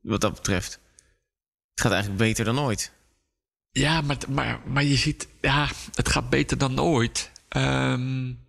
wat 0.00 0.20
dat 0.20 0.34
betreft. 0.34 0.78
Het 1.70 1.80
gaat 1.80 1.92
eigenlijk 1.92 2.22
beter 2.22 2.44
dan 2.44 2.58
ooit. 2.58 2.92
Ja, 3.70 4.00
maar, 4.00 4.16
maar, 4.28 4.60
maar 4.66 4.84
je 4.84 4.96
ziet, 4.96 5.28
ja, 5.40 5.68
het 5.94 6.08
gaat 6.08 6.30
beter 6.30 6.58
dan 6.58 6.80
ooit. 6.80 7.30
Um, 7.56 8.46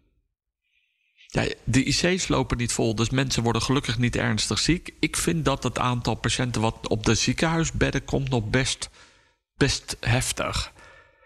ja, 1.27 1.47
de 1.63 1.83
IC's 1.83 2.27
lopen 2.27 2.57
niet 2.57 2.73
vol, 2.73 2.95
dus 2.95 3.09
mensen 3.09 3.43
worden 3.43 3.61
gelukkig 3.61 3.97
niet 3.97 4.15
ernstig 4.15 4.59
ziek. 4.59 4.93
Ik 4.99 5.17
vind 5.17 5.45
dat 5.45 5.63
het 5.63 5.79
aantal 5.79 6.15
patiënten 6.15 6.61
wat 6.61 6.87
op 6.87 7.05
de 7.05 7.15
ziekenhuisbedden 7.15 8.05
komt 8.05 8.29
nog 8.29 8.49
best, 8.49 8.89
best 9.57 9.97
heftig. 9.99 10.71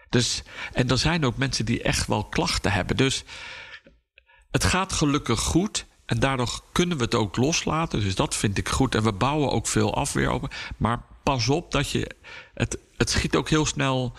Dus, 0.08 0.42
en 0.72 0.88
er 0.88 0.98
zijn 0.98 1.24
ook 1.24 1.36
mensen 1.36 1.64
die 1.64 1.82
echt 1.82 2.06
wel 2.06 2.24
klachten 2.24 2.72
hebben. 2.72 2.96
Dus 2.96 3.24
het 4.50 4.64
gaat 4.64 4.92
gelukkig 4.92 5.40
goed. 5.40 5.88
En 6.10 6.18
daardoor 6.18 6.60
kunnen 6.72 6.96
we 6.96 7.04
het 7.04 7.14
ook 7.14 7.36
loslaten. 7.36 8.00
Dus 8.00 8.14
dat 8.14 8.36
vind 8.36 8.58
ik 8.58 8.68
goed. 8.68 8.94
En 8.94 9.02
we 9.02 9.12
bouwen 9.12 9.50
ook 9.50 9.66
veel 9.66 9.94
afweer 9.94 10.30
op. 10.30 10.54
Maar 10.76 11.02
pas 11.22 11.48
op 11.48 11.72
dat 11.72 11.90
je. 11.90 12.10
Het, 12.54 12.78
het 12.96 13.10
schiet 13.10 13.36
ook 13.36 13.48
heel 13.48 13.66
snel. 13.66 14.12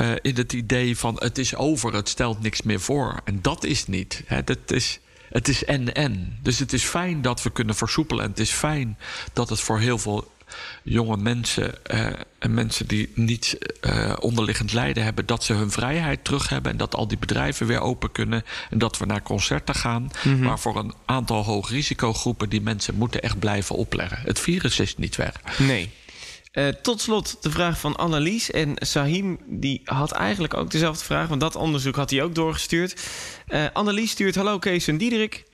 Uh, 0.00 0.12
in 0.22 0.36
het 0.36 0.52
idee 0.52 0.96
van 0.96 1.16
het 1.18 1.38
is 1.38 1.54
over, 1.54 1.94
het 1.94 2.08
stelt 2.08 2.40
niks 2.40 2.62
meer 2.62 2.80
voor. 2.80 3.20
En 3.24 3.42
dat 3.42 3.64
is 3.64 3.86
niet. 3.86 4.22
Hè. 4.26 4.44
Dat 4.44 4.70
is, 4.70 5.00
het 5.28 5.48
is 5.48 5.64
en-en. 5.64 6.38
Dus 6.42 6.58
het 6.58 6.72
is 6.72 6.84
fijn 6.84 7.22
dat 7.22 7.42
we 7.42 7.50
kunnen 7.50 7.74
versoepelen. 7.74 8.24
En 8.24 8.30
het 8.30 8.40
is 8.40 8.50
fijn 8.50 8.98
dat 9.32 9.48
het 9.48 9.60
voor 9.60 9.78
heel 9.78 9.98
veel 9.98 10.32
jonge 10.82 11.16
mensen 11.16 11.74
uh, 11.94 12.06
en 12.38 12.54
mensen 12.54 12.86
die 12.86 13.12
niet 13.14 13.58
uh, 13.80 14.12
onderliggend 14.20 14.72
lijden 14.72 15.04
hebben, 15.04 15.26
dat 15.26 15.44
ze 15.44 15.52
hun 15.52 15.70
vrijheid 15.70 16.24
terug 16.24 16.48
hebben 16.48 16.72
en 16.72 16.78
dat 16.78 16.94
al 16.94 17.08
die 17.08 17.18
bedrijven 17.18 17.66
weer 17.66 17.80
open 17.80 18.12
kunnen 18.12 18.44
en 18.70 18.78
dat 18.78 18.98
we 18.98 19.06
naar 19.06 19.22
concerten 19.22 19.74
gaan. 19.74 20.02
Mm 20.02 20.10
-hmm. 20.32 20.42
Maar 20.42 20.58
voor 20.58 20.76
een 20.76 20.94
aantal 21.04 21.44
hoogrisicogroepen, 21.44 22.48
die 22.48 22.60
mensen 22.60 22.94
moeten 22.94 23.22
echt 23.22 23.38
blijven 23.38 23.76
opleggen. 23.76 24.18
Het 24.22 24.38
virus 24.40 24.80
is 24.80 24.96
niet 24.96 25.16
weg. 25.16 25.32
Nee. 25.58 25.90
Uh, 26.52 26.68
tot 26.68 27.00
slot 27.00 27.36
de 27.40 27.50
vraag 27.50 27.80
van 27.80 27.96
Annelies. 27.96 28.50
En 28.50 28.74
Sahim 28.76 29.38
die 29.46 29.80
had 29.84 30.10
eigenlijk 30.10 30.54
ook 30.54 30.70
dezelfde 30.70 31.04
vraag, 31.04 31.28
want 31.28 31.40
dat 31.40 31.56
onderzoek 31.56 31.96
had 31.96 32.10
hij 32.10 32.22
ook 32.22 32.34
doorgestuurd. 32.34 33.00
Uh, 33.48 33.64
Annelies 33.72 34.10
stuurt: 34.10 34.34
Hallo 34.34 34.58
Kees 34.58 34.88
en 34.88 34.98
Diederik. 34.98 35.44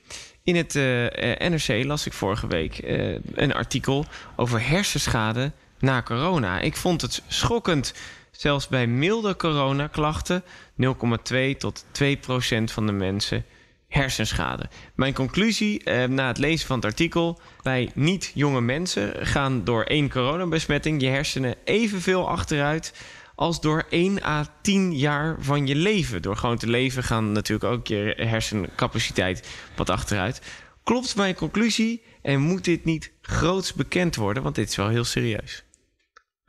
In 0.47 0.55
het 0.55 0.75
eh, 0.75 1.41
eh, 1.41 1.51
NRC 1.51 1.85
las 1.85 2.05
ik 2.05 2.13
vorige 2.13 2.47
week 2.47 2.77
eh, 2.77 3.15
een 3.33 3.53
artikel 3.53 4.05
over 4.35 4.67
hersenschade 4.67 5.51
na 5.79 6.01
corona. 6.01 6.59
Ik 6.59 6.75
vond 6.75 7.01
het 7.01 7.23
schokkend. 7.27 7.93
Zelfs 8.31 8.67
bij 8.67 8.87
milde 8.87 9.35
coronaklachten, 9.35 10.43
0,2 10.83 11.57
tot 11.57 11.85
2 11.91 12.17
procent 12.17 12.71
van 12.71 12.85
de 12.85 12.91
mensen 12.91 13.45
hersenschade. 13.87 14.69
Mijn 14.95 15.13
conclusie 15.13 15.89
na 16.07 16.27
het 16.27 16.37
lezen 16.37 16.67
van 16.67 16.75
het 16.75 16.85
artikel: 16.85 17.39
bij 17.61 17.91
niet 17.93 18.31
jonge 18.33 18.61
mensen 18.61 19.25
gaan 19.25 19.63
door 19.63 19.83
één 19.83 20.09
coronabesmetting 20.09 21.01
je 21.01 21.07
hersenen 21.07 21.55
evenveel 21.63 22.29
achteruit 22.29 22.93
als 23.37 23.61
door 23.61 23.85
1 23.89 24.23
à 24.23 24.45
10 24.61 24.97
jaar 24.97 25.35
van 25.39 25.67
je 25.67 25.75
leven. 25.75 26.21
Door 26.21 26.37
gewoon 26.37 26.57
te 26.57 26.67
leven 26.67 27.03
gaan 27.03 27.31
natuurlijk 27.31 27.71
ook 27.71 27.87
je 27.87 28.13
hersencapaciteit 28.17 29.47
wat 29.75 29.89
achteruit. 29.89 30.41
Klopt 30.83 31.15
mijn 31.15 31.35
conclusie 31.35 32.03
en 32.21 32.41
moet 32.41 32.63
dit 32.63 32.85
niet 32.85 33.11
groots 33.21 33.73
bekend 33.73 34.15
worden? 34.15 34.43
Want 34.43 34.55
dit 34.55 34.69
is 34.69 34.75
wel 34.75 34.87
heel 34.87 35.03
serieus. 35.03 35.63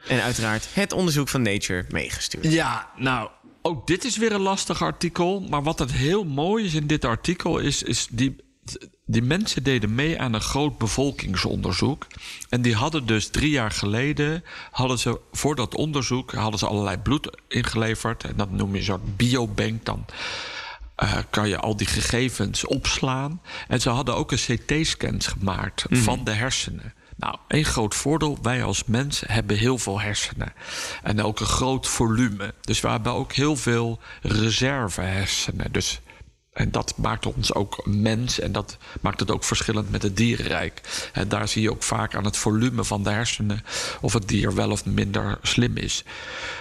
En 0.07 0.22
uiteraard 0.22 0.74
het 0.74 0.93
onderzoek 0.93 1.28
van 1.28 1.43
Nature 1.43 1.84
meegestuurd. 1.89 2.53
Ja, 2.53 2.91
nou, 2.97 3.30
ook 3.62 3.86
dit 3.86 4.05
is 4.05 4.16
weer 4.16 4.32
een 4.32 4.41
lastig 4.41 4.82
artikel. 4.82 5.41
Maar 5.41 5.62
wat 5.62 5.78
het 5.78 5.93
heel 5.93 6.24
mooi 6.24 6.64
is 6.64 6.74
in 6.74 6.86
dit 6.86 7.05
artikel 7.05 7.59
is, 7.59 7.82
is 7.82 8.07
die, 8.11 8.36
die 9.11 9.22
mensen 9.22 9.62
deden 9.62 9.94
mee 9.94 10.20
aan 10.20 10.32
een 10.32 10.40
groot 10.40 10.78
bevolkingsonderzoek. 10.78 12.06
En 12.48 12.62
die 12.62 12.74
hadden 12.74 13.06
dus 13.06 13.28
drie 13.28 13.50
jaar 13.50 13.70
geleden, 13.70 14.44
hadden 14.70 14.98
ze 14.98 15.20
voor 15.32 15.54
dat 15.54 15.74
onderzoek, 15.74 16.32
hadden 16.32 16.59
ze 16.59 16.66
allerlei 16.66 16.96
bloed 16.96 17.40
ingeleverd. 17.48 18.24
En 18.24 18.36
dat 18.36 18.50
noem 18.50 18.74
je 18.74 18.82
soort 18.82 19.16
biobank 19.16 19.84
dan. 19.84 20.04
Uh, 21.02 21.18
kan 21.30 21.48
je 21.48 21.59
al 21.59 21.76
die 21.76 21.86
gegevens 21.86 22.66
opslaan. 22.66 23.40
En 23.68 23.80
ze 23.80 23.90
hadden 23.90 24.16
ook 24.16 24.32
een 24.32 24.38
CT-scans 24.38 25.26
gemaakt 25.26 25.84
van 25.90 26.24
de 26.24 26.32
hersenen. 26.32 26.94
Nou, 27.16 27.36
één 27.48 27.64
groot 27.64 27.94
voordeel. 27.94 28.38
Wij 28.42 28.64
als 28.64 28.84
mens 28.84 29.22
hebben 29.26 29.56
heel 29.56 29.78
veel 29.78 30.00
hersenen. 30.00 30.52
En 31.02 31.22
ook 31.22 31.40
een 31.40 31.46
groot 31.46 31.86
volume. 31.86 32.54
Dus 32.61 32.80
we 32.80 32.88
hebben 32.88 33.12
ook 33.12 33.32
heel 33.32 33.56
veel 33.56 33.98
reserve 34.22 35.00
hersenen. 35.00 35.72
Dus 35.72 36.00
en 36.59 36.70
dat 36.70 36.94
maakt 36.96 37.26
ons 37.26 37.54
ook 37.54 37.86
mens 37.86 38.40
en 38.40 38.52
dat 38.52 38.76
maakt 39.00 39.20
het 39.20 39.30
ook 39.30 39.44
verschillend 39.44 39.90
met 39.90 40.02
het 40.02 40.16
dierenrijk. 40.16 40.80
En 41.12 41.28
daar 41.28 41.48
zie 41.48 41.62
je 41.62 41.70
ook 41.70 41.82
vaak 41.82 42.14
aan 42.14 42.24
het 42.24 42.36
volume 42.36 42.84
van 42.84 43.02
de 43.02 43.11
hersenen 43.11 43.62
of 44.00 44.12
het 44.12 44.28
dier 44.28 44.54
wel 44.54 44.70
of 44.70 44.84
minder 44.84 45.38
slim 45.42 45.76
is. 45.76 46.04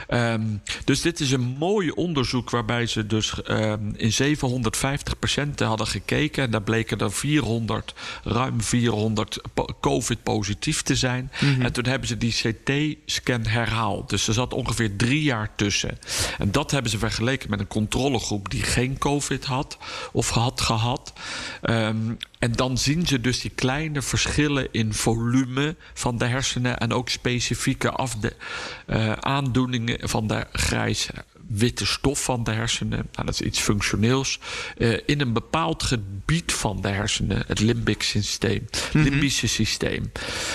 Um, 0.10 0.62
dus 0.86 1.02
dit 1.02 1.20
is 1.20 1.32
een 1.32 1.56
mooi 1.60 1.92
onderzoek 1.92 2.50
waarbij 2.50 2.86
ze 2.86 3.08
dus 3.08 3.34
um, 3.50 3.94
in 3.96 4.14
750 4.14 5.20
patiënten 5.20 5.68
hadden 5.68 5.88
gekeken. 5.88 6.44
En 6.44 6.52
daar 6.52 6.62
bleken 6.62 6.98
er 6.98 7.12
400, 7.12 7.94
ruim 8.24 8.62
400 8.62 9.42
COVID 9.80 10.24
positief 10.24 10.82
te 10.82 10.96
zijn. 10.96 11.32
Mm 11.40 11.54
-hmm. 11.54 11.62
En 11.62 11.72
toen 11.72 11.86
hebben 11.86 12.08
ze 12.08 12.18
die 12.18 12.34
CT-scan 12.34 13.46
herhaald. 13.46 14.10
Dus 14.10 14.28
er 14.28 14.34
zat 14.34 14.54
ongeveer 14.54 14.96
drie 14.96 15.24
jaar 15.24 15.50
tussen. 15.56 16.00
En 16.38 16.52
dat 16.52 16.72
hebben 16.72 16.92
ze 16.92 16.98
vergeleken 16.98 17.50
met 17.50 17.60
een 17.60 17.68
controlegroep 17.68 18.50
die 18.52 18.64
geen 18.64 18.98
COVID 18.98 19.46
had 19.46 19.78
of 20.12 20.30
had 20.30 20.62
gehad. 20.62 21.14
Um, 21.62 22.18
en 22.40 22.52
dan 22.52 22.78
zien 22.78 23.08
ze 23.08 23.22
dus 23.22 23.42
die 23.42 23.52
kleine 23.56 24.02
verschillen 24.02 24.68
in 24.72 24.94
volume 24.94 25.76
van 25.94 26.18
de 26.18 26.26
hersenen 26.26 26.78
en 26.78 26.94
ook 26.94 27.10
specifieke 27.10 27.92
afde, 27.92 28.34
uh, 28.88 29.12
aandoeningen 29.12 30.10
van 30.10 30.28
de 30.28 30.46
grijze 30.52 31.14
witte 31.48 31.86
stof 31.86 32.24
van 32.24 32.44
de 32.44 32.52
hersenen. 32.52 33.10
Nou, 33.12 33.26
dat 33.26 33.34
is 33.34 33.42
iets 33.42 33.60
functioneels. 33.60 34.40
Uh, 34.78 35.00
in 35.06 35.22
een 35.22 35.34
bepaald 35.34 35.84
gebied 35.84 36.54
van 36.54 36.82
de 36.82 36.88
hersenen, 36.88 37.44
het 37.48 37.60
limbic 37.60 38.04
systeem, 38.04 38.62
mm 38.62 38.80
-hmm. 38.92 39.02
limbische 39.02 39.48
systeem. 39.48 40.12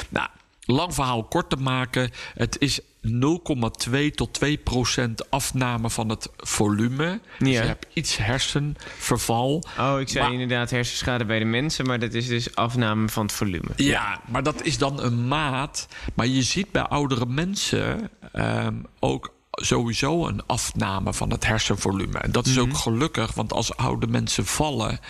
Nou, 0.09 0.28
lang 0.73 0.95
verhaal 0.95 1.25
kort 1.25 1.51
te 1.51 1.57
maken. 1.57 2.11
Het 2.35 2.57
is 2.59 2.81
0,2 2.81 4.11
tot 4.14 4.33
2 4.33 4.57
procent 4.57 5.31
afname 5.31 5.91
van 5.91 6.09
het 6.09 6.29
volume. 6.37 7.05
Ja. 7.05 7.20
Dus 7.39 7.49
je 7.49 7.57
hebt 7.57 7.87
iets 7.93 8.16
hersenverval. 8.16 9.64
Oh, 9.79 10.01
ik 10.01 10.09
zei 10.09 10.25
maar, 10.25 10.33
inderdaad 10.33 10.70
hersenschade 10.70 11.25
bij 11.25 11.39
de 11.39 11.45
mensen, 11.45 11.87
maar 11.87 11.99
dat 11.99 12.14
is 12.14 12.29
dus 12.29 12.55
afname 12.55 13.09
van 13.09 13.23
het 13.23 13.33
volume. 13.33 13.68
Ja, 13.77 14.20
maar 14.29 14.43
dat 14.43 14.62
is 14.62 14.79
dan 14.79 15.03
een 15.03 15.29
maat. 15.29 15.89
Maar 16.14 16.27
je 16.27 16.43
ziet 16.43 16.70
bij 16.70 16.83
oudere 16.83 17.27
mensen 17.27 18.11
um, 18.33 18.87
ook 18.99 19.33
sowieso 19.61 20.27
een 20.27 20.47
afname 20.47 21.15
van 21.15 21.31
het 21.31 21.47
hersenvolume. 21.47 22.19
En 22.19 22.33
dat 22.33 22.47
is 22.47 22.59
ook 22.59 22.77
gelukkig, 22.77 23.35
want 23.35 23.53
als 23.53 23.77
oude 23.77 24.07
mensen 24.07 24.47
vallen 24.47 25.01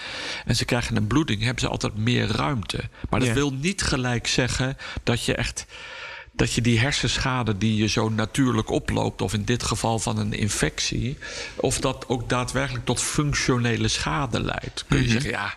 en 0.44 0.56
ze 0.56 0.64
krijgen 0.64 0.96
een 0.96 1.06
bloeding, 1.06 1.42
hebben 1.42 1.62
ze 1.62 1.68
altijd 1.68 1.96
meer 1.96 2.26
ruimte. 2.26 2.88
Maar 3.10 3.20
dat 3.20 3.32
wil 3.32 3.52
niet 3.52 3.82
gelijk 3.82 4.26
zeggen 4.26 4.76
dat 5.02 5.24
je 5.24 5.34
echt 5.34 5.66
dat 6.34 6.52
je 6.52 6.60
die 6.60 6.78
hersenschade 6.78 7.58
die 7.58 7.76
je 7.76 7.86
zo 7.86 8.08
natuurlijk 8.08 8.70
oploopt, 8.70 9.22
of 9.22 9.32
in 9.32 9.44
dit 9.44 9.62
geval 9.62 9.98
van 9.98 10.18
een 10.18 10.32
infectie, 10.32 11.18
of 11.56 11.78
dat 11.78 12.08
ook 12.08 12.28
daadwerkelijk 12.28 12.84
tot 12.84 13.00
functionele 13.00 13.88
schade 13.88 14.42
leidt. 14.42 14.84
Kun 14.88 14.98
je 14.98 15.02
-hmm. 15.02 15.12
zeggen, 15.12 15.30
ja. 15.30 15.54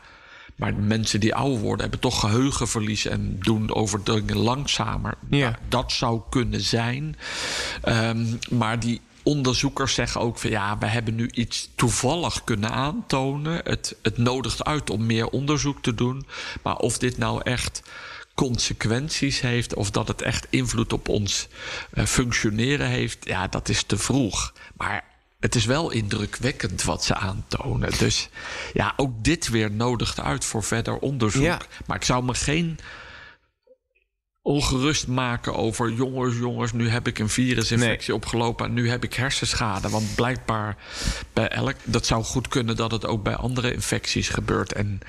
Maar 0.56 0.74
mensen 0.76 1.20
die 1.20 1.36
ouder 1.36 1.60
worden 1.60 1.82
hebben 1.82 2.00
toch 2.00 2.20
geheugenverlies 2.20 3.06
en 3.06 3.40
doen 3.40 3.74
over 3.74 4.04
dingen 4.04 4.38
langzamer. 4.38 5.14
Ja. 5.30 5.38
Nou, 5.38 5.56
dat 5.68 5.92
zou 5.92 6.22
kunnen 6.30 6.62
zijn. 6.62 7.16
Um, 7.88 8.40
maar 8.50 8.80
die 8.80 9.02
onderzoekers 9.24 9.94
zeggen 9.94 10.22
ook 10.22 10.38
van 10.38 10.50
ja, 10.50 10.78
we 10.78 10.86
hebben 10.86 11.16
nu 11.16 11.30
iets 11.32 11.70
toevallig 11.76 12.44
kunnen 12.44 12.72
aantonen. 12.72 13.62
Het, 13.64 13.96
het 14.02 14.18
nodigt 14.18 14.64
uit 14.64 14.90
om 14.90 15.06
meer 15.06 15.28
onderzoek 15.28 15.82
te 15.82 15.96
doen. 15.96 16.26
Maar 16.62 16.76
of 16.76 16.98
dit 16.98 17.18
nou 17.18 17.42
echt 17.44 17.82
consequenties 18.34 19.42
heeft 19.42 19.74
of 19.74 19.92
dat 19.92 20.08
het 20.08 20.22
echt 20.22 20.48
invloed 20.50 20.94
op 20.94 21.10
ons 21.10 21.48
uh, 21.94 22.06
functioneren 22.06 22.88
heeft, 22.88 23.26
ja, 23.26 23.48
dat 23.48 23.70
is 23.70 23.84
te 23.84 23.98
vroeg. 23.98 24.54
Maar 24.78 25.04
het 25.46 25.56
is 25.56 25.66
wel 25.66 25.92
indrukwekkend 25.92 26.84
wat 26.84 27.04
ze 27.04 27.16
aantonen. 27.16 27.98
Dus 27.98 28.30
ja, 28.74 28.94
ook 28.98 29.12
dit 29.24 29.50
weer 29.50 29.72
nodigt 29.72 30.20
uit 30.20 30.46
voor 30.46 30.64
verder 30.64 30.98
onderzoek. 30.98 31.44
Ja. 31.44 31.60
Maar 31.86 31.98
ik 31.98 32.04
zou 32.04 32.24
me 32.24 32.34
geen 32.34 32.80
ongerust 34.46 35.08
maken 35.08 35.56
over 35.56 35.92
jongens, 35.92 36.38
jongens, 36.38 36.74
nu 36.74 36.90
heb 36.90 37.08
ik 37.08 37.20
een 37.20 37.30
virusinfectie 37.30 38.08
nee. 38.08 38.18
opgelopen 38.18 38.66
en 38.66 38.74
nu 38.74 38.90
heb 38.90 39.04
ik 39.04 39.14
hersenschade. 39.14 39.90
Want 39.90 40.16
blijkbaar 40.16 40.78
bij 41.34 41.48
elk, 41.48 41.76
dat 41.84 42.06
zou 42.06 42.24
goed 42.24 42.48
kunnen 42.48 42.76
dat 42.76 42.92
het 42.92 43.06
ook 43.06 43.24
bij 43.24 43.36
andere 43.36 43.74
infecties 43.74 44.30
gebeurt. 44.30 44.74
En, 44.74 45.00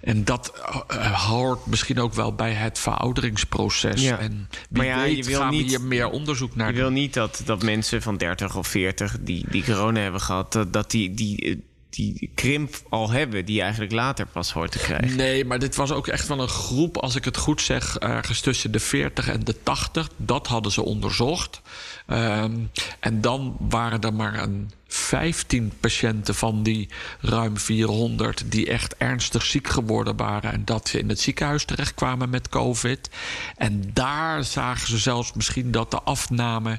en 0.00 0.24
dat 0.24 0.52
uh, 0.92 1.28
hoort 1.28 1.66
misschien 1.66 2.00
ook 2.00 2.14
wel 2.14 2.34
bij 2.34 2.52
het 2.52 2.78
verouderingsproces. 2.78 4.02
Ja. 4.02 4.18
En 4.18 4.48
wie 4.50 4.78
maar 4.78 4.86
ja, 4.86 5.02
weet 5.02 5.16
je 5.16 5.24
wil 5.24 5.40
gaan 5.40 5.50
niet, 5.50 5.62
we 5.62 5.68
hier 5.68 5.80
meer 5.80 6.10
onderzoek 6.10 6.54
naar 6.54 6.66
Je 6.66 6.72
doen. 6.72 6.82
wil 6.82 6.92
niet 6.92 7.14
dat, 7.14 7.42
dat 7.44 7.62
mensen 7.62 8.02
van 8.02 8.16
30 8.16 8.56
of 8.56 8.68
40 8.68 9.16
die, 9.20 9.44
die 9.50 9.64
corona 9.64 10.00
hebben 10.00 10.20
gehad, 10.20 10.52
dat, 10.52 10.72
dat 10.72 10.90
die, 10.90 11.14
die 11.14 11.64
die 11.90 12.30
krimp 12.34 12.74
al 12.88 13.10
hebben, 13.10 13.44
die 13.44 13.60
eigenlijk 13.60 13.92
later 13.92 14.26
pas 14.26 14.52
hoort 14.52 14.72
te 14.72 14.78
krijgen. 14.78 15.16
Nee, 15.16 15.44
maar 15.44 15.58
dit 15.58 15.76
was 15.76 15.90
ook 15.92 16.08
echt 16.08 16.28
wel 16.28 16.40
een 16.40 16.48
groep, 16.48 16.96
als 16.96 17.14
ik 17.14 17.24
het 17.24 17.36
goed 17.36 17.60
zeg, 17.60 17.98
ergens 17.98 18.40
tussen 18.40 18.72
de 18.72 18.80
40 18.80 19.28
en 19.28 19.44
de 19.44 19.62
80. 19.62 20.08
Dat 20.16 20.46
hadden 20.46 20.72
ze 20.72 20.82
onderzocht. 20.82 21.60
Um, 22.06 22.70
en 23.00 23.20
dan 23.20 23.56
waren 23.58 24.00
er 24.00 24.14
maar 24.14 24.42
een 24.42 24.70
15 24.92 25.72
patiënten 25.80 26.34
van 26.34 26.62
die 26.62 26.88
ruim 27.20 27.58
400 27.58 28.42
die 28.46 28.66
echt 28.66 28.96
ernstig 28.96 29.44
ziek 29.44 29.68
geworden 29.68 30.16
waren 30.16 30.52
en 30.52 30.64
dat 30.64 30.88
ze 30.88 30.98
in 30.98 31.08
het 31.08 31.20
ziekenhuis 31.20 31.64
terechtkwamen 31.64 32.30
met 32.30 32.48
COVID. 32.48 33.10
En 33.56 33.90
daar 33.92 34.44
zagen 34.44 34.88
ze 34.88 34.98
zelfs 34.98 35.32
misschien 35.32 35.70
dat 35.70 35.90
de 35.90 36.00
afname 36.00 36.78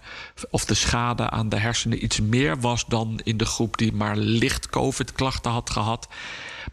of 0.49 0.65
de 0.65 0.73
schade 0.73 1.29
aan 1.29 1.49
de 1.49 1.57
hersenen 1.57 2.03
iets 2.03 2.21
meer 2.21 2.59
was 2.59 2.85
dan 2.85 3.19
in 3.23 3.37
de 3.37 3.45
groep 3.45 3.77
die 3.77 3.93
maar 3.93 4.15
licht 4.15 4.69
COVID-klachten 4.69 5.51
had 5.51 5.69
gehad. 5.69 6.07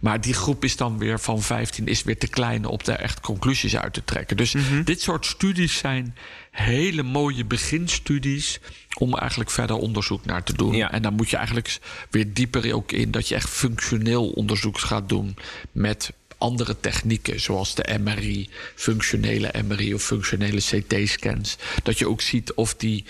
Maar 0.00 0.20
die 0.20 0.34
groep 0.34 0.64
is 0.64 0.76
dan 0.76 0.98
weer 0.98 1.20
van 1.20 1.42
15 1.42 1.86
is 1.86 2.02
weer 2.02 2.18
te 2.18 2.28
klein 2.28 2.64
om 2.64 2.78
daar 2.84 2.98
echt 2.98 3.20
conclusies 3.20 3.76
uit 3.76 3.92
te 3.92 4.04
trekken. 4.04 4.36
Dus 4.36 4.52
mm 4.52 4.62
-hmm. 4.62 4.84
dit 4.84 5.00
soort 5.00 5.26
studies 5.26 5.78
zijn 5.78 6.14
hele 6.50 7.02
mooie 7.02 7.44
beginstudies 7.44 8.60
om 8.98 9.14
eigenlijk 9.14 9.50
verder 9.50 9.76
onderzoek 9.76 10.24
naar 10.24 10.42
te 10.42 10.52
doen. 10.52 10.74
Ja. 10.74 10.92
En 10.92 11.02
dan 11.02 11.14
moet 11.14 11.30
je 11.30 11.36
eigenlijk 11.36 11.78
weer 12.10 12.32
dieper 12.32 12.74
ook 12.74 12.92
in 12.92 13.10
dat 13.10 13.28
je 13.28 13.34
echt 13.34 13.48
functioneel 13.48 14.28
onderzoek 14.28 14.78
gaat 14.78 15.08
doen 15.08 15.36
met 15.72 16.12
andere 16.38 16.80
technieken, 16.80 17.40
zoals 17.40 17.74
de 17.74 17.98
MRI, 18.00 18.48
functionele 18.74 19.54
MRI 19.68 19.94
of 19.94 20.02
functionele 20.02 20.60
CT-scans. 20.60 21.58
Dat 21.82 21.98
je 21.98 22.08
ook 22.08 22.20
ziet 22.20 22.54
of 22.54 22.74
die 22.74 23.04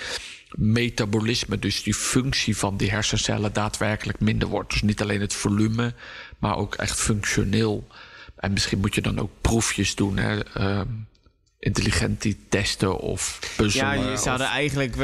metabolisme, 0.50 1.58
dus 1.58 1.82
die 1.82 1.94
functie 1.94 2.56
van 2.56 2.76
die 2.76 2.90
hersencellen, 2.90 3.52
daadwerkelijk 3.52 4.20
minder 4.20 4.48
wordt. 4.48 4.70
Dus 4.70 4.82
niet 4.82 5.02
alleen 5.02 5.20
het 5.20 5.34
volume, 5.34 5.94
maar 6.38 6.56
ook 6.56 6.74
echt 6.74 7.00
functioneel. 7.00 7.86
En 8.36 8.52
misschien 8.52 8.78
moet 8.78 8.94
je 8.94 9.02
dan 9.02 9.18
ook 9.18 9.30
proefjes 9.40 9.94
doen. 9.94 10.16
Hè? 10.16 10.38
Uh, 11.60 11.66
intelligentie 11.66 12.36
testen 12.48 12.98
of 12.98 13.38
puzzelen. 13.56 13.98
Ja, 14.00 14.10
je 14.10 14.16
zouden 14.16 14.46
of- 14.46 14.52
eigenlijk 14.52 14.96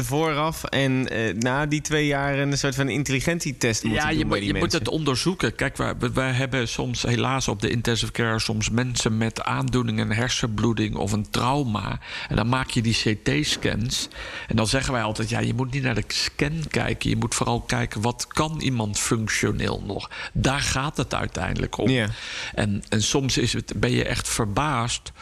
vooraf 0.00 0.64
en 0.64 1.08
eh, 1.08 1.34
na 1.34 1.66
die 1.66 1.80
twee 1.80 2.06
jaar 2.06 2.38
een 2.38 2.58
soort 2.58 2.74
van 2.74 2.88
intelligentietest 2.88 3.84
moeten 3.84 4.02
Ja, 4.02 4.08
doen 4.08 4.18
je, 4.18 4.24
bij 4.24 4.28
moet, 4.38 4.46
die 4.46 4.54
je 4.54 4.58
moet 4.58 4.72
het 4.72 4.88
onderzoeken. 4.88 5.54
Kijk, 5.54 5.76
wij, 5.76 5.94
wij 6.14 6.32
hebben 6.32 6.68
soms 6.68 7.02
helaas 7.02 7.48
op 7.48 7.60
de 7.60 7.70
intensive 7.70 8.12
care 8.12 8.38
soms 8.38 8.70
mensen 8.70 9.16
met 9.16 9.42
aandoeningen, 9.42 10.10
een 10.10 10.16
hersenbloeding 10.16 10.96
of 10.96 11.12
een 11.12 11.30
trauma. 11.30 11.98
En 12.28 12.36
dan 12.36 12.48
maak 12.48 12.70
je 12.70 12.82
die 12.82 12.94
CT-scans. 12.94 14.08
En 14.48 14.56
dan 14.56 14.66
zeggen 14.66 14.92
wij 14.92 15.02
altijd: 15.02 15.28
ja, 15.28 15.38
je 15.38 15.54
moet 15.54 15.72
niet 15.72 15.82
naar 15.82 15.94
de 15.94 16.04
scan 16.06 16.64
kijken. 16.68 17.10
Je 17.10 17.16
moet 17.16 17.34
vooral 17.34 17.60
kijken 17.60 18.00
wat 18.00 18.26
kan 18.26 18.60
iemand 18.60 18.98
functioneel 18.98 19.82
nog. 19.86 20.10
Daar 20.32 20.60
gaat 20.60 20.96
het 20.96 21.14
uiteindelijk 21.14 21.78
om. 21.78 21.88
Ja. 21.88 22.08
En, 22.54 22.82
en 22.88 23.02
soms 23.02 23.38
is 23.38 23.52
het, 23.52 23.72
ben 23.76 23.90
je 23.90 24.04
echt 24.04 24.28
verbaasd 24.28 25.12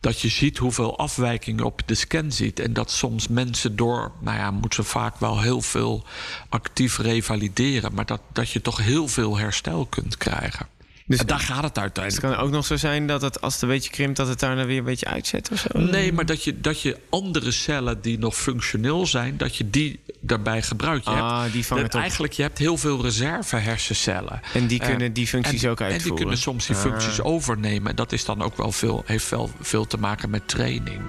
dat 0.00 0.20
je 0.20 0.28
ziet 0.28 0.58
hoeveel 0.58 0.98
afwijkingen 0.98 1.64
op 1.64 1.82
de 1.86 1.94
scan 1.94 2.32
ziet. 2.32 2.60
En 2.60 2.72
dat 2.72 2.90
soms 2.90 3.28
mensen 3.28 3.76
door, 3.76 4.12
nou 4.20 4.38
ja, 4.38 4.50
moeten 4.50 4.84
ze 4.84 4.90
vaak 4.90 5.18
wel 5.18 5.40
heel 5.40 5.60
veel 5.60 6.04
actief 6.48 6.98
revalideren. 6.98 7.94
Maar 7.94 8.06
dat, 8.06 8.20
dat 8.32 8.50
je 8.50 8.60
toch 8.60 8.78
heel 8.78 9.08
veel 9.08 9.36
herstel 9.36 9.86
kunt 9.86 10.16
krijgen. 10.16 10.66
Dus- 11.10 11.18
en 11.18 11.26
daar 11.26 11.38
gaat 11.38 11.56
het 11.56 11.64
Het 11.64 11.78
uiteindelijk 11.78 12.26
kan 12.34 12.44
ook 12.44 12.50
nog 12.50 12.66
zo 12.66 12.76
zijn 12.76 13.06
dat 13.06 13.22
het, 13.22 13.40
als 13.40 13.52
het 13.54 13.62
een 13.62 13.68
beetje 13.68 13.90
krimpt, 13.90 14.16
dat 14.16 14.28
het 14.28 14.40
daar 14.40 14.56
dan 14.56 14.66
weer 14.66 14.78
een 14.78 14.84
beetje 14.84 15.06
uitzet 15.06 15.48
of 15.52 15.58
zo. 15.58 15.78
Nee, 15.78 16.12
maar 16.12 16.26
dat 16.26 16.44
je, 16.44 16.60
dat 16.60 16.80
je 16.82 16.96
andere 17.08 17.50
cellen 17.50 18.00
die 18.00 18.18
nog 18.18 18.36
functioneel 18.36 19.06
zijn, 19.06 19.36
dat 19.36 19.56
je 19.56 19.70
die 19.70 20.00
daarbij 20.20 20.62
gebruikt. 20.62 21.04
Je 21.04 21.10
Ah, 21.10 21.40
hebt, 21.40 21.52
die 21.52 21.66
vangen 21.66 21.82
dat 21.82 21.92
het 21.92 21.94
op. 21.94 22.00
Eigenlijk, 22.00 22.32
je 22.32 22.42
hebt 22.42 22.58
heel 22.58 22.76
veel 22.76 23.02
reserve 23.02 23.56
hersencellen. 23.56 24.40
En 24.54 24.66
die 24.66 24.80
Eh, 24.80 24.86
kunnen 24.88 25.12
die 25.12 25.26
functies 25.26 25.62
en, 25.62 25.70
ook 25.70 25.80
En 25.80 25.84
die 25.84 25.92
uitvoeren. 25.94 26.20
kunnen 26.20 26.38
soms 26.42 26.66
die 26.66 26.76
Ah. 26.76 26.82
functies 26.82 27.20
overnemen. 27.20 27.90
En 27.90 27.96
dat 27.96 28.12
is 28.12 28.24
dan 28.24 28.42
ook 28.42 28.56
wel 28.56 28.72
veel, 28.72 29.02
heeft 29.06 29.28
wel 29.30 29.50
veel 29.60 29.86
te 29.86 29.96
maken 29.96 30.30
met 30.30 30.48
training. 30.48 31.00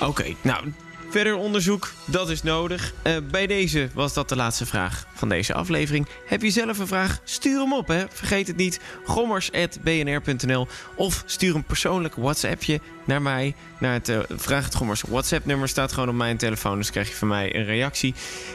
Oké, 0.00 0.24
nou, 0.42 0.64
verder 1.10 1.36
onderzoek, 1.36 1.92
dat 2.04 2.30
is 2.30 2.42
nodig. 2.42 2.92
Eh, 3.02 3.16
bij 3.30 3.46
deze 3.46 3.88
was 3.94 4.14
dat 4.14 4.28
de 4.28 4.36
laatste 4.36 4.66
vraag 4.66 5.06
van 5.14 5.28
deze 5.28 5.54
aflevering. 5.54 6.06
Heb 6.26 6.42
je 6.42 6.50
zelf 6.50 6.78
een 6.78 6.86
vraag? 6.86 7.20
Stuur 7.24 7.60
hem 7.60 7.72
op, 7.72 7.88
hè. 7.88 8.04
Vergeet 8.12 8.46
het 8.46 8.56
niet, 8.56 8.80
gommers.bnr.nl 9.04 10.66
of 10.94 11.22
stuur 11.26 11.54
een 11.54 11.64
persoonlijk 11.64 12.14
WhatsAppje 12.14 12.80
naar 13.04 13.22
mij. 13.22 13.54
Naar 13.80 13.92
het 13.92 14.08
eh, 14.08 14.18
Vraag 14.28 14.64
het 14.64 14.74
Gommers 14.74 15.02
WhatsApp-nummer 15.02 15.68
staat 15.68 15.92
gewoon 15.92 16.08
op 16.08 16.14
mijn 16.14 16.36
telefoon, 16.36 16.78
dus 16.78 16.90
krijg 16.90 17.08
je 17.08 17.14
van 17.14 17.28
mij 17.28 17.56
een 17.56 17.64
reactie. 17.64 18.14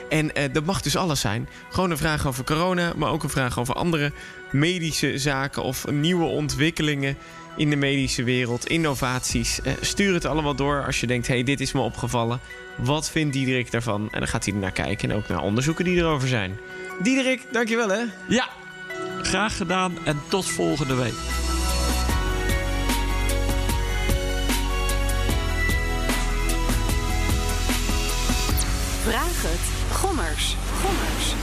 En 0.10 0.36
eh, 0.36 0.54
dat 0.54 0.66
mag 0.66 0.82
dus 0.82 0.96
alles 0.96 1.20
zijn. 1.20 1.50
Gewoon 1.70 1.92
een 1.92 1.98
vraag 1.98 2.28
over 2.28 2.44
corona, 2.44 2.94
maar 2.96 3.10
ook 3.10 3.24
een 3.24 3.30
vraag 3.30 3.60
over 3.60 3.76
andere 3.76 4.12
medische 4.52 5.18
zaken 5.18 5.64
of 5.64 5.92
nieuwe 5.92 6.26
ontwikkelingen 6.26 7.18
in 7.56 7.70
de 7.70 7.76
medische 7.76 8.24
wereld, 8.24 8.68
innovaties. 8.68 9.62
Eh, 9.62 9.74
stuur 9.82 10.14
het 10.14 10.26
allemaal 10.26 10.56
door 10.56 10.86
als 10.86 11.00
je 11.00 11.08
denkt: 11.08 11.28
hey, 11.28 11.44
dit 11.44 11.60
is 11.60 11.72
me 11.72 11.82
opgevallen. 11.82 12.40
Wat 12.76 13.10
vindt 13.10 13.34
Diederik 13.34 13.72
daarvan? 13.72 14.08
En 14.12 14.20
dan 14.20 14.28
gaat 14.28 14.46
hij 14.46 14.54
er 14.54 14.60
naar 14.60 14.72
kijken 14.72 15.12
en 15.12 15.16
ook 15.16 15.28
naar 15.28 15.42
onderzoeken 15.42 15.86
die 15.86 15.98
erover 15.98 16.28
zijn. 16.28 16.58
Diederik, 17.02 17.46
dankjewel 17.52 17.90
hè. 17.90 18.04
Ja, 18.28 18.50
graag 19.22 19.58
gedaan 19.58 19.98
en 20.04 20.22
tot 20.28 20.46
volgende 20.46 20.96
week. 20.96 21.14
Vraag 29.04 29.42
het. 29.42 29.96
Gommers. 29.98 30.56
Gommers. 30.82 31.43